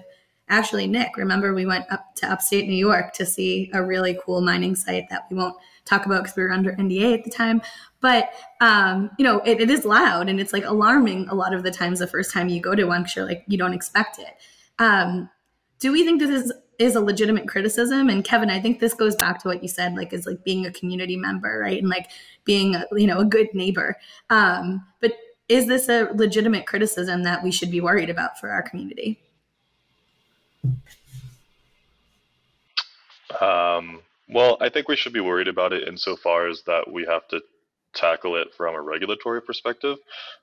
actually 0.50 0.86
Nick, 0.86 1.16
remember 1.16 1.54
we 1.54 1.64
went 1.64 1.90
up 1.90 2.14
to 2.16 2.30
upstate 2.30 2.68
New 2.68 2.74
York 2.74 3.12
to 3.14 3.24
see 3.24 3.70
a 3.72 3.82
really 3.82 4.18
cool 4.24 4.40
mining 4.40 4.74
site 4.74 5.08
that 5.08 5.26
we 5.30 5.36
won't 5.36 5.56
talk 5.84 6.04
about 6.04 6.22
because 6.22 6.36
we 6.36 6.42
were 6.42 6.52
under 6.52 6.72
NDA 6.72 7.14
at 7.18 7.24
the 7.24 7.30
time. 7.30 7.62
But 8.00 8.30
um, 8.60 9.10
you 9.18 9.24
know, 9.24 9.40
it, 9.46 9.61
it 9.61 9.70
is 9.70 9.84
loud 9.84 10.28
and 10.28 10.40
it's 10.40 10.53
like 10.53 10.64
alarming 10.64 11.28
a 11.28 11.34
lot 11.34 11.55
of 11.55 11.62
the 11.62 11.70
times 11.70 12.01
the 12.01 12.07
first 12.07 12.32
time 12.32 12.48
you 12.48 12.61
go 12.61 12.74
to 12.74 12.84
one 12.84 13.03
because 13.03 13.16
you're 13.16 13.26
like 13.26 13.44
you 13.46 13.57
don't 13.57 13.72
expect 13.72 14.18
it. 14.18 14.36
Um, 14.78 15.30
do 15.78 15.92
we 15.92 16.05
think 16.05 16.20
this 16.20 16.30
is 16.30 16.53
is 16.78 16.96
a 16.96 17.01
legitimate 17.01 17.46
criticism? 17.46 18.09
And 18.09 18.24
Kevin, 18.24 18.51
I 18.51 18.61
think 18.61 18.80
this 18.80 18.94
goes 18.94 19.14
back 19.14 19.40
to 19.42 19.48
what 19.48 19.62
you 19.62 19.68
said, 19.68 19.94
like 19.94 20.12
is 20.12 20.26
like 20.26 20.42
being 20.44 20.66
a 20.66 20.72
community 20.72 21.16
member, 21.16 21.59
right? 21.59 21.78
And 21.78 21.88
like 21.88 22.11
being 22.44 22.74
a, 22.74 22.86
you 22.92 23.07
know 23.07 23.20
a 23.20 23.24
good 23.24 23.48
neighbor. 23.55 23.96
Um, 24.30 24.86
but 25.01 25.12
is 25.48 25.66
this 25.66 25.88
a 25.88 26.09
legitimate 26.14 26.66
criticism 26.66 27.22
that 27.24 27.42
we 27.42 27.51
should 27.51 27.70
be 27.70 27.80
worried 27.80 28.09
about 28.09 28.38
for 28.38 28.51
our 28.51 28.62
community? 28.62 29.20
Um, 33.40 34.00
well, 34.28 34.56
I 34.61 34.68
think 34.68 34.88
we 34.88 34.96
should 34.96 35.12
be 35.12 35.20
worried 35.20 35.48
about 35.48 35.72
it 35.72 35.88
insofar 35.88 36.48
as 36.48 36.62
that 36.66 36.90
we 36.90 37.04
have 37.06 37.26
to 37.28 37.40
tackle 37.94 38.36
it 38.36 38.48
from 38.56 38.74
a 38.74 38.80
regulatory 38.80 39.42
perspective. 39.42 39.98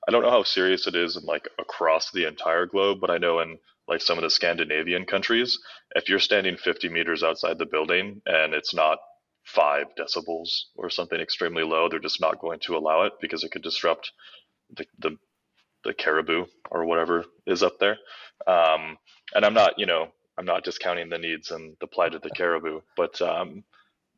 I 0.06 0.10
don't 0.10 0.22
know 0.22 0.30
how 0.30 0.42
serious 0.42 0.86
it 0.86 0.94
is 0.94 1.16
in 1.16 1.24
like 1.24 1.48
across 1.58 2.10
the 2.10 2.26
entire 2.26 2.66
globe, 2.66 2.98
but 3.00 3.10
I 3.10 3.18
know 3.18 3.40
in 3.40 3.58
like 3.86 4.02
some 4.02 4.18
of 4.18 4.22
the 4.22 4.30
Scandinavian 4.30 5.06
countries, 5.06 5.58
if 5.94 6.08
you're 6.08 6.18
standing 6.18 6.56
50 6.56 6.90
meters 6.90 7.22
outside 7.22 7.58
the 7.58 7.66
building 7.66 8.20
and 8.26 8.52
it's 8.52 8.74
not 8.74 8.98
five 9.44 9.86
decibels 9.98 10.50
or 10.76 10.90
something 10.90 11.18
extremely 11.18 11.62
low, 11.62 11.88
they're 11.88 11.98
just 11.98 12.20
not 12.20 12.40
going 12.40 12.60
to 12.60 12.76
allow 12.76 13.02
it 13.04 13.14
because 13.20 13.44
it 13.44 13.50
could 13.50 13.62
disrupt 13.62 14.12
the, 14.76 14.84
the 14.98 15.16
the 15.84 15.94
caribou 15.94 16.44
or 16.70 16.84
whatever 16.84 17.24
is 17.46 17.62
up 17.62 17.78
there. 17.78 17.98
Um, 18.46 18.98
and 19.34 19.44
I'm 19.44 19.54
not, 19.54 19.74
you 19.78 19.86
know, 19.86 20.08
I'm 20.38 20.46
not 20.46 20.64
discounting 20.64 21.10
the 21.10 21.18
needs 21.18 21.50
and 21.50 21.76
the 21.80 21.86
plight 21.88 22.14
of 22.14 22.22
the 22.22 22.30
caribou, 22.30 22.80
but 22.96 23.20
um, 23.22 23.64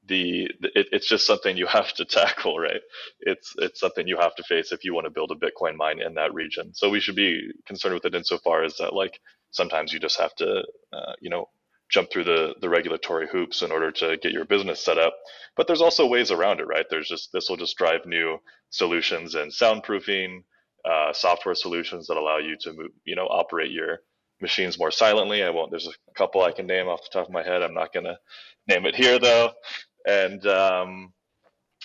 the, 0.06 0.50
the 0.60 0.68
it, 0.80 0.88
it's 0.92 1.08
just 1.08 1.26
something 1.26 1.56
you 1.58 1.66
have 1.66 1.92
to 1.94 2.04
tackle, 2.06 2.58
right? 2.58 2.82
It's 3.20 3.54
it's 3.58 3.80
something 3.80 4.08
you 4.08 4.18
have 4.18 4.36
to 4.36 4.44
face 4.44 4.72
if 4.72 4.84
you 4.84 4.94
want 4.94 5.06
to 5.06 5.10
build 5.12 5.32
a 5.32 5.36
Bitcoin 5.36 5.76
mine 5.76 6.00
in 6.00 6.14
that 6.14 6.34
region. 6.34 6.74
So 6.74 6.90
we 6.90 7.00
should 7.00 7.16
be 7.16 7.50
concerned 7.66 7.94
with 7.94 8.06
it 8.06 8.16
insofar 8.16 8.64
as 8.64 8.76
that, 8.78 8.94
like 8.94 9.20
sometimes 9.52 9.92
you 9.92 10.00
just 10.00 10.20
have 10.20 10.34
to, 10.36 10.64
uh, 10.92 11.14
you 11.20 11.30
know, 11.30 11.46
jump 11.90 12.10
through 12.12 12.24
the 12.24 12.54
the 12.62 12.70
regulatory 12.70 13.28
hoops 13.28 13.62
in 13.62 13.72
order 13.72 13.92
to 13.92 14.18
get 14.18 14.32
your 14.32 14.46
business 14.46 14.84
set 14.84 14.98
up. 14.98 15.14
But 15.56 15.68
there's 15.68 15.82
also 15.82 16.06
ways 16.06 16.30
around 16.32 16.60
it, 16.60 16.68
right? 16.68 16.86
There's 16.90 17.08
just 17.08 17.30
this 17.32 17.50
will 17.50 17.58
just 17.58 17.76
drive 17.78 18.06
new 18.06 18.38
solutions 18.70 19.34
and 19.36 19.52
soundproofing, 19.52 20.44
uh, 20.90 21.12
software 21.12 21.56
solutions 21.56 22.08
that 22.08 22.18
allow 22.18 22.38
you 22.38 22.56
to 22.62 22.72
move, 22.74 22.92
you 23.04 23.16
know, 23.16 23.26
operate 23.26 23.72
your 23.72 24.00
machines 24.40 24.78
more 24.78 24.90
silently. 24.90 25.42
I 25.42 25.50
won't. 25.50 25.70
There's 25.70 25.88
a 25.88 26.12
couple 26.14 26.42
I 26.42 26.52
can 26.52 26.66
name 26.66 26.88
off 26.88 27.02
the 27.02 27.18
top 27.18 27.26
of 27.28 27.32
my 27.32 27.42
head. 27.42 27.62
I'm 27.62 27.74
not 27.74 27.92
gonna 27.92 28.18
name 28.66 28.86
it 28.86 28.94
here 28.94 29.18
though. 29.18 29.52
And 30.06 30.46
um, 30.46 31.12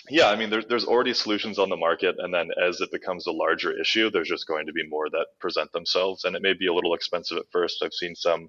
yeah, 0.08 0.28
I 0.28 0.36
mean, 0.36 0.50
there, 0.50 0.62
there's 0.62 0.84
already 0.84 1.14
solutions 1.14 1.58
on 1.58 1.68
the 1.68 1.76
market, 1.76 2.16
and 2.18 2.32
then 2.32 2.50
as 2.62 2.80
it 2.80 2.92
becomes 2.92 3.26
a 3.26 3.32
larger 3.32 3.78
issue, 3.78 4.10
there's 4.10 4.28
just 4.28 4.46
going 4.46 4.66
to 4.66 4.72
be 4.72 4.88
more 4.88 5.10
that 5.10 5.26
present 5.40 5.72
themselves, 5.72 6.24
and 6.24 6.36
it 6.36 6.42
may 6.42 6.54
be 6.54 6.68
a 6.68 6.72
little 6.74 6.94
expensive 6.94 7.38
at 7.38 7.50
first. 7.50 7.82
I've 7.82 7.92
seen 7.92 8.14
some 8.14 8.48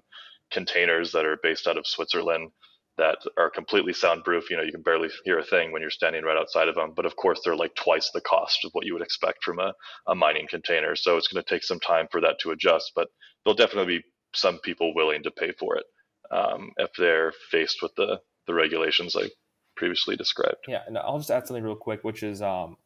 containers 0.50 1.12
that 1.12 1.26
are 1.26 1.38
based 1.42 1.66
out 1.66 1.76
of 1.76 1.86
Switzerland 1.86 2.50
that 2.98 3.18
are 3.38 3.48
completely 3.48 3.92
soundproof. 3.92 4.50
You 4.50 4.56
know, 4.56 4.62
you 4.62 4.72
can 4.72 4.82
barely 4.82 5.08
hear 5.24 5.38
a 5.38 5.44
thing 5.44 5.72
when 5.72 5.80
you're 5.80 5.90
standing 5.90 6.24
right 6.24 6.36
outside 6.36 6.68
of 6.68 6.74
them. 6.74 6.92
But 6.94 7.06
of 7.06 7.16
course, 7.16 7.40
they're 7.42 7.56
like 7.56 7.74
twice 7.74 8.10
the 8.12 8.20
cost 8.20 8.64
of 8.64 8.72
what 8.72 8.84
you 8.84 8.92
would 8.92 9.02
expect 9.02 9.44
from 9.44 9.58
a, 9.60 9.72
a 10.06 10.14
mining 10.14 10.48
container. 10.48 10.96
So 10.96 11.16
it's 11.16 11.28
going 11.28 11.42
to 11.42 11.48
take 11.48 11.62
some 11.62 11.80
time 11.80 12.08
for 12.10 12.20
that 12.20 12.38
to 12.40 12.50
adjust. 12.50 12.92
But 12.94 13.08
there'll 13.44 13.56
definitely 13.56 13.98
be 13.98 14.04
some 14.34 14.58
people 14.58 14.94
willing 14.94 15.22
to 15.22 15.30
pay 15.30 15.52
for 15.52 15.76
it 15.76 15.84
um, 16.30 16.72
if 16.76 16.90
they're 16.98 17.32
faced 17.50 17.78
with 17.82 17.94
the 17.96 18.20
the 18.46 18.54
regulations 18.54 19.14
I 19.14 19.28
previously 19.76 20.16
described. 20.16 20.64
Yeah, 20.66 20.80
and 20.86 20.98
I'll 20.98 21.18
just 21.18 21.30
add 21.30 21.46
something 21.46 21.62
real 21.62 21.76
quick, 21.76 22.02
which 22.02 22.22
is 22.22 22.42
um, 22.42 22.78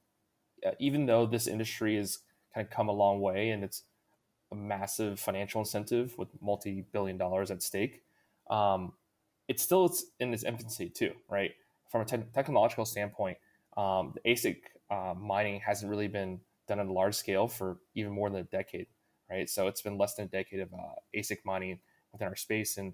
even 0.79 1.07
though 1.07 1.25
this 1.25 1.47
industry 1.47 1.97
has 1.97 2.19
kind 2.55 2.67
of 2.67 2.71
come 2.71 2.89
a 2.89 2.93
long 2.93 3.21
way 3.21 3.51
and 3.51 3.65
it's 3.65 3.85
a 4.51 4.55
massive 4.55 5.19
financial 5.19 5.61
incentive 5.61 6.19
with 6.19 6.29
multi-billion 6.43 7.17
dollars 7.17 7.51
at 7.51 7.63
stake. 7.63 8.03
Um, 8.51 8.93
it's 9.49 9.63
still 9.63 9.87
it's 9.87 10.07
in 10.21 10.33
its 10.33 10.45
infancy 10.45 10.89
too, 10.89 11.13
right? 11.29 11.53
From 11.91 12.03
a 12.03 12.05
te- 12.05 12.25
technological 12.35 12.85
standpoint, 12.85 13.39
um, 13.77 14.15
the 14.15 14.31
ASIC 14.31 14.57
uh, 14.91 15.15
mining 15.15 15.61
hasn't 15.61 15.91
really 15.91 16.09
been 16.09 16.41
done 16.69 16.79
on 16.79 16.89
a 16.89 16.93
large 16.93 17.15
scale 17.15 17.49
for 17.49 17.79
even 17.95 18.13
more 18.13 18.31
than 18.31 18.41
a 18.41 18.45
decade, 18.45 18.87
right? 19.31 19.49
So 19.49 19.67
it's 19.69 19.83
been 19.83 19.99
less 19.99 20.15
than 20.15 20.27
a 20.27 20.29
decade 20.29 20.61
of 20.61 20.73
uh, 20.73 20.95
ASIC 21.17 21.39
mining 21.45 21.79
within 22.13 22.29
our 22.29 22.37
space, 22.37 22.79
and 22.79 22.93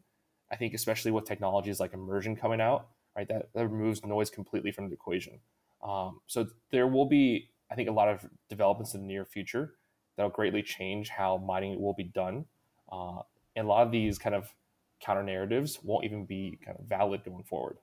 I 0.51 0.57
think 0.57 0.75
especially 0.75 1.11
with 1.11 1.25
technologies 1.25 1.81
like 1.81 1.93
immersion 1.93 2.35
coming 2.37 2.61
out, 2.61 2.89
right, 3.17 3.29
that, 3.29 3.51
that 3.55 3.69
removes 3.69 4.05
noise 4.05 4.31
completely 4.31 4.73
from 4.73 4.89
the 4.89 4.95
equation. 4.95 5.41
Um, 5.83 6.21
so 6.27 6.47
there 6.71 6.87
will 6.87 7.07
be, 7.07 7.51
I 7.71 7.75
think, 7.75 7.89
a 7.89 7.93
lot 7.93 8.09
of 8.09 8.25
developments 8.49 8.95
in 8.95 9.03
the 9.03 9.07
near 9.07 9.25
future 9.25 9.75
that'll 10.17 10.31
greatly 10.31 10.63
change 10.63 11.09
how 11.09 11.37
mining 11.37 11.81
will 11.81 11.95
be 11.95 12.05
done. 12.05 12.47
Uh, 12.91 13.21
and 13.55 13.67
a 13.67 13.69
lot 13.69 13.87
of 13.87 13.93
these 13.93 14.19
kind 14.19 14.35
of 14.35 14.53
counter 15.01 15.23
narratives 15.23 15.79
won't 15.83 16.05
even 16.05 16.25
be 16.25 16.59
kind 16.65 16.79
of 16.79 16.87
valid 16.87 17.25
going 17.25 17.45
forward. 17.45 17.79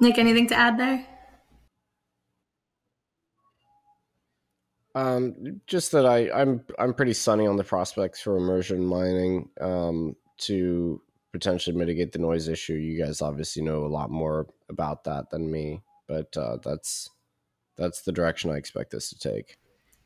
Nick, 0.00 0.18
anything 0.18 0.48
to 0.48 0.54
add 0.54 0.78
there? 0.78 1.06
Um, 4.94 5.60
just 5.66 5.92
that 5.92 6.04
I, 6.04 6.30
I'm 6.30 6.64
I'm 6.78 6.92
pretty 6.92 7.14
sunny 7.14 7.46
on 7.46 7.56
the 7.56 7.64
prospects 7.64 8.20
for 8.20 8.36
immersion 8.36 8.84
mining 8.84 9.48
um, 9.60 10.16
to 10.38 11.00
potentially 11.32 11.76
mitigate 11.76 12.12
the 12.12 12.18
noise 12.18 12.48
issue. 12.48 12.74
You 12.74 13.02
guys 13.02 13.22
obviously 13.22 13.62
know 13.62 13.84
a 13.84 13.86
lot 13.86 14.10
more 14.10 14.48
about 14.68 15.04
that 15.04 15.30
than 15.30 15.50
me, 15.50 15.82
but 16.08 16.36
uh, 16.36 16.58
that's 16.62 17.08
that's 17.76 18.02
the 18.02 18.12
direction 18.12 18.50
I 18.50 18.56
expect 18.56 18.90
this 18.90 19.08
to 19.10 19.18
take. 19.18 19.56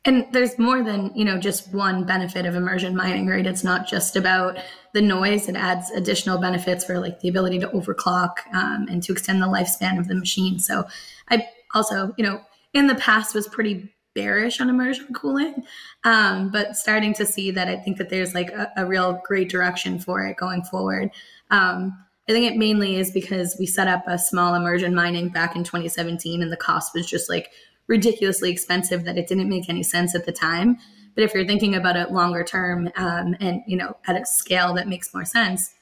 And 0.07 0.25
there's 0.31 0.57
more 0.57 0.81
than, 0.81 1.11
you 1.13 1.25
know, 1.25 1.37
just 1.37 1.73
one 1.73 2.05
benefit 2.05 2.45
of 2.45 2.55
immersion 2.55 2.95
mining, 2.95 3.27
right? 3.27 3.45
It's 3.45 3.63
not 3.63 3.89
just 3.89 4.15
about 4.15 4.57
the 4.93 5.01
noise. 5.01 5.49
It 5.49 5.57
adds 5.57 5.91
additional 5.91 6.37
benefits 6.37 6.85
for 6.85 6.97
like 6.97 7.19
the 7.19 7.27
ability 7.27 7.59
to 7.59 7.67
overclock 7.67 8.35
um, 8.53 8.87
and 8.89 9.03
to 9.03 9.11
extend 9.11 9.41
the 9.41 9.47
lifespan 9.47 9.99
of 9.99 10.07
the 10.07 10.15
machine. 10.15 10.59
So 10.59 10.85
I 11.29 11.49
also, 11.75 12.13
you 12.17 12.23
know, 12.23 12.39
in 12.73 12.87
the 12.87 12.95
past 12.95 13.35
was 13.35 13.49
pretty 13.49 13.93
bearish 14.15 14.61
on 14.61 14.69
immersion 14.69 15.13
cooling, 15.13 15.65
um, 16.05 16.51
but 16.51 16.77
starting 16.77 17.13
to 17.15 17.25
see 17.25 17.51
that 17.51 17.67
I 17.67 17.75
think 17.75 17.97
that 17.97 18.09
there's 18.09 18.33
like 18.33 18.49
a, 18.51 18.71
a 18.77 18.85
real 18.85 19.21
great 19.25 19.49
direction 19.49 19.99
for 19.99 20.25
it 20.25 20.37
going 20.37 20.63
forward. 20.63 21.11
Um, 21.51 22.01
I 22.29 22.31
think 22.31 22.49
it 22.49 22.57
mainly 22.57 22.95
is 22.95 23.11
because 23.11 23.57
we 23.59 23.65
set 23.65 23.89
up 23.89 24.03
a 24.07 24.17
small 24.17 24.55
immersion 24.55 24.95
mining 24.95 25.29
back 25.29 25.55
in 25.55 25.65
2017 25.65 26.41
and 26.41 26.51
the 26.51 26.57
cost 26.57 26.93
was 26.93 27.05
just 27.05 27.29
like 27.29 27.51
ridiculously 27.87 28.51
expensive 28.51 29.05
that 29.05 29.17
it 29.17 29.27
didn't 29.27 29.49
make 29.49 29.69
any 29.69 29.83
sense 29.83 30.13
at 30.13 30.25
the 30.25 30.31
time. 30.31 30.77
But 31.15 31.23
if 31.23 31.33
you're 31.33 31.47
thinking 31.47 31.75
about 31.75 31.95
it 31.95 32.11
longer 32.11 32.43
term 32.43 32.91
um, 32.95 33.35
and 33.39 33.61
you 33.65 33.77
know 33.77 33.97
at 34.07 34.21
a 34.21 34.25
scale 34.25 34.73
that 34.75 34.87
makes 34.87 35.13
more 35.13 35.25
sense, 35.25 35.73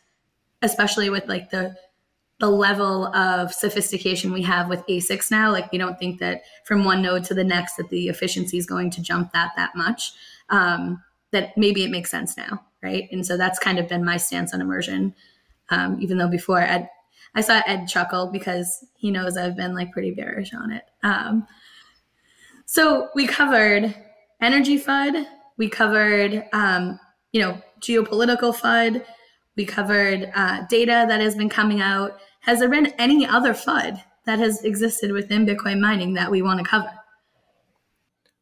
especially 0.62 1.10
with 1.10 1.28
like 1.28 1.50
the 1.50 1.76
the 2.40 2.50
level 2.50 3.08
of 3.16 3.54
sophistication 3.54 4.34
we 4.34 4.42
have 4.42 4.68
with 4.68 4.86
ASICs 4.88 5.32
now, 5.32 5.52
like 5.52 5.72
we 5.72 5.78
don't 5.78 5.98
think 5.98 6.20
that 6.20 6.44
from 6.66 6.84
one 6.84 7.02
node 7.02 7.24
to 7.26 7.34
the 7.34 7.44
next 7.44 7.78
that 7.78 7.90
the 7.90 8.10
efficiency 8.10 8.58
is 8.58 8.66
going 8.66 8.92
to 8.92 9.02
jump 9.02 9.32
that 9.32 9.52
that 9.56 9.76
much. 9.76 10.14
Um, 10.50 11.02
that 11.32 11.58
maybe 11.58 11.84
it 11.84 11.92
makes 11.92 12.10
sense 12.10 12.38
now, 12.38 12.64
right? 12.82 13.10
And 13.12 13.26
so 13.26 13.36
that's 13.36 13.60
kind 13.60 13.78
of 13.78 13.90
been 13.90 14.06
my 14.06 14.16
stance 14.18 14.54
on 14.54 14.62
immersion. 14.62 15.14
Um, 15.70 15.98
even 16.00 16.18
though 16.18 16.30
before 16.30 16.60
Ed, 16.60 16.90
I 17.34 17.42
saw 17.42 17.62
Ed 17.68 17.88
chuckle 17.88 18.28
because 18.28 18.86
he 18.96 19.12
knows 19.12 19.36
I've 19.36 19.58
been 19.58 19.76
like 19.76 19.92
pretty 19.92 20.12
bearish 20.12 20.54
on 20.54 20.72
it. 20.72 20.84
Um, 21.04 21.46
so 22.76 23.08
we 23.16 23.26
covered 23.26 23.96
energy 24.42 24.78
FUD. 24.78 25.26
We 25.58 25.70
covered, 25.70 26.44
um, 26.52 27.00
you 27.32 27.40
know, 27.40 27.62
geopolitical 27.80 28.54
FUD. 28.54 29.02
We 29.56 29.66
covered 29.66 30.30
uh, 30.36 30.66
data 30.68 31.06
that 31.08 31.22
has 31.22 31.36
been 31.36 31.48
coming 31.48 31.80
out. 31.80 32.20
Has 32.42 32.60
there 32.60 32.68
been 32.68 32.88
any 33.00 33.26
other 33.26 33.54
FUD 33.54 34.04
that 34.26 34.40
has 34.40 34.62
existed 34.66 35.14
within 35.14 35.46
Bitcoin 35.46 35.80
mining 35.80 36.16
that 36.16 36.30
we 36.30 36.42
want 36.42 36.60
to 36.60 36.66
cover? 36.66 36.92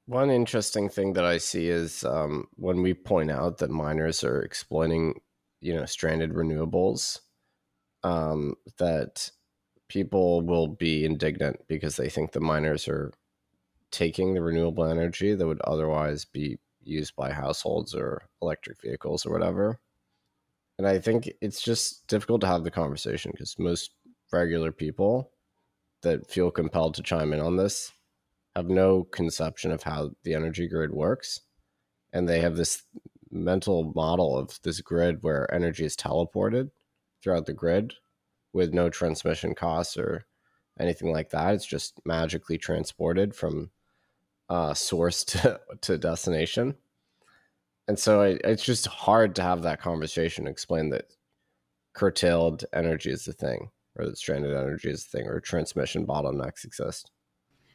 One 0.07 0.31
interesting 0.31 0.89
thing 0.89 1.13
that 1.13 1.25
I 1.25 1.38
see 1.38 1.67
is 1.67 2.03
um, 2.03 2.47
when 2.55 2.81
we 2.81 2.95
point 2.95 3.29
out 3.29 3.59
that 3.59 3.69
miners 3.69 4.23
are 4.23 4.41
exploiting, 4.41 5.21
you 5.61 5.75
know, 5.75 5.86
stranded 5.86 6.31
renewables, 6.31 7.19
um, 8.01 8.55
that 8.79 9.29
people 9.89 10.41
will 10.41 10.69
be 10.69 11.05
indignant 11.05 11.59
because 11.67 11.97
they 11.97 12.09
think 12.09 12.31
the 12.31 12.39
miners 12.39 12.88
are 12.88 13.13
taking 13.93 14.33
the 14.33 14.41
renewable 14.41 14.85
energy 14.85 15.35
that 15.35 15.47
would 15.47 15.61
otherwise 15.61 16.25
be 16.25 16.57
used 16.81 17.15
by 17.15 17.31
households 17.31 17.93
or 17.93 18.23
electric 18.41 18.81
vehicles 18.81 19.25
or 19.25 19.31
whatever. 19.31 19.79
And 20.77 20.87
I 20.87 20.99
think 20.99 21.31
it's 21.39 21.61
just 21.61 22.05
difficult 22.07 22.41
to 22.41 22.47
have 22.47 22.63
the 22.63 22.71
conversation 22.71 23.31
because 23.31 23.55
most 23.59 23.91
regular 24.33 24.71
people 24.71 25.31
that 26.01 26.29
feel 26.29 26.49
compelled 26.49 26.95
to 26.95 27.03
chime 27.03 27.31
in 27.31 27.39
on 27.39 27.55
this 27.55 27.91
have 28.55 28.67
no 28.67 29.03
conception 29.03 29.71
of 29.71 29.83
how 29.83 30.11
the 30.23 30.33
energy 30.33 30.67
grid 30.67 30.91
works. 30.91 31.41
And 32.11 32.27
they 32.27 32.41
have 32.41 32.57
this 32.57 32.83
mental 33.31 33.93
model 33.95 34.37
of 34.37 34.59
this 34.63 34.81
grid 34.81 35.21
where 35.21 35.51
energy 35.53 35.85
is 35.85 35.95
teleported 35.95 36.71
throughout 37.21 37.45
the 37.45 37.53
grid 37.53 37.93
with 38.53 38.73
no 38.73 38.89
transmission 38.89 39.53
costs 39.53 39.97
or 39.97 40.25
anything 40.79 41.11
like 41.11 41.29
that. 41.29 41.53
It's 41.53 41.65
just 41.65 41.99
magically 42.05 42.57
transported 42.57 43.35
from 43.35 43.69
uh, 44.49 44.73
source 44.73 45.23
to, 45.25 45.59
to 45.81 45.97
destination. 45.97 46.75
And 47.87 47.99
so 47.99 48.21
it, 48.21 48.41
it's 48.43 48.63
just 48.63 48.87
hard 48.87 49.35
to 49.35 49.41
have 49.41 49.63
that 49.63 49.81
conversation, 49.81 50.47
explain 50.47 50.89
that 50.91 51.11
curtailed 51.93 52.65
energy 52.73 53.11
is 53.11 53.25
the 53.25 53.33
thing, 53.33 53.69
or 53.97 54.05
that 54.05 54.17
stranded 54.17 54.53
energy 54.53 54.89
is 54.89 55.05
the 55.05 55.17
thing, 55.17 55.27
or 55.27 55.39
transmission 55.39 56.05
bottlenecks 56.05 56.63
exist. 56.63 57.11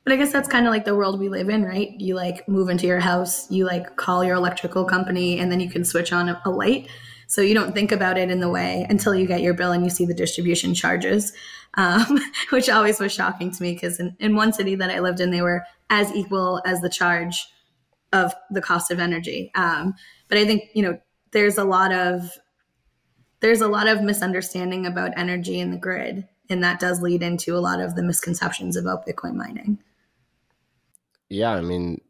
But 0.04 0.14
I 0.14 0.16
guess 0.16 0.32
that's 0.32 0.48
kind 0.48 0.66
of 0.66 0.72
like 0.72 0.86
the 0.86 0.96
world 0.96 1.20
we 1.20 1.28
live 1.28 1.50
in, 1.50 1.62
right? 1.64 1.90
You 1.98 2.14
like 2.14 2.48
move 2.48 2.70
into 2.70 2.86
your 2.86 3.00
house, 3.00 3.50
you 3.50 3.66
like 3.66 3.96
call 3.96 4.24
your 4.24 4.36
electrical 4.36 4.86
company, 4.86 5.38
and 5.38 5.52
then 5.52 5.60
you 5.60 5.68
can 5.68 5.84
switch 5.84 6.12
on 6.14 6.30
a, 6.30 6.40
a 6.46 6.50
light. 6.50 6.88
So 7.28 7.42
you 7.42 7.52
don't 7.52 7.74
think 7.74 7.92
about 7.92 8.16
it 8.16 8.30
in 8.30 8.40
the 8.40 8.48
way 8.48 8.86
until 8.88 9.14
you 9.14 9.26
get 9.26 9.42
your 9.42 9.52
bill 9.52 9.70
and 9.70 9.84
you 9.84 9.90
see 9.90 10.06
the 10.06 10.14
distribution 10.14 10.74
charges, 10.74 11.34
um, 11.74 12.18
which 12.50 12.70
always 12.70 12.98
was 12.98 13.12
shocking 13.12 13.50
to 13.50 13.62
me 13.62 13.74
because 13.74 14.00
in, 14.00 14.16
in 14.18 14.34
one 14.34 14.52
city 14.52 14.74
that 14.74 14.90
I 14.90 15.00
lived 15.00 15.20
in, 15.20 15.30
they 15.30 15.42
were 15.42 15.62
as 15.90 16.10
equal 16.14 16.62
as 16.64 16.80
the 16.80 16.88
charge 16.88 17.46
of 18.14 18.34
the 18.50 18.62
cost 18.62 18.90
of 18.90 18.98
energy. 18.98 19.50
Um, 19.54 19.94
but 20.28 20.38
I 20.38 20.46
think 20.46 20.70
you 20.72 20.82
know 20.82 20.98
there's 21.32 21.58
a 21.58 21.64
lot 21.64 21.92
of 21.92 22.30
there's 23.40 23.60
a 23.60 23.68
lot 23.68 23.88
of 23.88 24.02
misunderstanding 24.02 24.86
about 24.86 25.12
energy 25.14 25.60
in 25.60 25.70
the 25.70 25.76
grid, 25.76 26.26
and 26.48 26.64
that 26.64 26.80
does 26.80 27.02
lead 27.02 27.22
into 27.22 27.54
a 27.54 27.60
lot 27.60 27.78
of 27.78 27.94
the 27.94 28.02
misconceptions 28.02 28.74
about 28.74 29.06
Bitcoin 29.06 29.34
mining. 29.34 29.78
Yeah, 31.28 31.50
I 31.50 31.60
mean, 31.60 32.00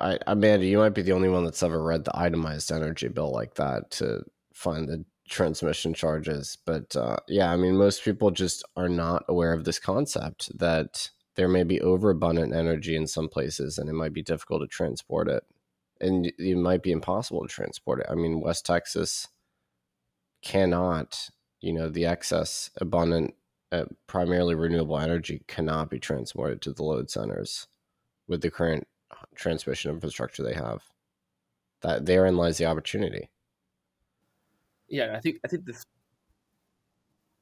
I, 0.00 0.20
Amanda, 0.28 0.64
you 0.64 0.78
might 0.78 0.94
be 0.94 1.02
the 1.02 1.12
only 1.12 1.28
one 1.28 1.44
that's 1.44 1.64
ever 1.64 1.82
read 1.82 2.04
the 2.04 2.16
itemized 2.16 2.70
energy 2.70 3.08
bill 3.08 3.32
like 3.32 3.54
that 3.54 3.90
to 3.92 4.22
find 4.58 4.88
the 4.88 5.04
transmission 5.28 5.94
charges. 5.94 6.58
But 6.66 6.96
uh, 6.96 7.16
yeah, 7.28 7.52
I 7.52 7.56
mean, 7.56 7.76
most 7.76 8.04
people 8.04 8.30
just 8.30 8.64
are 8.76 8.88
not 8.88 9.24
aware 9.28 9.52
of 9.52 9.64
this 9.64 9.78
concept 9.78 10.56
that 10.58 11.10
there 11.36 11.48
may 11.48 11.62
be 11.62 11.80
overabundant 11.80 12.52
energy 12.52 12.96
in 12.96 13.06
some 13.06 13.28
places 13.28 13.78
and 13.78 13.88
it 13.88 13.92
might 13.92 14.12
be 14.12 14.22
difficult 14.22 14.62
to 14.62 14.66
transport 14.66 15.28
it. 15.28 15.44
And 16.00 16.32
it 16.38 16.56
might 16.56 16.82
be 16.82 16.92
impossible 16.92 17.42
to 17.42 17.48
transport 17.48 18.00
it. 18.00 18.06
I 18.10 18.14
mean, 18.14 18.40
West 18.40 18.66
Texas 18.66 19.28
cannot, 20.42 21.28
you 21.60 21.72
know, 21.72 21.88
the 21.88 22.06
excess 22.06 22.70
abundant, 22.80 23.34
uh, 23.70 23.84
primarily 24.06 24.54
renewable 24.54 24.98
energy 24.98 25.42
cannot 25.46 25.90
be 25.90 25.98
transported 25.98 26.62
to 26.62 26.72
the 26.72 26.84
load 26.84 27.10
centers 27.10 27.66
with 28.26 28.42
the 28.42 28.50
current 28.50 28.86
transmission 29.34 29.92
infrastructure 29.92 30.42
they 30.42 30.54
have. 30.54 30.82
That 31.82 32.06
therein 32.06 32.36
lies 32.36 32.58
the 32.58 32.66
opportunity. 32.66 33.30
Yeah, 34.88 35.14
I 35.16 35.20
think 35.20 35.40
I 35.44 35.48
think 35.48 35.64
this. 35.64 35.84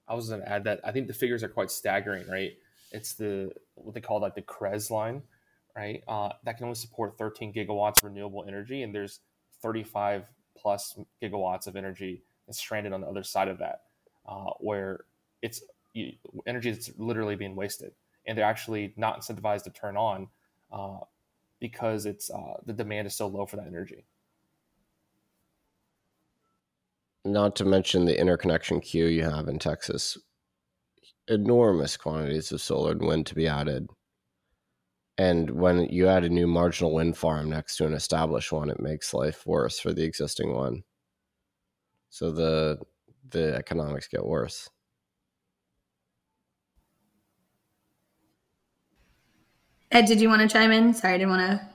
I 0.08 0.14
was 0.14 0.28
going 0.28 0.40
to 0.40 0.48
add 0.48 0.64
that 0.64 0.80
I 0.84 0.92
think 0.92 1.08
the 1.08 1.14
figures 1.14 1.42
are 1.42 1.48
quite 1.48 1.70
staggering, 1.70 2.28
right? 2.28 2.52
It's 2.92 3.14
the 3.14 3.50
what 3.74 3.94
they 3.94 4.00
call 4.00 4.20
like 4.20 4.34
the 4.34 4.42
CREZ 4.42 4.90
line, 4.90 5.22
right? 5.76 6.02
Uh, 6.06 6.30
that 6.44 6.56
can 6.56 6.64
only 6.64 6.76
support 6.76 7.18
13 7.18 7.52
gigawatts 7.52 7.98
of 7.98 8.04
renewable 8.04 8.44
energy, 8.46 8.82
and 8.82 8.94
there's 8.94 9.20
35 9.62 10.30
plus 10.56 10.98
gigawatts 11.22 11.66
of 11.66 11.76
energy 11.76 12.22
that's 12.46 12.58
stranded 12.58 12.92
on 12.92 13.00
the 13.00 13.06
other 13.06 13.22
side 13.22 13.48
of 13.48 13.58
that, 13.58 13.82
uh, 14.28 14.50
where 14.60 15.04
it's 15.42 15.62
energy 16.46 16.70
that's 16.70 16.90
literally 16.98 17.36
being 17.36 17.56
wasted, 17.56 17.92
and 18.26 18.36
they're 18.36 18.44
actually 18.44 18.92
not 18.96 19.20
incentivized 19.20 19.64
to 19.64 19.70
turn 19.70 19.96
on 19.96 20.28
uh, 20.72 20.98
because 21.60 22.06
it's 22.06 22.30
uh, 22.30 22.54
the 22.64 22.72
demand 22.72 23.06
is 23.06 23.14
so 23.14 23.26
low 23.26 23.46
for 23.46 23.56
that 23.56 23.66
energy. 23.66 24.04
Not 27.26 27.56
to 27.56 27.64
mention 27.64 28.04
the 28.04 28.18
interconnection 28.18 28.80
queue 28.80 29.06
you 29.06 29.24
have 29.24 29.48
in 29.48 29.58
Texas. 29.58 30.16
Enormous 31.26 31.96
quantities 31.96 32.52
of 32.52 32.60
solar 32.60 32.92
and 32.92 33.02
wind 33.02 33.26
to 33.26 33.34
be 33.34 33.48
added. 33.48 33.88
And 35.18 35.50
when 35.50 35.86
you 35.86 36.06
add 36.06 36.22
a 36.22 36.28
new 36.28 36.46
marginal 36.46 36.94
wind 36.94 37.16
farm 37.16 37.50
next 37.50 37.78
to 37.78 37.86
an 37.86 37.94
established 37.94 38.52
one, 38.52 38.70
it 38.70 38.78
makes 38.78 39.12
life 39.12 39.44
worse 39.44 39.80
for 39.80 39.92
the 39.92 40.04
existing 40.04 40.54
one. 40.54 40.84
So 42.10 42.30
the 42.30 42.78
the 43.30 43.56
economics 43.56 44.06
get 44.06 44.24
worse. 44.24 44.70
Ed, 49.90 50.04
did 50.04 50.20
you 50.20 50.28
want 50.28 50.42
to 50.42 50.48
chime 50.48 50.70
in? 50.70 50.94
Sorry, 50.94 51.14
I 51.14 51.18
didn't 51.18 51.30
want 51.30 51.50
to 51.50 51.68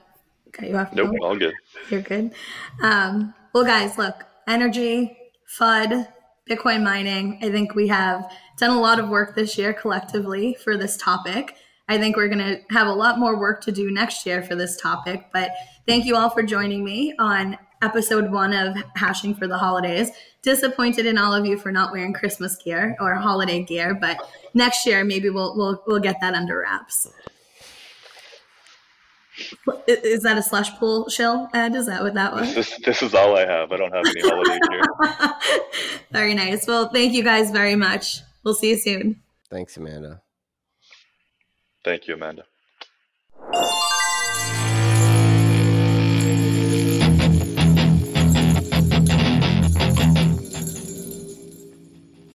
cut 0.52 0.68
you 0.70 0.76
off. 0.78 0.94
Nope, 0.94 1.14
all 1.20 1.36
good. 1.36 1.54
You're 1.90 2.00
good. 2.00 2.32
Um, 2.80 3.34
well, 3.52 3.64
guys, 3.64 3.98
look, 3.98 4.24
energy, 4.48 5.18
FUD, 5.58 6.08
Bitcoin 6.48 6.82
mining. 6.82 7.38
I 7.42 7.50
think 7.50 7.74
we 7.74 7.88
have 7.88 8.30
done 8.58 8.70
a 8.70 8.80
lot 8.80 8.98
of 8.98 9.08
work 9.08 9.34
this 9.34 9.58
year 9.58 9.72
collectively 9.72 10.54
for 10.54 10.76
this 10.76 10.96
topic. 10.96 11.56
I 11.88 11.98
think 11.98 12.16
we're 12.16 12.28
going 12.28 12.38
to 12.38 12.60
have 12.70 12.86
a 12.86 12.92
lot 12.92 13.18
more 13.18 13.38
work 13.38 13.60
to 13.64 13.72
do 13.72 13.90
next 13.90 14.24
year 14.24 14.42
for 14.42 14.54
this 14.54 14.80
topic. 14.80 15.26
But 15.32 15.50
thank 15.86 16.06
you 16.06 16.16
all 16.16 16.30
for 16.30 16.42
joining 16.42 16.84
me 16.84 17.14
on 17.18 17.58
episode 17.82 18.30
one 18.30 18.54
of 18.54 18.76
Hashing 18.96 19.34
for 19.34 19.46
the 19.46 19.58
Holidays. 19.58 20.10
Disappointed 20.42 21.04
in 21.04 21.18
all 21.18 21.34
of 21.34 21.44
you 21.44 21.58
for 21.58 21.70
not 21.70 21.92
wearing 21.92 22.12
Christmas 22.12 22.56
gear 22.56 22.96
or 22.98 23.14
holiday 23.14 23.62
gear, 23.62 23.94
but 23.94 24.18
next 24.54 24.86
year 24.86 25.04
maybe 25.04 25.28
we'll 25.28 25.56
we'll 25.56 25.82
we'll 25.86 26.00
get 26.00 26.20
that 26.20 26.34
under 26.34 26.60
wraps. 26.60 27.08
Is 29.86 30.22
that 30.22 30.36
a 30.38 30.42
slush 30.42 30.70
pool 30.78 31.08
shell, 31.08 31.48
Ed? 31.54 31.74
Is 31.74 31.86
that 31.86 32.02
what 32.02 32.14
that 32.14 32.32
was? 32.32 32.54
This, 32.54 32.78
this 32.84 33.02
is 33.02 33.14
all 33.14 33.36
I 33.36 33.46
have. 33.46 33.72
I 33.72 33.76
don't 33.76 33.92
have 33.92 34.04
any 34.06 34.20
holiday 34.20 34.58
here. 34.70 35.32
very 36.10 36.34
nice. 36.34 36.66
Well, 36.66 36.88
thank 36.88 37.12
you 37.12 37.22
guys 37.22 37.50
very 37.50 37.76
much. 37.76 38.20
We'll 38.44 38.54
see 38.54 38.70
you 38.70 38.78
soon. 38.78 39.22
Thanks, 39.50 39.76
Amanda. 39.76 40.22
Thank 41.84 42.06
you, 42.08 42.14
Amanda. 42.14 42.44